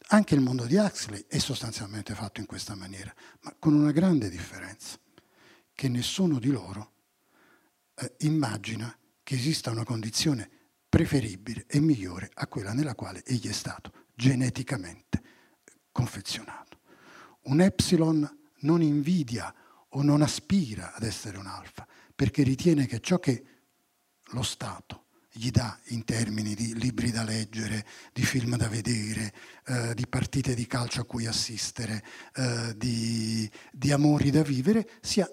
Anche 0.09 0.35
il 0.35 0.41
mondo 0.41 0.67
di 0.67 0.77
Huxley 0.77 1.25
è 1.29 1.39
sostanzialmente 1.39 2.15
fatto 2.15 2.41
in 2.41 2.47
questa 2.47 2.75
maniera, 2.75 3.15
ma 3.43 3.55
con 3.59 3.75
una 3.75 3.93
grande 3.93 4.29
differenza, 4.29 4.99
che 5.73 5.89
nessuno 5.89 6.41
di 6.41 6.51
loro 6.51 6.93
eh, 7.95 8.15
immagina 8.19 8.93
che 9.23 9.35
esista 9.37 9.71
una 9.71 9.85
condizione 9.85 10.51
preferibile 10.89 11.65
e 11.69 11.79
migliore 11.79 12.29
a 12.35 12.49
quella 12.49 12.73
nella 12.73 12.97
quale 12.97 13.23
egli 13.25 13.49
è 13.49 13.53
stato 13.53 13.93
geneticamente 14.13 15.23
confezionato. 15.93 16.70
Un 17.43 17.61
epsilon 17.61 18.39
non 18.61 18.83
invidia 18.83 19.55
o 19.91 20.03
non 20.03 20.23
aspira 20.23 20.95
ad 20.95 21.03
essere 21.03 21.39
un 21.39 21.47
alfa, 21.47 21.87
perché 22.15 22.43
ritiene 22.43 22.87
che 22.87 23.01
ciò 23.01 23.19
che 23.19 23.45
lo 24.33 24.43
Stato 24.43 25.07
gli 25.33 25.51
dà 25.51 25.79
in 25.87 26.05
termini 26.05 26.55
di 26.55 26.75
libri 26.79 27.11
da 27.11 27.23
leggere, 27.23 27.87
di 28.13 28.23
film 28.23 28.57
da 28.57 28.69
vedere, 28.69 29.33
eh, 29.67 29.95
di 29.95 30.07
partite 30.07 30.55
di 30.55 30.67
calcio 30.67 31.03
a 31.03 31.05
cui 31.05 31.27
assistere, 31.27 32.05
eh, 32.35 32.75
di, 32.77 33.49
di 33.73 33.93
amori 33.93 34.31
da 34.31 34.43
vivere, 34.43 34.89
sia 35.01 35.31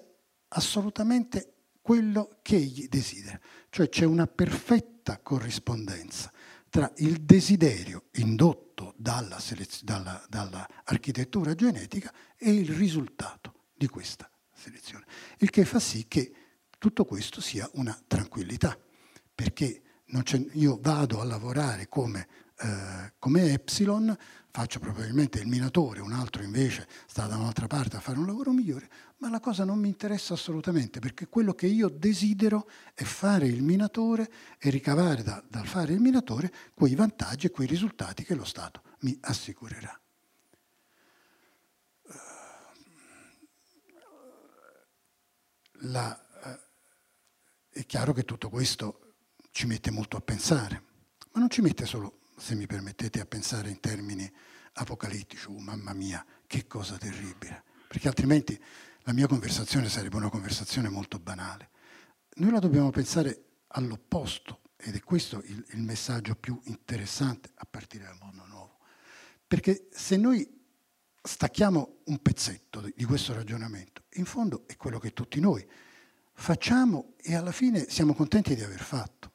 assolutamente 0.48 1.54
quello 1.82 2.38
che 2.42 2.56
egli 2.56 2.88
desidera. 2.88 3.38
Cioè 3.70 3.88
c'è 3.88 4.04
una 4.04 4.26
perfetta 4.26 5.18
corrispondenza 5.18 6.32
tra 6.78 6.92
il 6.98 7.22
desiderio 7.22 8.04
indotto 8.18 8.94
dalla, 8.96 9.36
dalla, 9.82 10.24
dall'architettura 10.28 11.56
genetica 11.56 12.14
e 12.36 12.52
il 12.52 12.70
risultato 12.70 13.64
di 13.74 13.88
questa 13.88 14.30
selezione. 14.54 15.04
Il 15.38 15.50
che 15.50 15.64
fa 15.64 15.80
sì 15.80 16.06
che 16.06 16.32
tutto 16.78 17.04
questo 17.04 17.40
sia 17.40 17.68
una 17.72 18.00
tranquillità, 18.06 18.78
perché 19.34 19.82
io 20.52 20.78
vado 20.80 21.20
a 21.20 21.24
lavorare 21.24 21.88
come, 21.88 22.28
eh, 22.60 23.12
come 23.18 23.54
Epsilon, 23.54 24.16
faccio 24.52 24.78
probabilmente 24.78 25.40
il 25.40 25.48
minatore, 25.48 25.98
un 25.98 26.12
altro 26.12 26.44
invece 26.44 26.86
sta 27.08 27.26
da 27.26 27.38
un'altra 27.38 27.66
parte 27.66 27.96
a 27.96 28.00
fare 28.00 28.20
un 28.20 28.26
lavoro 28.26 28.52
migliore, 28.52 28.88
ma 29.18 29.28
la 29.30 29.40
cosa 29.40 29.64
non 29.64 29.78
mi 29.78 29.88
interessa 29.88 30.34
assolutamente 30.34 31.00
perché 31.00 31.28
quello 31.28 31.54
che 31.54 31.66
io 31.66 31.88
desidero 31.88 32.68
è 32.94 33.02
fare 33.02 33.46
il 33.46 33.62
minatore 33.62 34.30
e 34.58 34.70
ricavare 34.70 35.22
da, 35.22 35.42
dal 35.48 35.66
fare 35.66 35.92
il 35.92 36.00
minatore 36.00 36.52
quei 36.74 36.94
vantaggi 36.94 37.46
e 37.46 37.50
quei 37.50 37.66
risultati 37.66 38.22
che 38.22 38.34
lo 38.34 38.44
Stato 38.44 38.82
mi 39.00 39.16
assicurerà. 39.20 40.00
La, 45.82 46.26
eh, 46.44 46.60
è 47.80 47.86
chiaro 47.86 48.12
che 48.12 48.24
tutto 48.24 48.48
questo 48.48 49.14
ci 49.50 49.66
mette 49.66 49.90
molto 49.90 50.16
a 50.16 50.20
pensare, 50.20 50.82
ma 51.32 51.40
non 51.40 51.50
ci 51.50 51.60
mette 51.60 51.86
solo, 51.86 52.20
se 52.36 52.54
mi 52.54 52.66
permettete, 52.66 53.20
a 53.20 53.26
pensare 53.26 53.70
in 53.70 53.80
termini 53.80 54.30
apocalittici, 54.74 55.46
oh, 55.48 55.58
mamma 55.58 55.92
mia, 55.92 56.24
che 56.46 56.66
cosa 56.66 56.96
terribile, 56.96 57.64
perché 57.86 58.08
altrimenti 58.08 58.60
la 59.08 59.14
mia 59.14 59.26
conversazione 59.26 59.88
sarebbe 59.88 60.16
una 60.16 60.28
conversazione 60.28 60.90
molto 60.90 61.18
banale. 61.18 61.70
Noi 62.34 62.50
la 62.50 62.58
dobbiamo 62.58 62.90
pensare 62.90 63.44
all'opposto, 63.68 64.60
ed 64.76 64.94
è 64.96 65.00
questo 65.00 65.42
il, 65.46 65.64
il 65.70 65.80
messaggio 65.80 66.34
più 66.34 66.60
interessante 66.64 67.50
a 67.54 67.66
partire 67.68 68.04
dal 68.04 68.18
mondo 68.20 68.44
nuovo, 68.44 68.76
perché 69.46 69.88
se 69.90 70.18
noi 70.18 70.46
stacchiamo 71.22 72.00
un 72.04 72.18
pezzetto 72.20 72.82
di 72.94 73.04
questo 73.04 73.32
ragionamento, 73.32 74.02
in 74.16 74.26
fondo 74.26 74.64
è 74.66 74.76
quello 74.76 74.98
che 74.98 75.14
tutti 75.14 75.40
noi 75.40 75.66
facciamo 76.34 77.14
e 77.16 77.34
alla 77.34 77.52
fine 77.52 77.88
siamo 77.88 78.12
contenti 78.12 78.54
di 78.54 78.62
aver 78.62 78.82
fatto. 78.82 79.32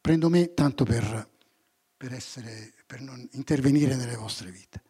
Prendo 0.00 0.28
me 0.28 0.54
tanto 0.54 0.84
per, 0.84 1.30
per, 1.96 2.12
essere, 2.12 2.72
per 2.86 3.00
non 3.00 3.28
intervenire 3.32 3.96
nelle 3.96 4.14
vostre 4.14 4.52
vite. 4.52 4.84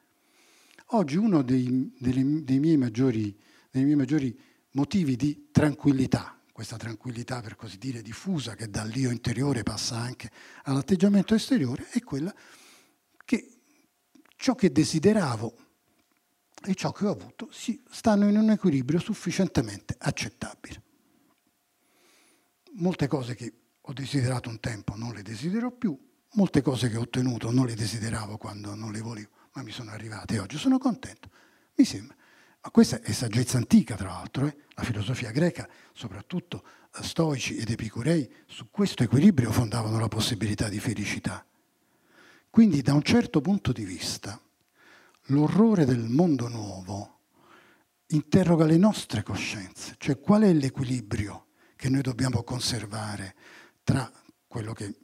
Oggi 0.91 1.17
uno 1.17 1.43
dei, 1.43 1.93
dei, 1.99 2.45
dei, 2.45 2.59
miei 2.61 2.77
maggiori, 2.77 3.37
dei 3.71 3.83
miei 3.83 3.97
maggiori 3.97 4.39
motivi 4.73 5.17
di 5.17 5.49
tranquillità, 5.51 6.41
questa 6.53 6.77
tranquillità 6.77 7.41
per 7.41 7.57
così 7.57 7.77
dire 7.77 8.03
diffusa 8.03 8.55
che 8.55 8.71
dall'io 8.71 9.11
interiore 9.11 9.65
passa 9.65 9.97
anche 9.97 10.31
all'atteggiamento 10.63 11.35
esteriore, 11.35 11.89
è 11.89 12.01
quella 12.01 12.33
che 13.25 13.59
ciò 14.37 14.55
che 14.55 14.71
desideravo 14.71 15.57
e 16.65 16.75
ciò 16.77 16.93
che 16.93 17.07
ho 17.07 17.11
avuto 17.11 17.49
si 17.51 17.83
stanno 17.91 18.29
in 18.29 18.37
un 18.37 18.51
equilibrio 18.51 19.01
sufficientemente 19.01 19.97
accettabile. 19.99 20.83
Molte 22.75 23.09
cose 23.09 23.35
che 23.35 23.53
ho 23.81 23.93
desiderato 23.93 24.49
un 24.49 24.61
tempo, 24.61 24.95
non 24.95 25.13
le 25.15 25.23
desidero 25.23 25.73
più, 25.73 25.99
molte 26.35 26.63
cose 26.63 26.89
che 26.89 26.97
ho 26.97 27.03
ottenuto 27.03 27.51
non 27.51 27.67
le 27.67 27.75
desideravo 27.75 28.37
quando 28.37 28.75
non 28.77 28.93
le 28.93 29.01
volevo, 29.01 29.36
ma 29.57 29.63
mi 29.63 29.73
sono 29.73 29.91
arrivate 29.91 30.39
oggi, 30.39 30.59
sono 30.59 30.79
contento. 30.79 31.31
Mi 31.77 31.85
sembra. 31.85 32.15
Ma 32.61 32.71
questa 32.71 33.01
è 33.01 33.13
saggezza 33.13 33.57
antica, 33.57 33.97
tra 33.97 34.09
l'altro, 34.09 34.47
eh? 34.47 34.57
la 34.75 34.83
filosofia 34.83 35.31
greca, 35.31 35.67
soprattutto 35.95 36.63
eh, 36.95 37.03
stoici 37.03 37.57
ed 37.57 37.71
epicurei, 37.71 38.31
su 38.47 38.71
questo 38.71 39.03
equilibrio 39.03 39.51
fondavano 39.51 39.99
la 39.99 40.09
possibilità 40.09 40.69
di 40.69 40.79
felicità. 40.79 41.45
Quindi 42.51 42.83
da 42.83 42.93
un 42.93 43.03
certo 43.03 43.41
punto 43.41 43.73
di 43.73 43.85
vista 43.85 44.39
l'orrore 45.29 45.87
del 45.87 46.05
mondo 46.05 46.49
nuovo 46.49 47.21
interroga 48.09 48.67
le 48.67 48.77
nostre 48.77 49.23
coscienze, 49.23 49.95
cioè 49.99 50.21
qual 50.21 50.43
è 50.43 50.53
l'equilibrio 50.53 51.47
che 51.77 51.89
noi 51.89 52.03
dobbiamo 52.03 52.43
conservare 52.43 53.35
tra 53.83 54.11
quello 54.47 54.73
che 54.75 54.95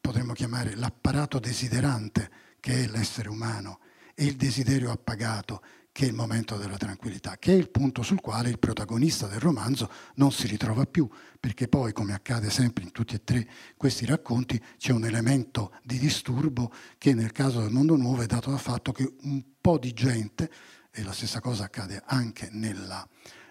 potremmo 0.00 0.32
chiamare 0.32 0.74
l'apparato 0.74 1.38
desiderante, 1.38 2.30
che 2.68 2.84
è 2.84 2.86
l'essere 2.86 3.30
umano, 3.30 3.78
e 4.14 4.26
il 4.26 4.36
desiderio 4.36 4.90
appagato, 4.90 5.62
che 5.90 6.04
è 6.04 6.08
il 6.08 6.12
momento 6.12 6.58
della 6.58 6.76
tranquillità, 6.76 7.38
che 7.38 7.54
è 7.54 7.56
il 7.56 7.70
punto 7.70 8.02
sul 8.02 8.20
quale 8.20 8.50
il 8.50 8.58
protagonista 8.58 9.26
del 9.26 9.40
romanzo 9.40 9.90
non 10.16 10.32
si 10.32 10.46
ritrova 10.46 10.84
più, 10.84 11.08
perché 11.40 11.66
poi, 11.66 11.94
come 11.94 12.12
accade 12.12 12.50
sempre 12.50 12.84
in 12.84 12.92
tutti 12.92 13.14
e 13.14 13.24
tre 13.24 13.48
questi 13.74 14.04
racconti, 14.04 14.62
c'è 14.76 14.92
un 14.92 15.06
elemento 15.06 15.72
di 15.82 15.98
disturbo 15.98 16.70
che 16.98 17.14
nel 17.14 17.32
caso 17.32 17.60
del 17.60 17.70
mondo 17.70 17.96
nuovo 17.96 18.20
è 18.20 18.26
dato 18.26 18.50
dal 18.50 18.60
fatto 18.60 18.92
che 18.92 19.14
un 19.22 19.42
po' 19.62 19.78
di 19.78 19.94
gente, 19.94 20.50
e 20.90 21.02
la 21.02 21.12
stessa 21.12 21.40
cosa 21.40 21.64
accade 21.64 22.02
anche 22.04 22.50
nella, 22.52 23.08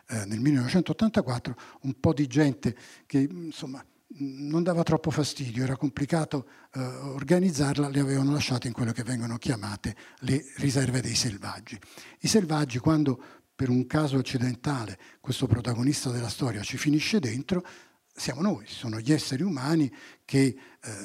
eh, 0.09 0.25
nel 0.25 0.39
1984, 0.39 1.55
un 1.81 1.99
po' 1.99 2.13
di 2.13 2.27
gente 2.27 2.77
che 3.07 3.17
insomma 3.17 3.83
non 4.19 4.63
dava 4.63 4.83
troppo 4.83 5.11
fastidio, 5.11 5.63
era 5.63 5.75
complicato 5.75 6.47
eh, 6.73 6.79
organizzarla, 6.79 7.89
le 7.89 7.99
avevano 7.99 8.31
lasciate 8.31 8.67
in 8.67 8.73
quello 8.73 8.91
che 8.91 9.03
vengono 9.03 9.37
chiamate 9.37 9.95
le 10.19 10.45
riserve 10.57 11.01
dei 11.01 11.15
selvaggi. 11.15 11.77
I 12.21 12.27
selvaggi, 12.27 12.79
quando 12.79 13.21
per 13.53 13.69
un 13.69 13.85
caso 13.85 14.17
accidentale 14.17 14.97
questo 15.19 15.47
protagonista 15.47 16.09
della 16.11 16.29
storia 16.29 16.61
ci 16.61 16.77
finisce 16.77 17.19
dentro, 17.19 17.65
siamo 18.13 18.41
noi, 18.41 18.65
sono 18.67 18.99
gli 18.99 19.11
esseri 19.11 19.43
umani 19.43 19.91
che 20.25 20.41
eh, 20.45 20.57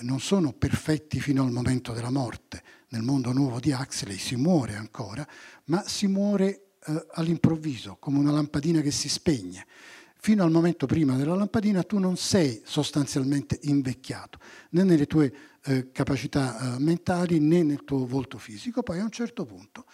non 0.03 0.21
sono 0.21 0.53
perfetti 0.53 1.21
fino 1.21 1.43
al 1.43 1.51
momento 1.51 1.93
della 1.93 2.11
morte. 2.11 2.63
Nel 2.89 3.03
mondo 3.03 3.33
nuovo 3.33 3.59
di 3.59 3.73
Huxley 3.73 4.17
si 4.17 4.37
muore 4.37 4.77
ancora, 4.77 5.27
ma 5.65 5.83
si 5.87 6.07
muore 6.07 6.73
eh, 6.87 7.07
all'improvviso, 7.13 7.97
come 7.99 8.19
una 8.19 8.33
lampadina 8.33 8.81
che 8.81 8.91
si 8.91 9.09
spegne 9.09 9.67
fino 10.25 10.45
al 10.45 10.53
momento 10.53 10.87
prima 10.87 11.17
della 11.17 11.35
lampadina 11.35 11.83
tu 11.83 11.99
non 11.99 12.17
sei 12.17 12.63
sostanzialmente 12.65 13.59
invecchiato, 13.63 14.39
né 14.71 14.85
nelle 14.85 15.07
tue 15.07 15.35
eh, 15.65 15.91
capacità 15.91 16.77
eh, 16.77 16.79
mentali 16.79 17.41
né 17.41 17.65
nel 17.65 17.83
tuo 17.83 18.07
volto 18.07 18.39
fisico, 18.39 18.85
poi 18.85 19.01
a 19.01 19.03
un 19.03 19.11
certo 19.11 19.45
punto, 19.45 19.85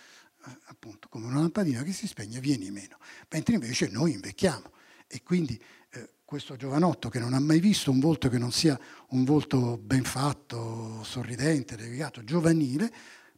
eh, 0.45 0.51
appunto 0.67 1.09
come 1.09 1.25
una 1.25 1.41
lampadina 1.41 1.83
che 1.83 1.93
si 1.93 2.07
spegne, 2.07 2.41
vieni 2.41 2.71
meno, 2.71 2.99
mentre 3.31 3.55
invece 3.55 3.89
noi 3.89 4.13
invecchiamo. 4.13 4.71
E 5.07 5.23
quindi 5.23 5.59
eh, 5.93 6.11
questo 6.27 6.57
giovanotto 6.57 7.09
che 7.09 7.21
non 7.21 7.33
ha 7.33 7.41
mai 7.41 7.59
visto 7.59 7.91
un 7.91 7.99
volto 7.99 8.29
che 8.29 8.37
non 8.37 8.53
sia 8.53 8.79
un 9.09 9.25
volto 9.25 9.79
ben 9.79 10.05
fatto, 10.05 11.03
sorridente, 11.05 11.75
dedicato, 11.75 12.23
giovanile, 12.23 12.93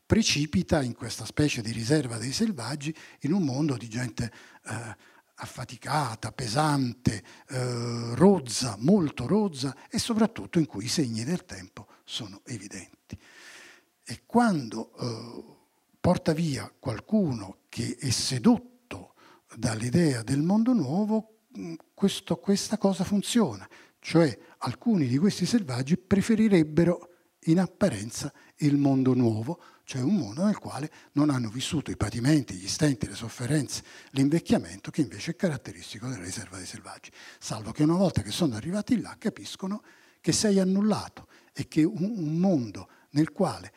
precipita 0.05 0.83
in 0.83 0.95
questa 0.95 1.25
specie 1.25 1.63
di 1.63 1.71
riserva 1.71 2.19
dei 2.19 2.33
selvaggi 2.33 2.93
in 3.21 3.33
un 3.33 3.45
mondo 3.45 3.77
di 3.77 3.89
gente 3.89 4.33
eh, 4.67 5.10
affaticata, 5.41 6.33
pesante, 6.33 7.23
eh, 7.49 8.15
rozza, 8.15 8.77
molto 8.79 9.27
rozza 9.27 9.75
e 9.91 9.99
soprattutto 9.99 10.59
in 10.59 10.67
cui 10.67 10.85
i 10.85 10.89
segni 10.89 11.25
del 11.25 11.45
tempo 11.45 11.87
sono 12.05 12.43
evidenti. 12.45 13.19
E 14.05 14.23
quando 14.27 14.93
eh, 14.99 15.45
porta 16.01 16.33
via 16.33 16.73
qualcuno 16.79 17.59
che 17.69 17.97
è 17.99 18.11
sedotto 18.11 19.15
dall'idea 19.57 20.23
del 20.23 20.43
mondo 20.43 20.73
nuovo, 20.73 21.39
mm, 21.59 21.75
questo, 21.95 22.37
questa 22.37 22.79
cosa 22.79 23.05
funziona, 23.05 23.69
cioè 23.99 24.37
alcuni 24.59 25.07
di 25.07 25.19
questi 25.19 25.47
selvaggi 25.47 25.97
preferirebbero 25.97 27.09
in 27.45 27.59
apparenza 27.59 28.33
il 28.57 28.77
mondo 28.77 29.15
nuovo, 29.15 29.61
cioè 29.91 30.03
un 30.03 30.15
mondo 30.15 30.45
nel 30.45 30.57
quale 30.57 30.89
non 31.15 31.31
hanno 31.31 31.49
vissuto 31.49 31.91
i 31.91 31.97
patimenti, 31.97 32.55
gli 32.55 32.69
stenti, 32.69 33.09
le 33.09 33.17
sofferenze, 33.17 33.83
l'invecchiamento 34.11 34.93
che 34.93 35.01
invece 35.01 35.33
è 35.33 35.35
caratteristico 35.35 36.07
della 36.07 36.23
riserva 36.23 36.59
dei 36.59 36.67
selvaggi, 36.67 37.11
salvo 37.41 37.73
che 37.73 37.83
una 37.83 37.97
volta 37.97 38.23
che 38.23 38.31
sono 38.31 38.55
arrivati 38.55 39.01
là 39.01 39.17
capiscono 39.19 39.83
che 40.21 40.31
sei 40.31 40.61
annullato 40.61 41.27
e 41.53 41.67
che 41.67 41.83
un, 41.83 42.39
mondo 42.39 42.89
nel 43.11 43.33
quale 43.33 43.73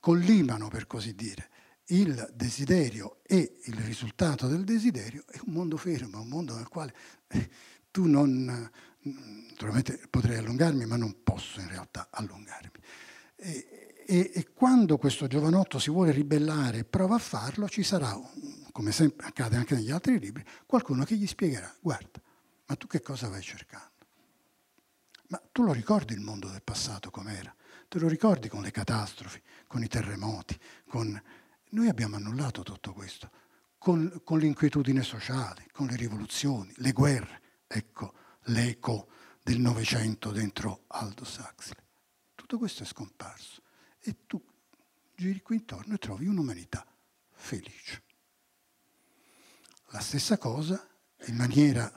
collimano, 0.00 0.66
per 0.66 0.88
così 0.88 1.14
dire, 1.14 1.48
il 1.88 2.32
desiderio 2.34 3.20
e 3.22 3.60
il 3.66 3.76
risultato 3.76 4.48
del 4.48 4.64
desiderio, 4.64 5.22
è 5.28 5.38
un 5.46 5.52
mondo 5.52 5.76
fermo, 5.76 6.20
un 6.20 6.26
mondo 6.26 6.56
nel 6.56 6.66
quale 6.66 6.92
eh, 7.28 7.48
tu 7.92 8.06
non... 8.06 8.70
Naturalmente 9.06 10.00
potrei 10.10 10.38
allungarmi, 10.38 10.84
ma 10.86 10.96
non 10.96 11.22
posso 11.22 11.60
in 11.60 11.68
realtà 11.68 12.08
allungarmi. 12.10 12.80
E, 13.36 13.84
e, 14.06 14.30
e 14.34 14.52
quando 14.52 14.96
questo 14.96 15.26
giovanotto 15.26 15.78
si 15.78 15.90
vuole 15.90 16.12
ribellare 16.12 16.78
e 16.78 16.84
prova 16.84 17.16
a 17.16 17.18
farlo, 17.18 17.68
ci 17.68 17.82
sarà, 17.82 18.18
come 18.72 18.92
sempre 18.92 19.26
accade 19.26 19.56
anche 19.56 19.74
negli 19.74 19.90
altri 19.90 20.18
libri, 20.18 20.44
qualcuno 20.66 21.04
che 21.04 21.16
gli 21.16 21.26
spiegherà, 21.26 21.74
guarda, 21.80 22.20
ma 22.66 22.76
tu 22.76 22.86
che 22.86 23.00
cosa 23.00 23.28
vai 23.28 23.42
cercando? 23.42 23.92
Ma 25.28 25.42
tu 25.50 25.62
lo 25.62 25.72
ricordi 25.72 26.14
il 26.14 26.20
mondo 26.20 26.48
del 26.48 26.62
passato 26.62 27.10
com'era? 27.10 27.54
Te 27.88 27.98
lo 27.98 28.08
ricordi 28.08 28.48
con 28.48 28.62
le 28.62 28.70
catastrofi, 28.70 29.40
con 29.66 29.82
i 29.82 29.88
terremoti, 29.88 30.58
con... 30.86 31.20
Noi 31.70 31.88
abbiamo 31.88 32.16
annullato 32.16 32.62
tutto 32.62 32.92
questo, 32.92 33.30
con, 33.78 34.20
con 34.22 34.38
l'inquietudine 34.38 35.02
sociale, 35.02 35.66
con 35.72 35.88
le 35.88 35.96
rivoluzioni, 35.96 36.72
le 36.76 36.92
guerre. 36.92 37.42
Ecco 37.66 38.14
l'eco 38.44 39.08
del 39.42 39.58
Novecento 39.58 40.30
dentro 40.30 40.84
Aldous 40.88 41.38
Huxley. 41.38 41.82
Tutto 42.34 42.58
questo 42.58 42.84
è 42.84 42.86
scomparso 42.86 43.63
e 44.04 44.26
tu 44.26 44.42
giri 45.16 45.40
qui 45.40 45.56
intorno 45.56 45.94
e 45.94 45.98
trovi 45.98 46.26
un'umanità 46.26 46.86
felice. 47.32 48.02
La 49.88 50.00
stessa 50.00 50.38
cosa, 50.38 50.86
in 51.26 51.36
maniera 51.36 51.90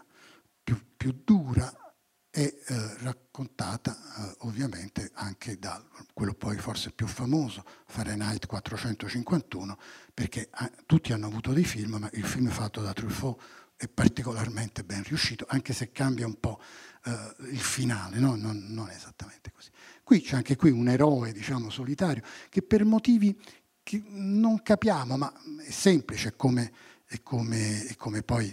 più, 0.63 0.79
più 0.95 1.21
dura, 1.23 1.87
è 2.29 2.41
eh, 2.41 2.97
raccontata 2.99 3.97
eh, 3.97 4.35
ovviamente 4.41 5.09
anche 5.15 5.57
da 5.57 5.83
quello 6.13 6.35
poi 6.35 6.55
forse 6.57 6.91
più 6.91 7.07
famoso, 7.07 7.63
Fahrenheit 7.87 8.45
451, 8.45 9.79
perché 10.13 10.41
eh, 10.41 10.71
tutti 10.85 11.13
hanno 11.13 11.25
avuto 11.25 11.51
dei 11.51 11.65
film, 11.65 11.95
ma 11.95 12.09
il 12.13 12.25
film 12.25 12.49
fatto 12.49 12.81
da 12.81 12.93
Truffaut 12.93 13.41
è 13.75 13.87
particolarmente 13.87 14.83
ben 14.83 15.01
riuscito, 15.03 15.45
anche 15.49 15.73
se 15.73 15.91
cambia 15.91 16.27
un 16.27 16.39
po' 16.39 16.61
eh, 17.05 17.35
il 17.49 17.59
finale, 17.59 18.19
no? 18.19 18.35
non, 18.35 18.65
non, 18.69 18.89
è 18.89 18.93
esattamente 18.95 19.51
così. 19.51 19.69
Qui 20.07 20.21
c'è 20.21 20.37
anche 20.37 20.55
qui 20.55 20.71
un 20.71 20.87
eroe, 20.87 21.33
diciamo, 21.33 21.69
solitario, 21.69 22.23
che 22.47 22.61
per 22.61 22.85
motivi 22.85 23.37
che 23.83 24.01
non 24.05 24.61
capiamo, 24.63 25.17
ma 25.17 25.33
è 25.59 25.69
semplice, 25.69 26.33
come, 26.37 26.71
è 27.05 27.21
come, 27.21 27.85
è 27.87 27.95
come 27.97 28.23
poi 28.23 28.47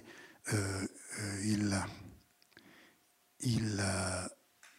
eh 0.46 0.90
il, 1.44 1.88
il, 3.36 4.32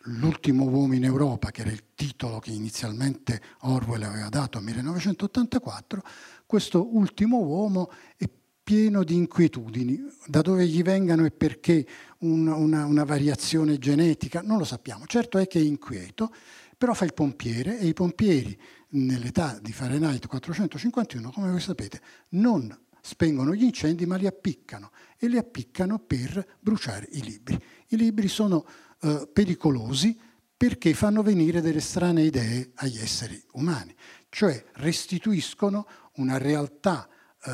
L'ultimo 0.08 0.66
uomo 0.66 0.96
in 0.96 1.06
Europa, 1.06 1.50
che 1.50 1.62
era 1.62 1.72
il 1.72 1.94
titolo 1.96 2.40
che 2.40 2.52
inizialmente 2.52 3.42
Orwell 3.62 4.04
aveva 4.04 4.28
dato 4.28 4.58
a 4.58 4.62
1984, 4.62 6.04
questo 6.46 6.94
ultimo 6.94 7.38
uomo 7.38 7.90
è 8.18 8.30
pieno 8.62 9.04
di 9.04 9.16
inquietudini. 9.16 10.04
Da 10.26 10.42
dove 10.42 10.68
gli 10.68 10.82
vengano 10.82 11.24
e 11.24 11.32
perché 11.32 11.88
un, 12.20 12.48
una, 12.48 12.86
una, 12.86 13.04
variazione 13.04 13.78
genetica, 13.78 14.42
non 14.42 14.58
lo 14.58 14.64
sappiamo. 14.64 15.06
Certo 15.06 15.38
è 15.38 15.48
che 15.48 15.60
è 15.60 15.64
inquieto, 15.64 16.34
però 16.78 16.94
fa 16.94 17.06
il 17.06 17.14
pompiere 17.14 17.80
e 17.80 17.88
i 17.88 17.94
pompieri 17.94 18.58
nell'età 18.90 19.60
di 19.62 19.72
Fahrenheit 19.72 20.28
451, 20.28 21.32
come 21.32 21.50
voi 21.50 21.60
sapete, 21.60 22.02
non 22.30 22.76
spengono 23.02 23.54
gli 23.54 23.64
incendi 23.64 24.06
ma 24.06 24.16
li 24.16 24.26
appiccano 24.26 24.92
e 25.18 25.28
li 25.28 25.38
appiccano 25.38 26.00
per 26.00 26.58
bruciare 26.60 27.08
i 27.12 27.22
libri. 27.22 27.62
I 27.90 27.98
libri 27.98 28.28
sono 28.28 28.66
eh, 29.02 29.30
pericolosi 29.32 30.18
perché 30.58 30.94
fanno 30.94 31.22
venire 31.22 31.62
delle 31.62 31.82
strane 31.82 32.24
idee 32.24 32.72
agli 32.76 32.98
esseri 32.98 33.42
umani, 33.54 33.96
cioè 34.30 34.64
restituiscono 34.74 35.86
una 36.16 36.38
realtà 36.38 37.08
eh, 37.44 37.52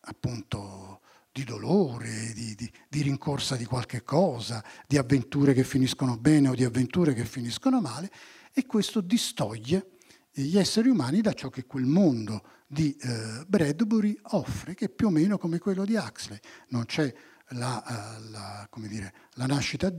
appunto 0.00 1.00
di 1.36 1.44
dolore, 1.44 2.32
di, 2.32 2.54
di, 2.54 2.70
di, 2.88 3.02
rincorsa 3.02 3.56
di 3.56 3.66
qualche 3.66 4.02
cosa, 4.02 4.64
di 4.86 4.96
avventure 4.96 5.52
che 5.52 5.64
finiscono 5.64 6.16
bene 6.16 6.48
o 6.48 6.54
di 6.54 6.64
avventure 6.64 7.12
che 7.12 7.26
finiscono 7.26 7.82
male, 7.82 8.10
e 8.54 8.64
questo 8.64 9.02
distoglie 9.02 9.98
gli 10.32 10.56
esseri 10.56 10.88
umani 10.88 11.20
da 11.20 11.34
ciò 11.34 11.50
che 11.50 11.66
quel 11.66 11.84
mondo 11.84 12.42
di 12.66 12.96
eh, 12.96 13.44
Bradbury 13.46 14.18
offre, 14.30 14.72
che 14.72 14.86
è 14.86 14.88
più 14.88 15.08
o 15.08 15.10
meno 15.10 15.36
come 15.36 15.58
quello 15.58 15.84
di 15.84 15.94
Huxley. 15.94 16.38
Non 16.68 16.86
c'è 16.86 17.12
la, 17.48 17.84
uh, 17.86 18.30
la, 18.30 18.68
dire, 18.88 19.12
la 19.34 19.44
nascita 19.44 19.88
uh, 19.88 19.92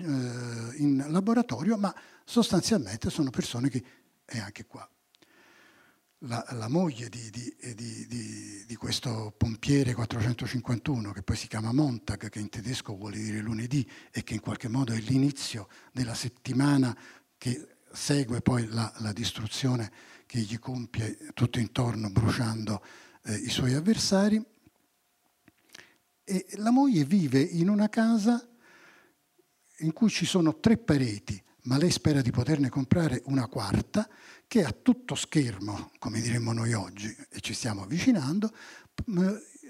in 0.77 1.05
laboratorio, 1.09 1.77
ma 1.77 1.93
sostanzialmente 2.25 3.11
sono 3.11 3.29
persone 3.29 3.69
che, 3.69 3.83
e 4.25 4.39
anche 4.39 4.65
qua 4.65 4.89
la, 6.21 6.43
la 6.51 6.67
moglie 6.67 7.09
di, 7.09 7.29
di, 7.29 7.55
di, 7.75 8.65
di, 8.65 8.75
questo 8.75 9.33
pompiere 9.37 9.93
451, 9.93 11.11
che 11.11 11.21
poi 11.21 11.35
si 11.35 11.47
chiama 11.47 11.71
Montag, 11.71 12.29
che 12.29 12.39
in 12.39 12.49
tedesco 12.49 12.95
vuole 12.95 13.17
dire 13.17 13.39
lunedì 13.39 13.87
e 14.11 14.23
che 14.23 14.33
in 14.33 14.39
qualche 14.39 14.67
modo 14.67 14.93
è 14.93 14.99
l'inizio 14.99 15.67
della 15.91 16.15
settimana 16.15 16.97
che 17.37 17.67
segue 17.91 18.41
poi 18.41 18.67
la, 18.67 18.91
la 18.97 19.13
distruzione 19.13 19.91
che 20.25 20.39
gli 20.39 20.57
compie 20.57 21.17
tutto 21.33 21.59
intorno 21.59 22.09
bruciando 22.09 22.83
eh, 23.23 23.35
i 23.35 23.49
suoi 23.49 23.73
avversari. 23.73 24.43
E 26.23 26.45
la 26.55 26.71
moglie 26.71 27.05
vive 27.05 27.39
in 27.39 27.69
una 27.69 27.89
casa 27.89 28.45
in 29.81 29.93
cui 29.93 30.09
ci 30.09 30.25
sono 30.25 30.59
tre 30.59 30.77
pareti, 30.77 31.41
ma 31.67 31.77
lei 31.77 31.91
spera 31.91 32.21
di 32.21 32.31
poterne 32.31 32.69
comprare 32.69 33.21
una 33.25 33.47
quarta 33.47 34.09
che 34.47 34.63
a 34.63 34.71
tutto 34.71 35.15
schermo, 35.15 35.91
come 35.99 36.21
diremmo 36.21 36.53
noi 36.53 36.73
oggi, 36.73 37.13
e 37.29 37.41
ci 37.41 37.53
stiamo 37.53 37.83
avvicinando, 37.83 38.51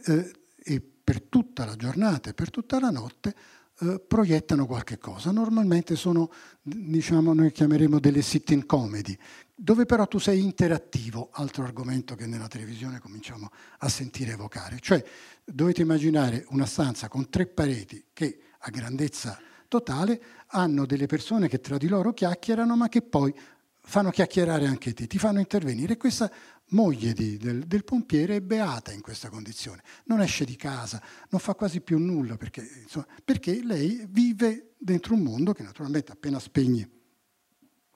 eh, 0.05 0.31
e 0.55 0.81
per 1.03 1.23
tutta 1.23 1.65
la 1.65 1.75
giornata 1.75 2.29
e 2.29 2.33
per 2.33 2.51
tutta 2.51 2.79
la 2.79 2.91
notte 2.91 3.35
eh, 3.79 3.99
proiettano 3.99 4.67
qualche 4.67 4.99
cosa. 4.99 5.31
Normalmente 5.31 5.95
sono, 5.95 6.31
diciamo, 6.61 7.33
noi 7.33 7.51
chiameremo 7.51 7.99
delle 7.99 8.21
sit-in 8.21 8.67
comedy, 8.67 9.17
dove 9.55 9.87
però 9.87 10.07
tu 10.07 10.19
sei 10.19 10.43
interattivo, 10.43 11.29
altro 11.31 11.63
argomento 11.63 12.13
che 12.13 12.27
nella 12.27 12.47
televisione 12.47 12.99
cominciamo 12.99 13.49
a 13.79 13.89
sentire 13.89 14.33
evocare. 14.33 14.77
Cioè 14.79 15.03
dovete 15.43 15.81
immaginare 15.81 16.45
una 16.49 16.67
stanza 16.67 17.07
con 17.07 17.27
tre 17.29 17.47
pareti 17.47 18.05
che 18.13 18.39
a 18.59 18.69
grandezza 18.69 19.39
totale 19.67 20.21
hanno 20.47 20.85
delle 20.85 21.05
persone 21.05 21.47
che 21.47 21.59
tra 21.59 21.77
di 21.77 21.87
loro 21.87 22.13
chiacchierano 22.13 22.75
ma 22.75 22.89
che 22.89 23.01
poi 23.01 23.33
fanno 23.81 24.09
chiacchierare 24.09 24.65
anche 24.65 24.93
te, 24.93 25.07
ti 25.07 25.17
fanno 25.17 25.39
intervenire. 25.39 25.93
E 25.93 25.97
questa 25.97 26.29
moglie 26.69 27.13
di, 27.13 27.37
del, 27.37 27.65
del, 27.65 27.83
pompiere 27.85 28.37
è 28.37 28.41
beata 28.41 28.91
in 28.91 29.01
questa 29.01 29.29
condizione, 29.29 29.81
non 30.05 30.21
esce 30.21 30.43
di 30.43 30.55
casa, 30.55 31.01
non 31.29 31.39
fa 31.39 31.55
quasi 31.55 31.79
più 31.81 31.97
nulla 31.97 32.35
perché, 32.35 32.67
insomma, 32.83 33.07
perché 33.23 33.63
lei 33.63 34.05
vive 34.09 34.73
dentro 34.77 35.13
un 35.13 35.21
mondo 35.21 35.53
che 35.53 35.63
naturalmente 35.63 36.11
appena 36.11 36.39
spegne 36.39 36.89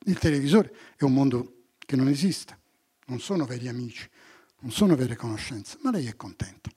il 0.05 0.17
televisore 0.17 0.73
è 0.95 1.03
un 1.03 1.13
mondo 1.13 1.65
che 1.77 1.95
non 1.95 2.07
esiste, 2.07 2.57
non 3.07 3.19
sono 3.19 3.45
veri 3.45 3.67
amici, 3.67 4.09
non 4.59 4.71
sono 4.71 4.95
vere 4.95 5.15
conoscenze, 5.15 5.77
ma 5.81 5.91
lei 5.91 6.07
è 6.07 6.15
contenta. 6.15 6.69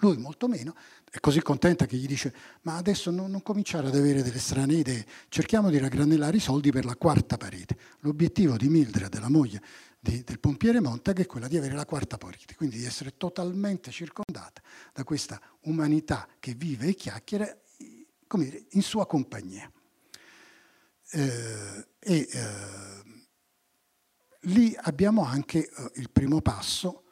Lui 0.00 0.18
molto 0.18 0.48
meno, 0.48 0.74
è 1.10 1.20
così 1.20 1.40
contenta 1.40 1.86
che 1.86 1.96
gli 1.96 2.06
dice 2.06 2.34
ma 2.62 2.76
adesso 2.76 3.10
non, 3.10 3.30
non, 3.30 3.42
cominciare 3.42 3.86
ad 3.86 3.94
avere 3.94 4.22
delle 4.22 4.38
strane 4.38 4.74
idee, 4.74 5.06
cerchiamo 5.28 5.70
di 5.70 5.78
raggranellare 5.78 6.36
i 6.36 6.40
soldi 6.40 6.70
per 6.70 6.84
la 6.84 6.96
quarta 6.96 7.36
parete. 7.36 7.76
L'obiettivo 8.00 8.56
di 8.56 8.68
Mildred, 8.68 9.08
della 9.08 9.30
moglie 9.30 9.62
di, 9.98 10.22
del 10.24 10.40
pompiere 10.40 10.80
Montag, 10.80 11.20
è 11.20 11.26
quello 11.26 11.48
di 11.48 11.56
avere 11.56 11.74
la 11.74 11.86
quarta 11.86 12.18
parete, 12.18 12.54
quindi 12.54 12.78
di 12.78 12.84
essere 12.84 13.16
totalmente 13.16 13.90
circondata 13.90 14.60
da 14.92 15.04
questa 15.04 15.40
umanità 15.62 16.28
che 16.38 16.54
vive 16.54 16.88
e 16.88 16.94
chiacchiera 16.94 17.56
dire, 18.34 18.66
in 18.70 18.82
sua 18.82 19.06
compagnia. 19.06 19.70
Eh, 21.10 21.86
e 22.00 22.28
eh, 22.30 23.02
lì 24.40 24.76
abbiamo 24.82 25.24
anche 25.24 25.68
eh, 25.68 25.90
il 25.94 26.10
primo 26.10 26.40
passo, 26.42 27.04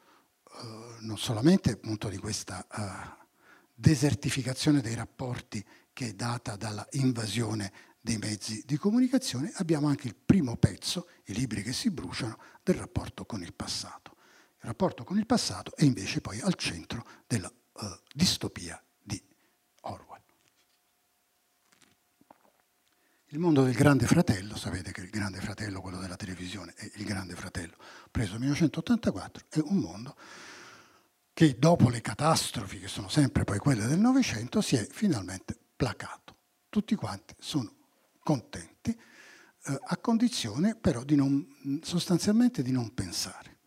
eh, 0.61 0.97
non 0.99 1.17
solamente 1.17 1.71
appunto 1.71 2.09
di 2.09 2.17
questa 2.17 2.67
eh, 2.67 3.23
desertificazione 3.75 4.81
dei 4.81 4.95
rapporti 4.95 5.63
che 5.91 6.07
è 6.07 6.13
data 6.13 6.55
dalla 6.55 6.87
invasione 6.91 7.71
dei 7.99 8.17
mezzi 8.17 8.63
di 8.65 8.77
comunicazione, 8.77 9.51
abbiamo 9.55 9.87
anche 9.87 10.07
il 10.07 10.15
primo 10.15 10.57
pezzo, 10.57 11.09
i 11.25 11.33
libri 11.33 11.63
che 11.63 11.73
si 11.73 11.89
bruciano, 11.89 12.37
del 12.63 12.75
rapporto 12.75 13.25
con 13.25 13.41
il 13.41 13.53
passato. 13.53 14.15
Il 14.61 14.71
rapporto 14.71 15.03
con 15.03 15.17
il 15.17 15.25
passato 15.25 15.75
è 15.75 15.83
invece 15.83 16.21
poi 16.21 16.39
al 16.39 16.55
centro 16.55 17.05
della 17.27 17.51
uh, 17.73 17.85
distopia 18.13 18.81
di 19.01 19.21
Orwell. 19.81 20.21
Il 23.29 23.39
mondo 23.39 23.63
del 23.63 23.73
grande 23.73 24.05
fratello, 24.05 24.55
sapete 24.55 24.91
che 24.91 25.01
il 25.01 25.09
grande 25.09 25.41
fratello, 25.41 25.81
quello 25.81 25.97
della 25.97 26.15
televisione, 26.15 26.73
è 26.75 26.89
il 26.95 27.05
grande 27.05 27.35
fratello 27.35 27.75
preso 28.11 28.33
nel 28.33 28.41
1984, 28.41 29.45
è 29.49 29.59
un 29.65 29.77
mondo 29.77 30.15
che 31.35 31.57
dopo 31.59 31.89
le 31.89 31.99
catastrofi, 31.99 32.79
che 32.79 32.87
sono 32.87 33.09
sempre 33.09 33.43
poi 33.43 33.59
quelle 33.59 33.85
del 33.87 33.99
Novecento, 33.99 34.61
si 34.61 34.77
è 34.77 34.87
finalmente 34.89 35.53
placato. 35.75 36.37
Tutti 36.69 36.95
quanti 36.95 37.35
sono 37.37 37.73
contenti, 38.21 38.91
eh, 38.91 39.79
a 39.83 39.97
condizione 39.97 40.77
però 40.77 41.03
di 41.03 41.17
non, 41.17 41.45
sostanzialmente 41.81 42.63
di 42.63 42.71
non 42.71 42.93
pensare. 42.93 43.57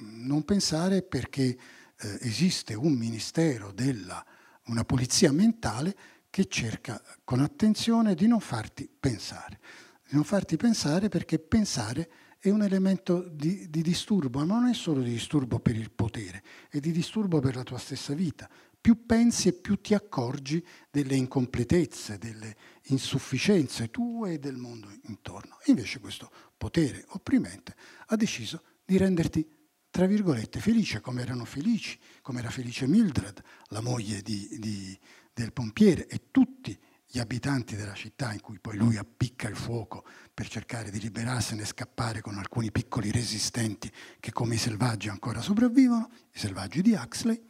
Non 0.00 0.44
pensare 0.44 1.00
perché 1.00 1.56
eh, 1.96 2.18
esiste 2.20 2.74
un 2.74 2.92
ministero 2.92 3.72
della, 3.72 4.22
una 4.66 4.84
polizia 4.84 5.32
mentale 5.32 5.96
che 6.28 6.48
cerca 6.48 7.02
con 7.24 7.40
attenzione 7.40 8.14
di 8.14 8.26
non 8.26 8.40
farti 8.40 8.86
pensare. 9.00 9.58
Di 10.06 10.16
non 10.16 10.24
farti 10.24 10.58
pensare 10.58 11.08
perché 11.08 11.38
pensare 11.38 12.10
è 12.48 12.52
un 12.52 12.62
elemento 12.62 13.20
di, 13.20 13.68
di, 13.70 13.82
disturbo, 13.82 14.44
ma 14.44 14.58
non 14.60 14.68
è 14.68 14.74
solo 14.74 15.00
di 15.02 15.10
disturbo 15.10 15.58
per 15.58 15.76
il 15.76 15.90
potere, 15.90 16.42
è 16.68 16.78
di 16.78 16.90
disturbo 16.92 17.40
per 17.40 17.56
la 17.56 17.62
tua 17.62 17.78
stessa 17.78 18.14
vita. 18.14 18.48
Più 18.80 19.06
pensi 19.06 19.48
e 19.48 19.52
più 19.52 19.80
ti 19.80 19.94
accorgi 19.94 20.64
delle 20.90 21.14
incompletezze, 21.14 22.18
delle 22.18 22.56
insufficienze 22.86 23.90
tue 23.90 24.34
e 24.34 24.38
del 24.38 24.56
mondo 24.56 24.88
intorno. 25.04 25.58
Invece 25.66 26.00
questo 26.00 26.30
potere 26.56 27.04
opprimente 27.08 27.74
ha 28.06 28.16
deciso 28.16 28.62
di 28.84 28.96
renderti, 28.96 29.46
tra 29.90 30.06
virgolette, 30.06 30.60
felice, 30.60 31.00
come 31.00 31.22
erano 31.22 31.44
felici, 31.44 31.98
come 32.22 32.40
era 32.40 32.50
felice 32.50 32.86
Mildred, 32.86 33.42
la 33.68 33.80
moglie 33.80 34.22
di, 34.22 34.48
di, 34.58 34.98
del 35.32 35.52
pompiere, 35.52 36.06
e 36.06 36.30
tutti 36.30 36.78
gli 37.10 37.18
abitanti 37.18 37.74
della 37.74 37.94
città 37.94 38.32
in 38.32 38.40
cui 38.40 38.58
poi 38.60 38.76
lui 38.76 38.96
appicca 38.96 39.48
il 39.48 39.56
fuoco 39.56 40.04
per 40.38 40.48
cercare 40.48 40.92
di 40.92 41.00
liberarsene 41.00 41.62
e 41.62 41.66
scappare 41.66 42.20
con 42.20 42.38
alcuni 42.38 42.70
piccoli 42.70 43.10
resistenti 43.10 43.90
che 44.20 44.30
come 44.30 44.54
i 44.54 44.58
selvaggi 44.58 45.08
ancora 45.08 45.40
sopravvivono, 45.40 46.08
i 46.32 46.38
selvaggi 46.38 46.80
di 46.80 46.92
Huxley. 46.92 47.42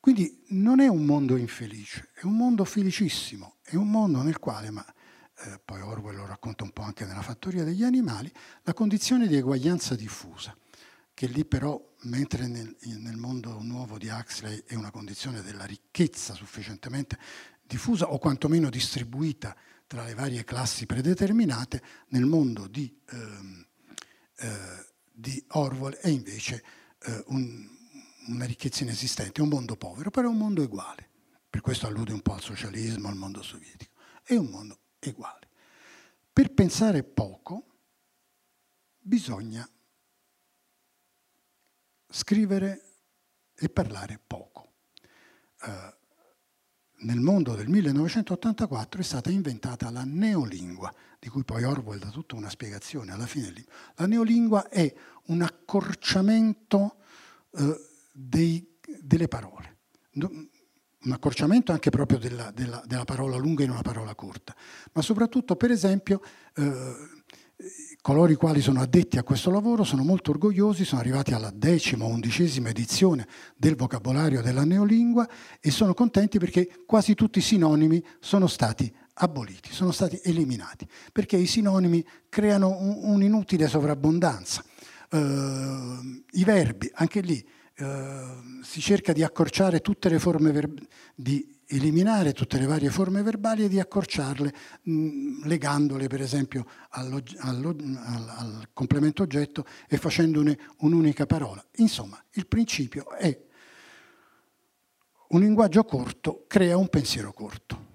Quindi 0.00 0.44
non 0.48 0.80
è 0.80 0.88
un 0.88 1.04
mondo 1.04 1.36
infelice, 1.36 2.08
è 2.14 2.24
un 2.24 2.38
mondo 2.38 2.64
felicissimo, 2.64 3.56
è 3.62 3.74
un 3.74 3.90
mondo 3.90 4.22
nel 4.22 4.38
quale, 4.38 4.70
ma 4.70 4.82
eh, 5.40 5.60
poi 5.62 5.82
Orwell 5.82 6.16
lo 6.16 6.24
racconta 6.24 6.64
un 6.64 6.70
po' 6.70 6.80
anche 6.80 7.04
nella 7.04 7.20
fattoria 7.20 7.64
degli 7.64 7.84
animali, 7.84 8.32
la 8.62 8.72
condizione 8.72 9.26
di 9.26 9.36
eguaglianza 9.36 9.94
diffusa, 9.94 10.56
che 11.12 11.26
lì 11.26 11.44
però, 11.44 11.78
mentre 12.04 12.46
nel, 12.46 12.74
nel 12.80 13.18
mondo 13.18 13.60
nuovo 13.60 13.98
di 13.98 14.08
Huxley 14.08 14.62
è 14.66 14.74
una 14.74 14.90
condizione 14.90 15.42
della 15.42 15.66
ricchezza 15.66 16.32
sufficientemente 16.32 17.18
diffusa 17.60 18.10
o 18.10 18.16
quantomeno 18.16 18.70
distribuita 18.70 19.54
tra 19.94 20.02
le 20.02 20.14
varie 20.14 20.42
classi 20.42 20.86
predeterminate, 20.86 21.80
nel 22.08 22.24
mondo 22.24 22.66
di, 22.66 23.00
ehm, 23.10 23.64
eh, 24.38 24.86
di 25.12 25.44
Orwell 25.50 25.94
è 25.94 26.08
invece 26.08 26.64
eh, 26.98 27.22
un, 27.28 27.64
una 28.26 28.44
ricchezza 28.44 28.82
inesistente, 28.82 29.40
un 29.40 29.50
mondo 29.50 29.76
povero, 29.76 30.10
però 30.10 30.26
è 30.26 30.30
un 30.32 30.38
mondo 30.38 30.62
uguale. 30.62 31.08
Per 31.48 31.60
questo 31.60 31.86
allude 31.86 32.12
un 32.12 32.22
po' 32.22 32.32
al 32.32 32.42
socialismo, 32.42 33.06
al 33.06 33.14
mondo 33.14 33.40
sovietico. 33.40 33.92
È 34.24 34.34
un 34.34 34.46
mondo 34.46 34.80
uguale. 35.06 35.48
Per 36.32 36.52
pensare 36.52 37.04
poco 37.04 37.76
bisogna 38.98 39.68
scrivere 42.08 42.96
e 43.54 43.68
parlare 43.68 44.20
poco. 44.26 44.72
Uh, 45.60 46.03
nel 47.04 47.20
mondo 47.20 47.54
del 47.54 47.68
1984 47.68 49.00
è 49.00 49.04
stata 49.04 49.30
inventata 49.30 49.90
la 49.90 50.04
neolingua, 50.04 50.92
di 51.18 51.28
cui 51.28 51.44
poi 51.44 51.64
Orwell 51.64 51.98
dà 51.98 52.08
tutta 52.08 52.34
una 52.34 52.48
spiegazione 52.48 53.12
alla 53.12 53.26
fine. 53.26 53.52
La 53.96 54.06
neolingua 54.06 54.68
è 54.68 54.92
un 55.26 55.42
accorciamento 55.42 56.96
eh, 57.52 57.80
dei, 58.12 58.76
delle 59.00 59.28
parole, 59.28 59.76
un 60.14 61.12
accorciamento 61.12 61.72
anche 61.72 61.90
proprio 61.90 62.18
della, 62.18 62.50
della, 62.50 62.82
della, 62.86 63.04
parola 63.04 63.36
lunga 63.36 63.64
in 63.64 63.70
una 63.70 63.82
parola 63.82 64.14
corta, 64.14 64.54
ma 64.92 65.02
soprattutto, 65.02 65.56
per 65.56 65.70
esempio, 65.70 66.22
eh, 66.54 66.94
coloro 68.04 68.30
i 68.30 68.34
quali 68.34 68.60
sono 68.60 68.82
addetti 68.82 69.16
a 69.16 69.22
questo 69.22 69.50
lavoro 69.50 69.82
sono 69.82 70.04
molto 70.04 70.30
orgogliosi, 70.30 70.84
sono 70.84 71.00
arrivati 71.00 71.32
alla 71.32 71.50
decima 71.50 72.04
o 72.04 72.08
undicesima 72.08 72.68
edizione 72.68 73.26
del 73.56 73.76
vocabolario 73.76 74.42
della 74.42 74.66
neolingua 74.66 75.26
e 75.58 75.70
sono 75.70 75.94
contenti 75.94 76.38
perché 76.38 76.82
quasi 76.84 77.14
tutti 77.14 77.38
i 77.38 77.40
sinonimi 77.40 78.04
sono 78.20 78.46
stati 78.46 78.94
aboliti, 79.14 79.72
sono 79.72 79.90
stati 79.90 80.20
eliminati, 80.22 80.86
perché 81.12 81.38
i 81.38 81.46
sinonimi 81.46 82.04
creano 82.28 82.76
un'inutile 82.78 83.68
sovrabbondanza. 83.68 84.62
Uh, 85.10 85.18
I 86.32 86.44
verbi, 86.44 86.90
anche 86.96 87.22
lì, 87.22 87.42
uh, 87.78 88.62
si 88.62 88.82
cerca 88.82 89.14
di 89.14 89.22
accorciare 89.22 89.80
tutte 89.80 90.10
le 90.10 90.18
forme 90.18 90.74
di 91.14 91.53
eliminare 91.68 92.32
tutte 92.32 92.58
le 92.58 92.66
varie 92.66 92.90
forme 92.90 93.22
verbali 93.22 93.64
e 93.64 93.68
di 93.68 93.80
accorciarle 93.80 94.54
mh, 94.82 95.46
legandole 95.46 96.08
per 96.08 96.20
esempio 96.20 96.66
allo, 96.90 97.22
allo, 97.38 97.70
al, 97.70 98.28
al, 98.28 98.68
complemento 98.72 99.22
oggetto 99.22 99.64
e 99.88 99.96
facendone 99.96 100.58
un'unica 100.78 101.26
parola. 101.26 101.64
Insomma, 101.76 102.20
il 102.32 102.46
principio 102.46 103.10
è 103.12 103.40
un 105.28 105.40
linguaggio 105.40 105.84
corto 105.84 106.44
crea 106.46 106.76
un 106.76 106.88
pensiero 106.88 107.32
corto. 107.32 107.92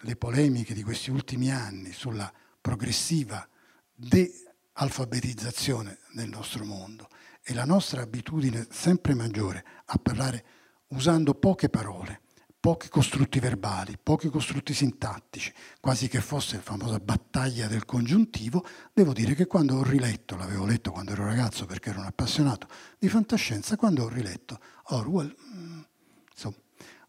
Le 0.00 0.16
polemiche 0.16 0.74
di 0.74 0.82
questi 0.82 1.10
ultimi 1.10 1.50
anni 1.50 1.92
sulla 1.92 2.30
progressiva 2.60 3.48
de-alfabetizzazione 3.94 6.00
del 6.12 6.28
nostro 6.28 6.64
mondo 6.64 7.08
e 7.42 7.54
la 7.54 7.64
nostra 7.64 8.02
abitudine 8.02 8.66
sempre 8.70 9.14
maggiore 9.14 9.64
a 9.86 9.98
parlare 9.98 10.44
usando 10.88 11.34
poche 11.34 11.68
parole 11.68 12.20
pochi 12.66 12.88
costrutti 12.88 13.38
verbali, 13.38 13.96
pochi 13.96 14.28
costrutti 14.28 14.74
sintattici, 14.74 15.54
quasi 15.78 16.08
che 16.08 16.20
fosse 16.20 16.56
la 16.56 16.62
famosa 16.62 16.98
battaglia 16.98 17.68
del 17.68 17.84
congiuntivo, 17.84 18.66
devo 18.92 19.12
dire 19.12 19.36
che 19.36 19.46
quando 19.46 19.76
ho 19.76 19.84
riletto, 19.84 20.34
l'avevo 20.34 20.64
letto 20.64 20.90
quando 20.90 21.12
ero 21.12 21.24
ragazzo 21.24 21.64
perché 21.64 21.90
ero 21.90 22.00
un 22.00 22.06
appassionato 22.06 22.66
di 22.98 23.08
fantascienza, 23.08 23.76
quando 23.76 24.02
ho 24.02 24.08
riletto 24.08 24.58
Orwell, 24.86 25.32
mm, 25.32 25.80
insomma, 26.28 26.56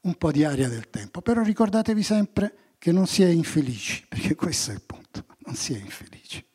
un 0.01 0.14
po' 0.14 0.32
di 0.32 0.43
aria 0.43 0.70
del 0.70 0.91
tempo, 0.91 1.24
però 1.24 1.41
ricordatevi 1.41 2.03
sempre 2.03 2.76
che 2.78 2.91
non 2.91 3.08
si 3.08 3.24
è 3.24 3.28
infelici, 3.28 4.05
perché 4.08 4.36
questo 4.36 4.70
è 4.70 4.76
il 4.76 4.84
punto, 4.84 5.26
non 5.39 5.55
si 5.55 5.74
è 5.74 5.80
infelici. 5.80 6.47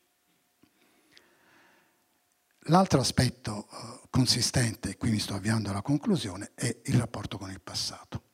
L'altro 2.66 3.00
aspetto 3.00 3.66
uh, 3.68 4.08
consistente, 4.10 4.90
e 4.90 4.96
qui 4.96 5.10
mi 5.10 5.18
sto 5.18 5.34
avviando 5.34 5.70
alla 5.70 5.82
conclusione, 5.82 6.52
è 6.54 6.82
il 6.84 6.94
rapporto 7.00 7.36
con 7.36 7.50
il 7.50 7.60
passato 7.60 8.30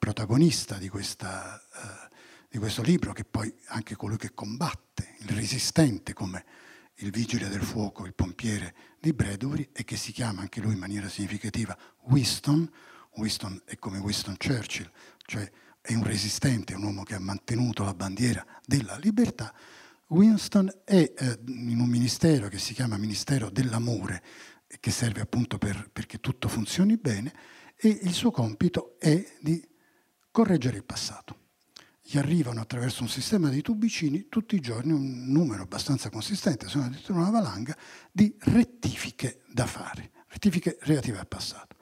protagonista 0.00 0.78
di, 0.78 0.88
questa, 0.88 1.62
uh, 1.74 2.14
di 2.48 2.56
questo 2.56 2.80
libro, 2.82 3.12
che 3.12 3.24
poi 3.24 3.54
anche 3.66 3.94
colui 3.94 4.16
che 4.16 4.32
combatte, 4.32 5.16
il 5.18 5.28
resistente 5.28 6.14
come 6.14 6.44
il 6.96 7.10
vigile 7.10 7.48
del 7.48 7.62
fuoco, 7.62 8.06
il 8.06 8.14
pompiere 8.14 8.74
di 8.98 9.12
Bradbury, 9.12 9.68
e 9.72 9.84
che 9.84 9.96
si 9.96 10.10
chiama 10.10 10.40
anche 10.40 10.60
lui 10.60 10.72
in 10.72 10.78
maniera 10.78 11.08
significativa 11.08 11.76
Winston. 12.04 12.68
Winston 13.16 13.60
è 13.66 13.76
come 13.76 13.98
Winston 13.98 14.36
Churchill, 14.38 14.90
cioè 15.26 15.48
è 15.82 15.94
un 15.94 16.04
resistente, 16.04 16.74
un 16.74 16.82
uomo 16.82 17.02
che 17.02 17.14
ha 17.14 17.20
mantenuto 17.20 17.84
la 17.84 17.94
bandiera 17.94 18.44
della 18.64 18.96
libertà. 18.96 19.54
Winston 20.06 20.72
è 20.84 21.12
eh, 21.14 21.38
in 21.46 21.78
un 21.78 21.88
ministero 21.88 22.48
che 22.48 22.58
si 22.58 22.72
chiama 22.72 22.96
Ministero 22.96 23.50
dell'Amore, 23.50 24.22
che 24.80 24.90
serve 24.90 25.20
appunto 25.20 25.58
per, 25.58 25.90
perché 25.92 26.20
tutto 26.20 26.48
funzioni 26.48 26.96
bene, 26.96 27.34
e 27.76 27.88
il 28.02 28.12
suo 28.12 28.30
compito 28.30 28.96
è 28.98 29.24
di 29.40 29.69
correggere 30.30 30.76
il 30.76 30.84
passato. 30.84 31.38
Gli 32.02 32.18
arrivano 32.18 32.60
attraverso 32.60 33.02
un 33.02 33.08
sistema 33.08 33.48
di 33.50 33.62
tubicini 33.62 34.26
tutti 34.28 34.56
i 34.56 34.60
giorni 34.60 34.92
un 34.92 35.30
numero 35.30 35.62
abbastanza 35.62 36.10
consistente, 36.10 36.68
sono 36.68 36.84
addirittura 36.84 37.20
una 37.20 37.30
valanga, 37.30 37.76
di 38.10 38.34
rettifiche 38.38 39.42
da 39.46 39.66
fare, 39.66 40.10
rettifiche 40.26 40.78
relative 40.80 41.18
al 41.18 41.28
passato. 41.28 41.76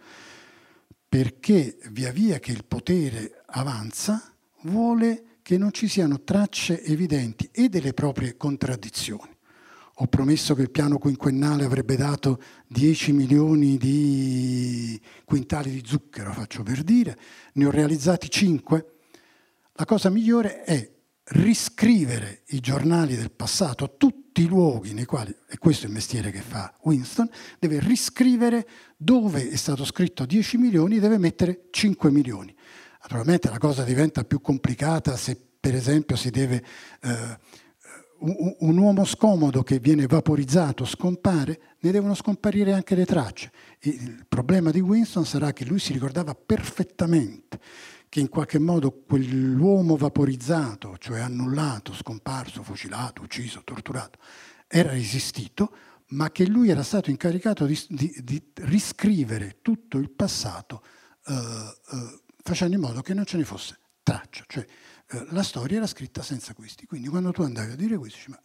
Perché 1.09 1.79
via 1.91 2.13
via 2.13 2.39
che 2.39 2.53
il 2.53 2.67
potere 2.67 3.43
avanza, 3.47 4.35
vuole 4.63 5.39
che 5.41 5.57
non 5.57 5.73
ci 5.73 5.89
siano 5.89 6.23
tracce 6.23 6.83
evidenti 6.85 7.49
e 7.51 7.71
delle 7.71 7.95
proprie 7.95 8.37
contraddizioni. 8.37 9.38
Ho 10.01 10.07
promesso 10.07 10.55
che 10.55 10.63
il 10.63 10.71
piano 10.71 10.99
quinquennale 10.99 11.65
avrebbe 11.65 11.97
dato 11.97 12.41
10 12.69 13.11
milioni 13.11 13.77
di 13.79 15.01
quintali 15.25 15.73
di 15.73 15.83
zucchero, 15.85 16.33
faccio 16.33 16.63
per 16.63 16.85
dire, 16.85 17.19
ne 17.55 17.67
ho 17.67 17.71
realizzati 17.73 18.31
5. 18.31 18.87
La 19.73 19.85
cosa 19.85 20.09
migliore 20.09 20.63
è 20.63 20.89
riscrivere 21.31 22.43
i 22.49 22.61
giornali 22.61 23.17
del 23.17 23.33
passato 23.33 23.97
tutti 23.97 24.43
i 24.43 24.47
luoghi 24.47 24.95
nei 24.95 25.05
quali, 25.05 25.35
e 25.49 25.59
questo 25.59 25.87
è 25.87 25.89
il 25.89 25.95
mestiere 25.95 26.31
che 26.31 26.43
fa 26.43 26.73
Winston, 26.83 27.29
deve 27.59 27.81
riscrivere 27.81 28.69
dove 28.97 29.51
è 29.51 29.57
stato 29.57 29.85
scritto 29.85 30.27
10 30.27 30.59
milioni, 30.59 31.01
deve 31.01 31.19
mettere 31.19 31.67
5 31.73 32.09
milioni. 32.13 32.55
Naturalmente 33.03 33.51
la 33.51 33.59
cosa 33.59 33.83
diventa 33.83 34.23
più 34.23 34.41
complicata 34.41 35.17
se 35.17 35.37
per 35.59 35.75
esempio 35.75 36.15
si 36.15 36.31
deve... 36.31 36.65
Eh, 37.01 37.58
un 38.21 38.79
uomo 38.79 39.05
scomodo 39.05 39.63
che 39.63 39.79
viene 39.79 40.07
vaporizzato 40.07 40.85
scompare, 40.85 41.77
ne 41.81 41.91
devono 41.91 42.15
scomparire 42.15 42.73
anche 42.73 42.95
le 42.95 43.05
tracce. 43.05 43.53
Il 43.81 44.25
problema 44.29 44.71
di 44.71 44.81
Winston 44.81 45.25
sarà 45.25 45.53
che 45.53 45.65
lui 45.65 45.79
si 45.79 45.93
ricordava 45.93 46.35
perfettamente 46.35 47.61
che 48.09 48.21
in 48.21 48.29
qualche 48.29 48.59
modo 48.59 48.91
quell'uomo 49.07 49.97
vaporizzato, 49.97 50.97
cioè 50.99 51.21
annullato, 51.21 51.93
scomparso, 51.93 52.63
fucilato, 52.63 53.23
ucciso, 53.23 53.63
torturato, 53.63 54.19
era 54.67 54.91
resistito, 54.91 55.73
ma 56.09 56.31
che 56.31 56.47
lui 56.47 56.71
era 56.71 56.83
stato 56.83 57.11
incaricato 57.11 57.67
di, 57.67 57.79
di, 57.89 58.21
di 58.23 58.43
riscrivere 58.55 59.59
tutto 59.61 59.99
il 59.99 60.11
passato 60.11 60.83
eh, 61.27 61.35
eh, 61.35 62.21
facendo 62.43 62.75
in 62.75 62.81
modo 62.81 63.03
che 63.03 63.13
non 63.13 63.27
ce 63.27 63.37
ne 63.37 63.45
fosse 63.45 63.79
traccia. 64.03 64.45
Cioè, 64.47 64.67
eh, 65.11 65.27
la 65.31 65.43
storia 65.43 65.79
era 65.79 65.87
scritta 65.87 66.23
senza 66.23 66.55
questi. 66.55 66.87
Quindi 66.87 67.09
quando 67.09 67.33
tu 67.33 67.43
andavi 67.43 67.73
a 67.73 67.77
dire 67.77 67.97
questo, 67.97 68.19
dici, 68.19 68.31
ma 68.31 68.41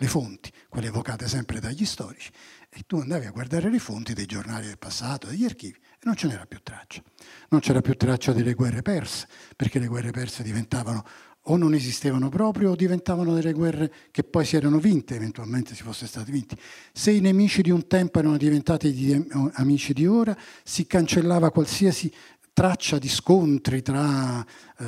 le 0.00 0.06
fonti, 0.06 0.52
quelle 0.68 0.88
evocate 0.88 1.26
sempre 1.26 1.58
dagli 1.58 1.84
storici, 1.84 2.30
e 2.68 2.82
tu 2.86 2.98
andavi 2.98 3.26
a 3.26 3.30
guardare 3.30 3.70
le 3.70 3.78
fonti 3.78 4.14
dei 4.14 4.26
giornali 4.26 4.66
del 4.66 4.78
passato, 4.78 5.26
degli 5.26 5.44
archivi, 5.44 5.76
e 5.76 6.02
non 6.02 6.14
ce 6.14 6.28
n'era 6.28 6.46
più 6.46 6.60
traccia. 6.62 7.02
Non 7.48 7.60
c'era 7.60 7.80
più 7.80 7.94
traccia 7.94 8.32
delle 8.32 8.54
guerre 8.54 8.82
perse, 8.82 9.26
perché 9.56 9.78
le 9.78 9.88
guerre 9.88 10.10
perse 10.12 10.42
diventavano 10.42 11.04
o 11.50 11.56
non 11.56 11.72
esistevano 11.74 12.28
proprio 12.28 12.70
o 12.70 12.76
diventavano 12.76 13.34
delle 13.34 13.52
guerre 13.52 13.92
che 14.10 14.22
poi 14.22 14.44
si 14.44 14.56
erano 14.56 14.78
vinte, 14.78 15.14
eventualmente 15.14 15.74
si 15.74 15.82
fosse 15.82 16.06
stati 16.06 16.30
vinti. 16.30 16.56
Se 16.92 17.10
i 17.10 17.20
nemici 17.20 17.62
di 17.62 17.70
un 17.70 17.86
tempo 17.86 18.18
erano 18.18 18.36
diventati 18.36 18.92
gli 18.92 19.26
amici 19.54 19.94
di 19.94 20.06
ora, 20.06 20.36
si 20.62 20.86
cancellava 20.86 21.50
qualsiasi 21.50 22.12
traccia 22.58 22.98
di 22.98 23.08
scontri 23.08 23.82
tra 23.82 24.44
eh, 24.44 24.84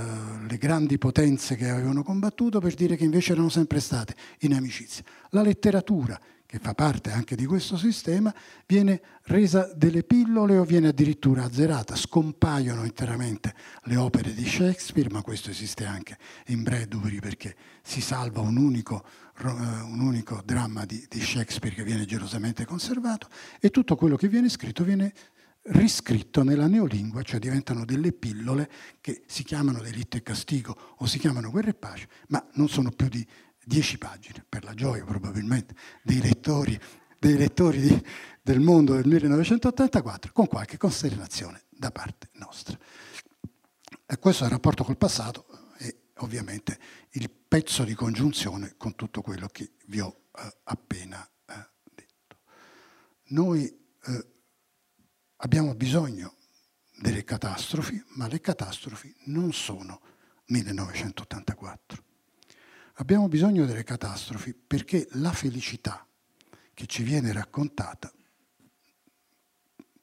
le 0.48 0.58
grandi 0.58 0.98
potenze 0.98 1.54
che 1.54 1.68
avevano 1.68 2.02
combattuto 2.02 2.58
per 2.58 2.74
dire 2.74 2.96
che 2.96 3.04
invece 3.04 3.30
erano 3.30 3.48
sempre 3.48 3.78
state 3.78 4.16
in 4.40 4.54
amicizia. 4.54 5.04
La 5.28 5.42
letteratura, 5.42 6.18
che 6.46 6.58
fa 6.58 6.74
parte 6.74 7.12
anche 7.12 7.36
di 7.36 7.46
questo 7.46 7.76
sistema, 7.76 8.34
viene 8.66 9.00
resa 9.26 9.70
delle 9.72 10.02
pillole 10.02 10.56
o 10.58 10.64
viene 10.64 10.88
addirittura 10.88 11.44
azzerata. 11.44 11.94
Scompaiono 11.94 12.82
interamente 12.82 13.54
le 13.84 13.94
opere 13.94 14.34
di 14.34 14.44
Shakespeare, 14.44 15.08
ma 15.08 15.22
questo 15.22 15.50
esiste 15.50 15.84
anche 15.84 16.18
in 16.46 16.64
Bradbury 16.64 17.20
perché 17.20 17.54
si 17.82 18.00
salva 18.00 18.40
un 18.40 18.56
unico, 18.56 19.04
eh, 19.44 19.46
un 19.48 20.00
unico 20.00 20.42
dramma 20.44 20.84
di, 20.84 21.06
di 21.08 21.20
Shakespeare 21.20 21.76
che 21.76 21.84
viene 21.84 22.04
gelosamente 22.04 22.64
conservato 22.64 23.28
e 23.60 23.70
tutto 23.70 23.94
quello 23.94 24.16
che 24.16 24.26
viene 24.26 24.48
scritto 24.48 24.82
viene 24.82 25.12
riscritto 25.62 26.42
nella 26.42 26.66
neolingua, 26.66 27.22
cioè 27.22 27.38
diventano 27.38 27.84
delle 27.84 28.12
pillole 28.12 28.70
che 29.00 29.22
si 29.26 29.42
chiamano 29.42 29.80
delitto 29.80 30.16
e 30.16 30.22
castigo 30.22 30.94
o 30.96 31.06
si 31.06 31.18
chiamano 31.18 31.50
guerra 31.50 31.70
e 31.70 31.74
pace, 31.74 32.08
ma 32.28 32.44
non 32.54 32.68
sono 32.68 32.90
più 32.90 33.08
di 33.08 33.26
dieci 33.64 33.98
pagine, 33.98 34.44
per 34.48 34.64
la 34.64 34.74
gioia 34.74 35.04
probabilmente 35.04 35.74
dei 36.02 36.20
lettori, 36.20 36.78
dei 37.18 37.36
lettori 37.36 37.80
di, 37.80 38.04
del 38.42 38.60
mondo 38.60 38.94
del 38.94 39.06
1984, 39.06 40.32
con 40.32 40.46
qualche 40.46 40.76
consternazione 40.76 41.64
da 41.68 41.90
parte 41.90 42.30
nostra. 42.34 42.78
E 44.06 44.18
questo 44.18 44.42
è 44.42 44.46
il 44.46 44.52
rapporto 44.52 44.82
col 44.82 44.96
passato 44.96 45.46
e 45.78 46.08
ovviamente 46.16 46.78
il 47.10 47.30
pezzo 47.30 47.84
di 47.84 47.94
congiunzione 47.94 48.74
con 48.76 48.94
tutto 48.96 49.20
quello 49.20 49.46
che 49.48 49.72
vi 49.86 50.00
ho 50.00 50.22
eh, 50.36 50.56
appena 50.64 51.28
eh, 51.46 51.68
detto. 51.94 52.38
Noi 53.28 53.66
eh, 53.66 54.29
Abbiamo 55.42 55.74
bisogno 55.74 56.34
delle 56.98 57.24
catastrofi, 57.24 58.02
ma 58.16 58.26
le 58.26 58.40
catastrofi 58.40 59.14
non 59.26 59.54
sono 59.54 60.02
1984. 60.46 62.04
Abbiamo 62.94 63.26
bisogno 63.26 63.64
delle 63.64 63.82
catastrofi 63.82 64.52
perché 64.52 65.08
la 65.12 65.32
felicità 65.32 66.06
che 66.74 66.86
ci 66.86 67.02
viene 67.02 67.32
raccontata 67.32 68.12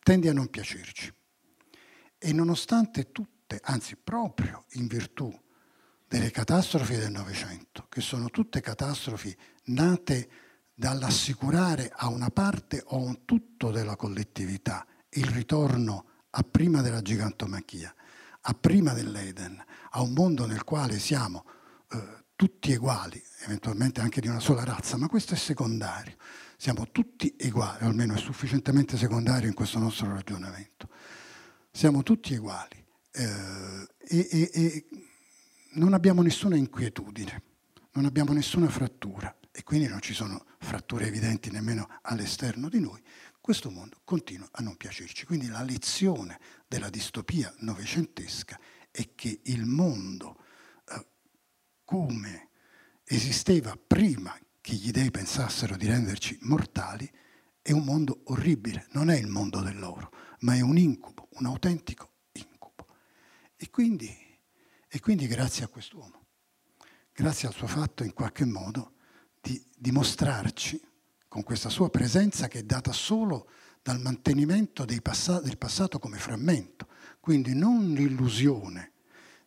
tende 0.02 0.30
a 0.30 0.34
non 0.34 0.50
piacerci. 0.50 1.14
E 2.18 2.34
nonostante 2.34 3.12
tutte, 3.12 3.60
anzi 3.62 3.96
proprio 3.96 4.66
in 4.72 4.88
virtù 4.88 5.32
delle 6.08 6.32
catastrofi 6.32 6.96
del 6.96 7.12
Novecento, 7.12 7.86
che 7.90 8.02
sono 8.02 8.32
tutte 8.32 8.60
catastrofi 8.60 9.38
nate 9.66 10.30
dall'assicurare 10.74 11.92
a 11.94 12.08
una 12.08 12.32
parte 12.32 12.82
o 12.88 12.96
a 12.96 13.02
un 13.02 13.24
tutto 13.24 13.70
della 13.70 13.96
collettività 13.96 14.84
il 15.18 15.28
ritorno 15.28 16.06
a 16.30 16.44
prima 16.44 16.82
della 16.82 17.02
gigantomachia, 17.02 17.94
a 18.42 18.54
prima 18.54 18.94
dell'Eden, 18.94 19.64
a 19.92 20.02
un 20.02 20.14
mondo 20.14 20.46
nel 20.46 20.64
quale 20.64 21.00
siamo 21.00 21.46
eh, 21.92 22.26
tutti 22.36 22.72
uguali, 22.74 23.22
eventualmente 23.46 24.00
anche 24.00 24.22
di 24.22 24.28
una 24.28 24.40
sola 24.40 24.64
razza, 24.64 24.96
ma 24.98 25.08
questo 25.08 25.34
è 25.34 25.38
secondario. 25.38 26.16
Siamo 26.56 26.88
tutti 26.92 27.36
uguali, 27.42 27.84
o 27.84 27.88
almeno 27.88 28.14
è 28.14 28.18
sufficientemente 28.18 28.98
secondario 28.98 29.48
in 29.48 29.56
questo 29.56 29.80
nostro 29.80 30.08
ragionamento. 30.14 30.90
Siamo 31.72 32.04
tutti 32.04 32.36
uguali 32.36 32.84
eh, 33.12 33.88
e, 33.98 34.28
e, 34.32 34.52
e 34.54 34.86
non 35.74 35.94
abbiamo 35.94 36.22
nessuna 36.22 36.56
inquietudine, 36.56 37.44
non 37.94 38.06
abbiamo 38.06 38.34
nessuna 38.34 38.68
frattura 38.70 39.36
e 39.52 39.64
quindi 39.64 39.88
non 39.88 40.02
ci 40.02 40.14
sono 40.14 40.46
fratture 40.60 41.08
evidenti 41.08 41.50
nemmeno 41.50 41.88
all'esterno 42.04 42.70
di 42.70 42.80
noi, 42.80 43.02
questo 43.48 43.72
mondo 43.72 44.02
continua 44.04 44.46
a 44.52 44.62
non 44.62 44.76
piacerci. 44.76 45.26
Quindi 45.26 45.48
la 45.48 45.64
lezione 45.64 46.38
della 46.68 46.90
distopia 46.90 47.50
novecentesca 47.60 48.60
è 48.92 49.16
che 49.16 49.40
il 49.46 49.66
mondo 49.66 50.44
eh, 50.86 51.08
come 51.86 52.50
esisteva 53.06 53.78
prima 53.78 54.38
che 54.60 54.74
gli 54.74 54.92
dei 54.92 55.12
pensassero 55.12 55.78
di 55.78 55.88
renderci 55.88 56.38
mortali 56.42 57.10
è 57.62 57.72
un 57.72 57.86
mondo 57.86 58.20
orribile, 58.26 58.88
non 58.92 59.10
è 59.10 59.18
il 59.18 59.28
mondo 59.28 59.62
dell'oro, 59.62 60.12
ma 60.40 60.54
è 60.54 60.60
un 60.60 60.78
incubo, 60.78 61.30
un 61.36 61.46
autentico 61.46 62.16
incubo. 62.34 62.86
E 63.56 63.70
quindi, 63.70 64.14
e 64.90 65.00
quindi 65.00 65.26
grazie 65.26 65.64
a 65.64 65.70
quest'uomo, 65.70 66.26
grazie 67.14 67.48
al 67.48 67.54
suo 67.54 67.68
fatto 67.68 68.04
in 68.04 68.12
qualche 68.12 68.44
modo 68.44 68.96
di 69.40 69.66
dimostrarci 69.74 70.87
con 71.38 71.46
questa 71.46 71.70
sua 71.70 71.92
presenza 71.92 72.48
che 72.48 72.60
è 72.60 72.64
data 72.64 72.92
solo 72.92 73.48
dal 73.84 74.00
mantenimento 74.00 74.88
pass- 75.04 75.40
del 75.44 75.60
passato 75.60 76.00
come 76.00 76.18
frammento, 76.18 76.88
quindi 77.20 77.54
non 77.54 77.94
l'illusione 77.94 78.94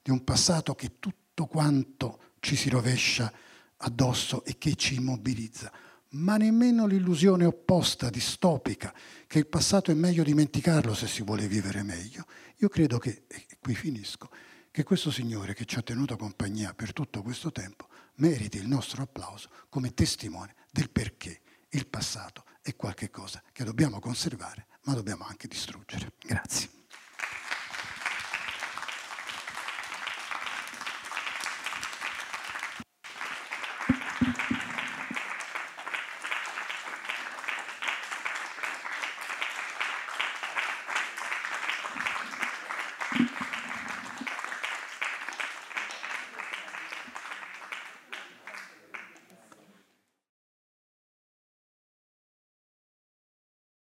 di 0.01 0.13
un 0.13 0.23
passato 0.23 0.77
che 0.77 1.01
tutto 1.01 1.47
quanto 1.47 2.35
ci 2.39 2.55
si 2.55 2.69
rovescia 2.69 3.33
addosso 3.79 4.45
e 4.45 4.57
che 4.57 4.77
ci 4.77 4.95
immobilizza, 4.95 5.73
ma 6.11 6.37
nemmeno 6.37 6.87
l'illusione 6.87 7.45
opposta, 7.45 8.09
distopica, 8.09 8.95
che 9.27 9.41
il 9.41 9.49
passato 9.49 9.91
è 9.91 9.95
meglio 9.95 10.23
dimenticarlo 10.23 10.95
se 10.95 11.09
si 11.09 11.25
vuole 11.25 11.49
vivere 11.49 11.83
meglio. 11.83 12.25
Io 12.59 12.69
credo 12.69 12.99
che, 12.99 13.25
e 13.27 13.59
qui 13.59 13.75
finisco, 13.75 14.31
che 14.71 14.85
questo 14.85 15.11
Signore 15.11 15.55
che 15.55 15.65
ci 15.65 15.77
ha 15.77 15.83
tenuto 15.83 16.17
compagnia 16.17 16.73
per 16.73 16.93
tutto 16.93 17.21
questo 17.23 17.51
tempo 17.51 17.89
meriti 18.19 18.59
il 18.59 18.69
nostro 18.69 19.03
applauso 19.03 19.49
come 19.69 19.93
testimone 19.93 20.55
del 20.71 20.89
perché 20.89 21.41
il 21.71 21.87
passato 21.87 22.45
è 22.63 22.75
qualcosa 22.77 23.43
che 23.53 23.65
dobbiamo 23.65 24.01
conservare, 24.01 24.67
ma 24.83 24.95
dobbiamo 24.95 25.25
anche 25.25 25.49
distruggere. 25.49 26.13
Grazie. 26.19 26.79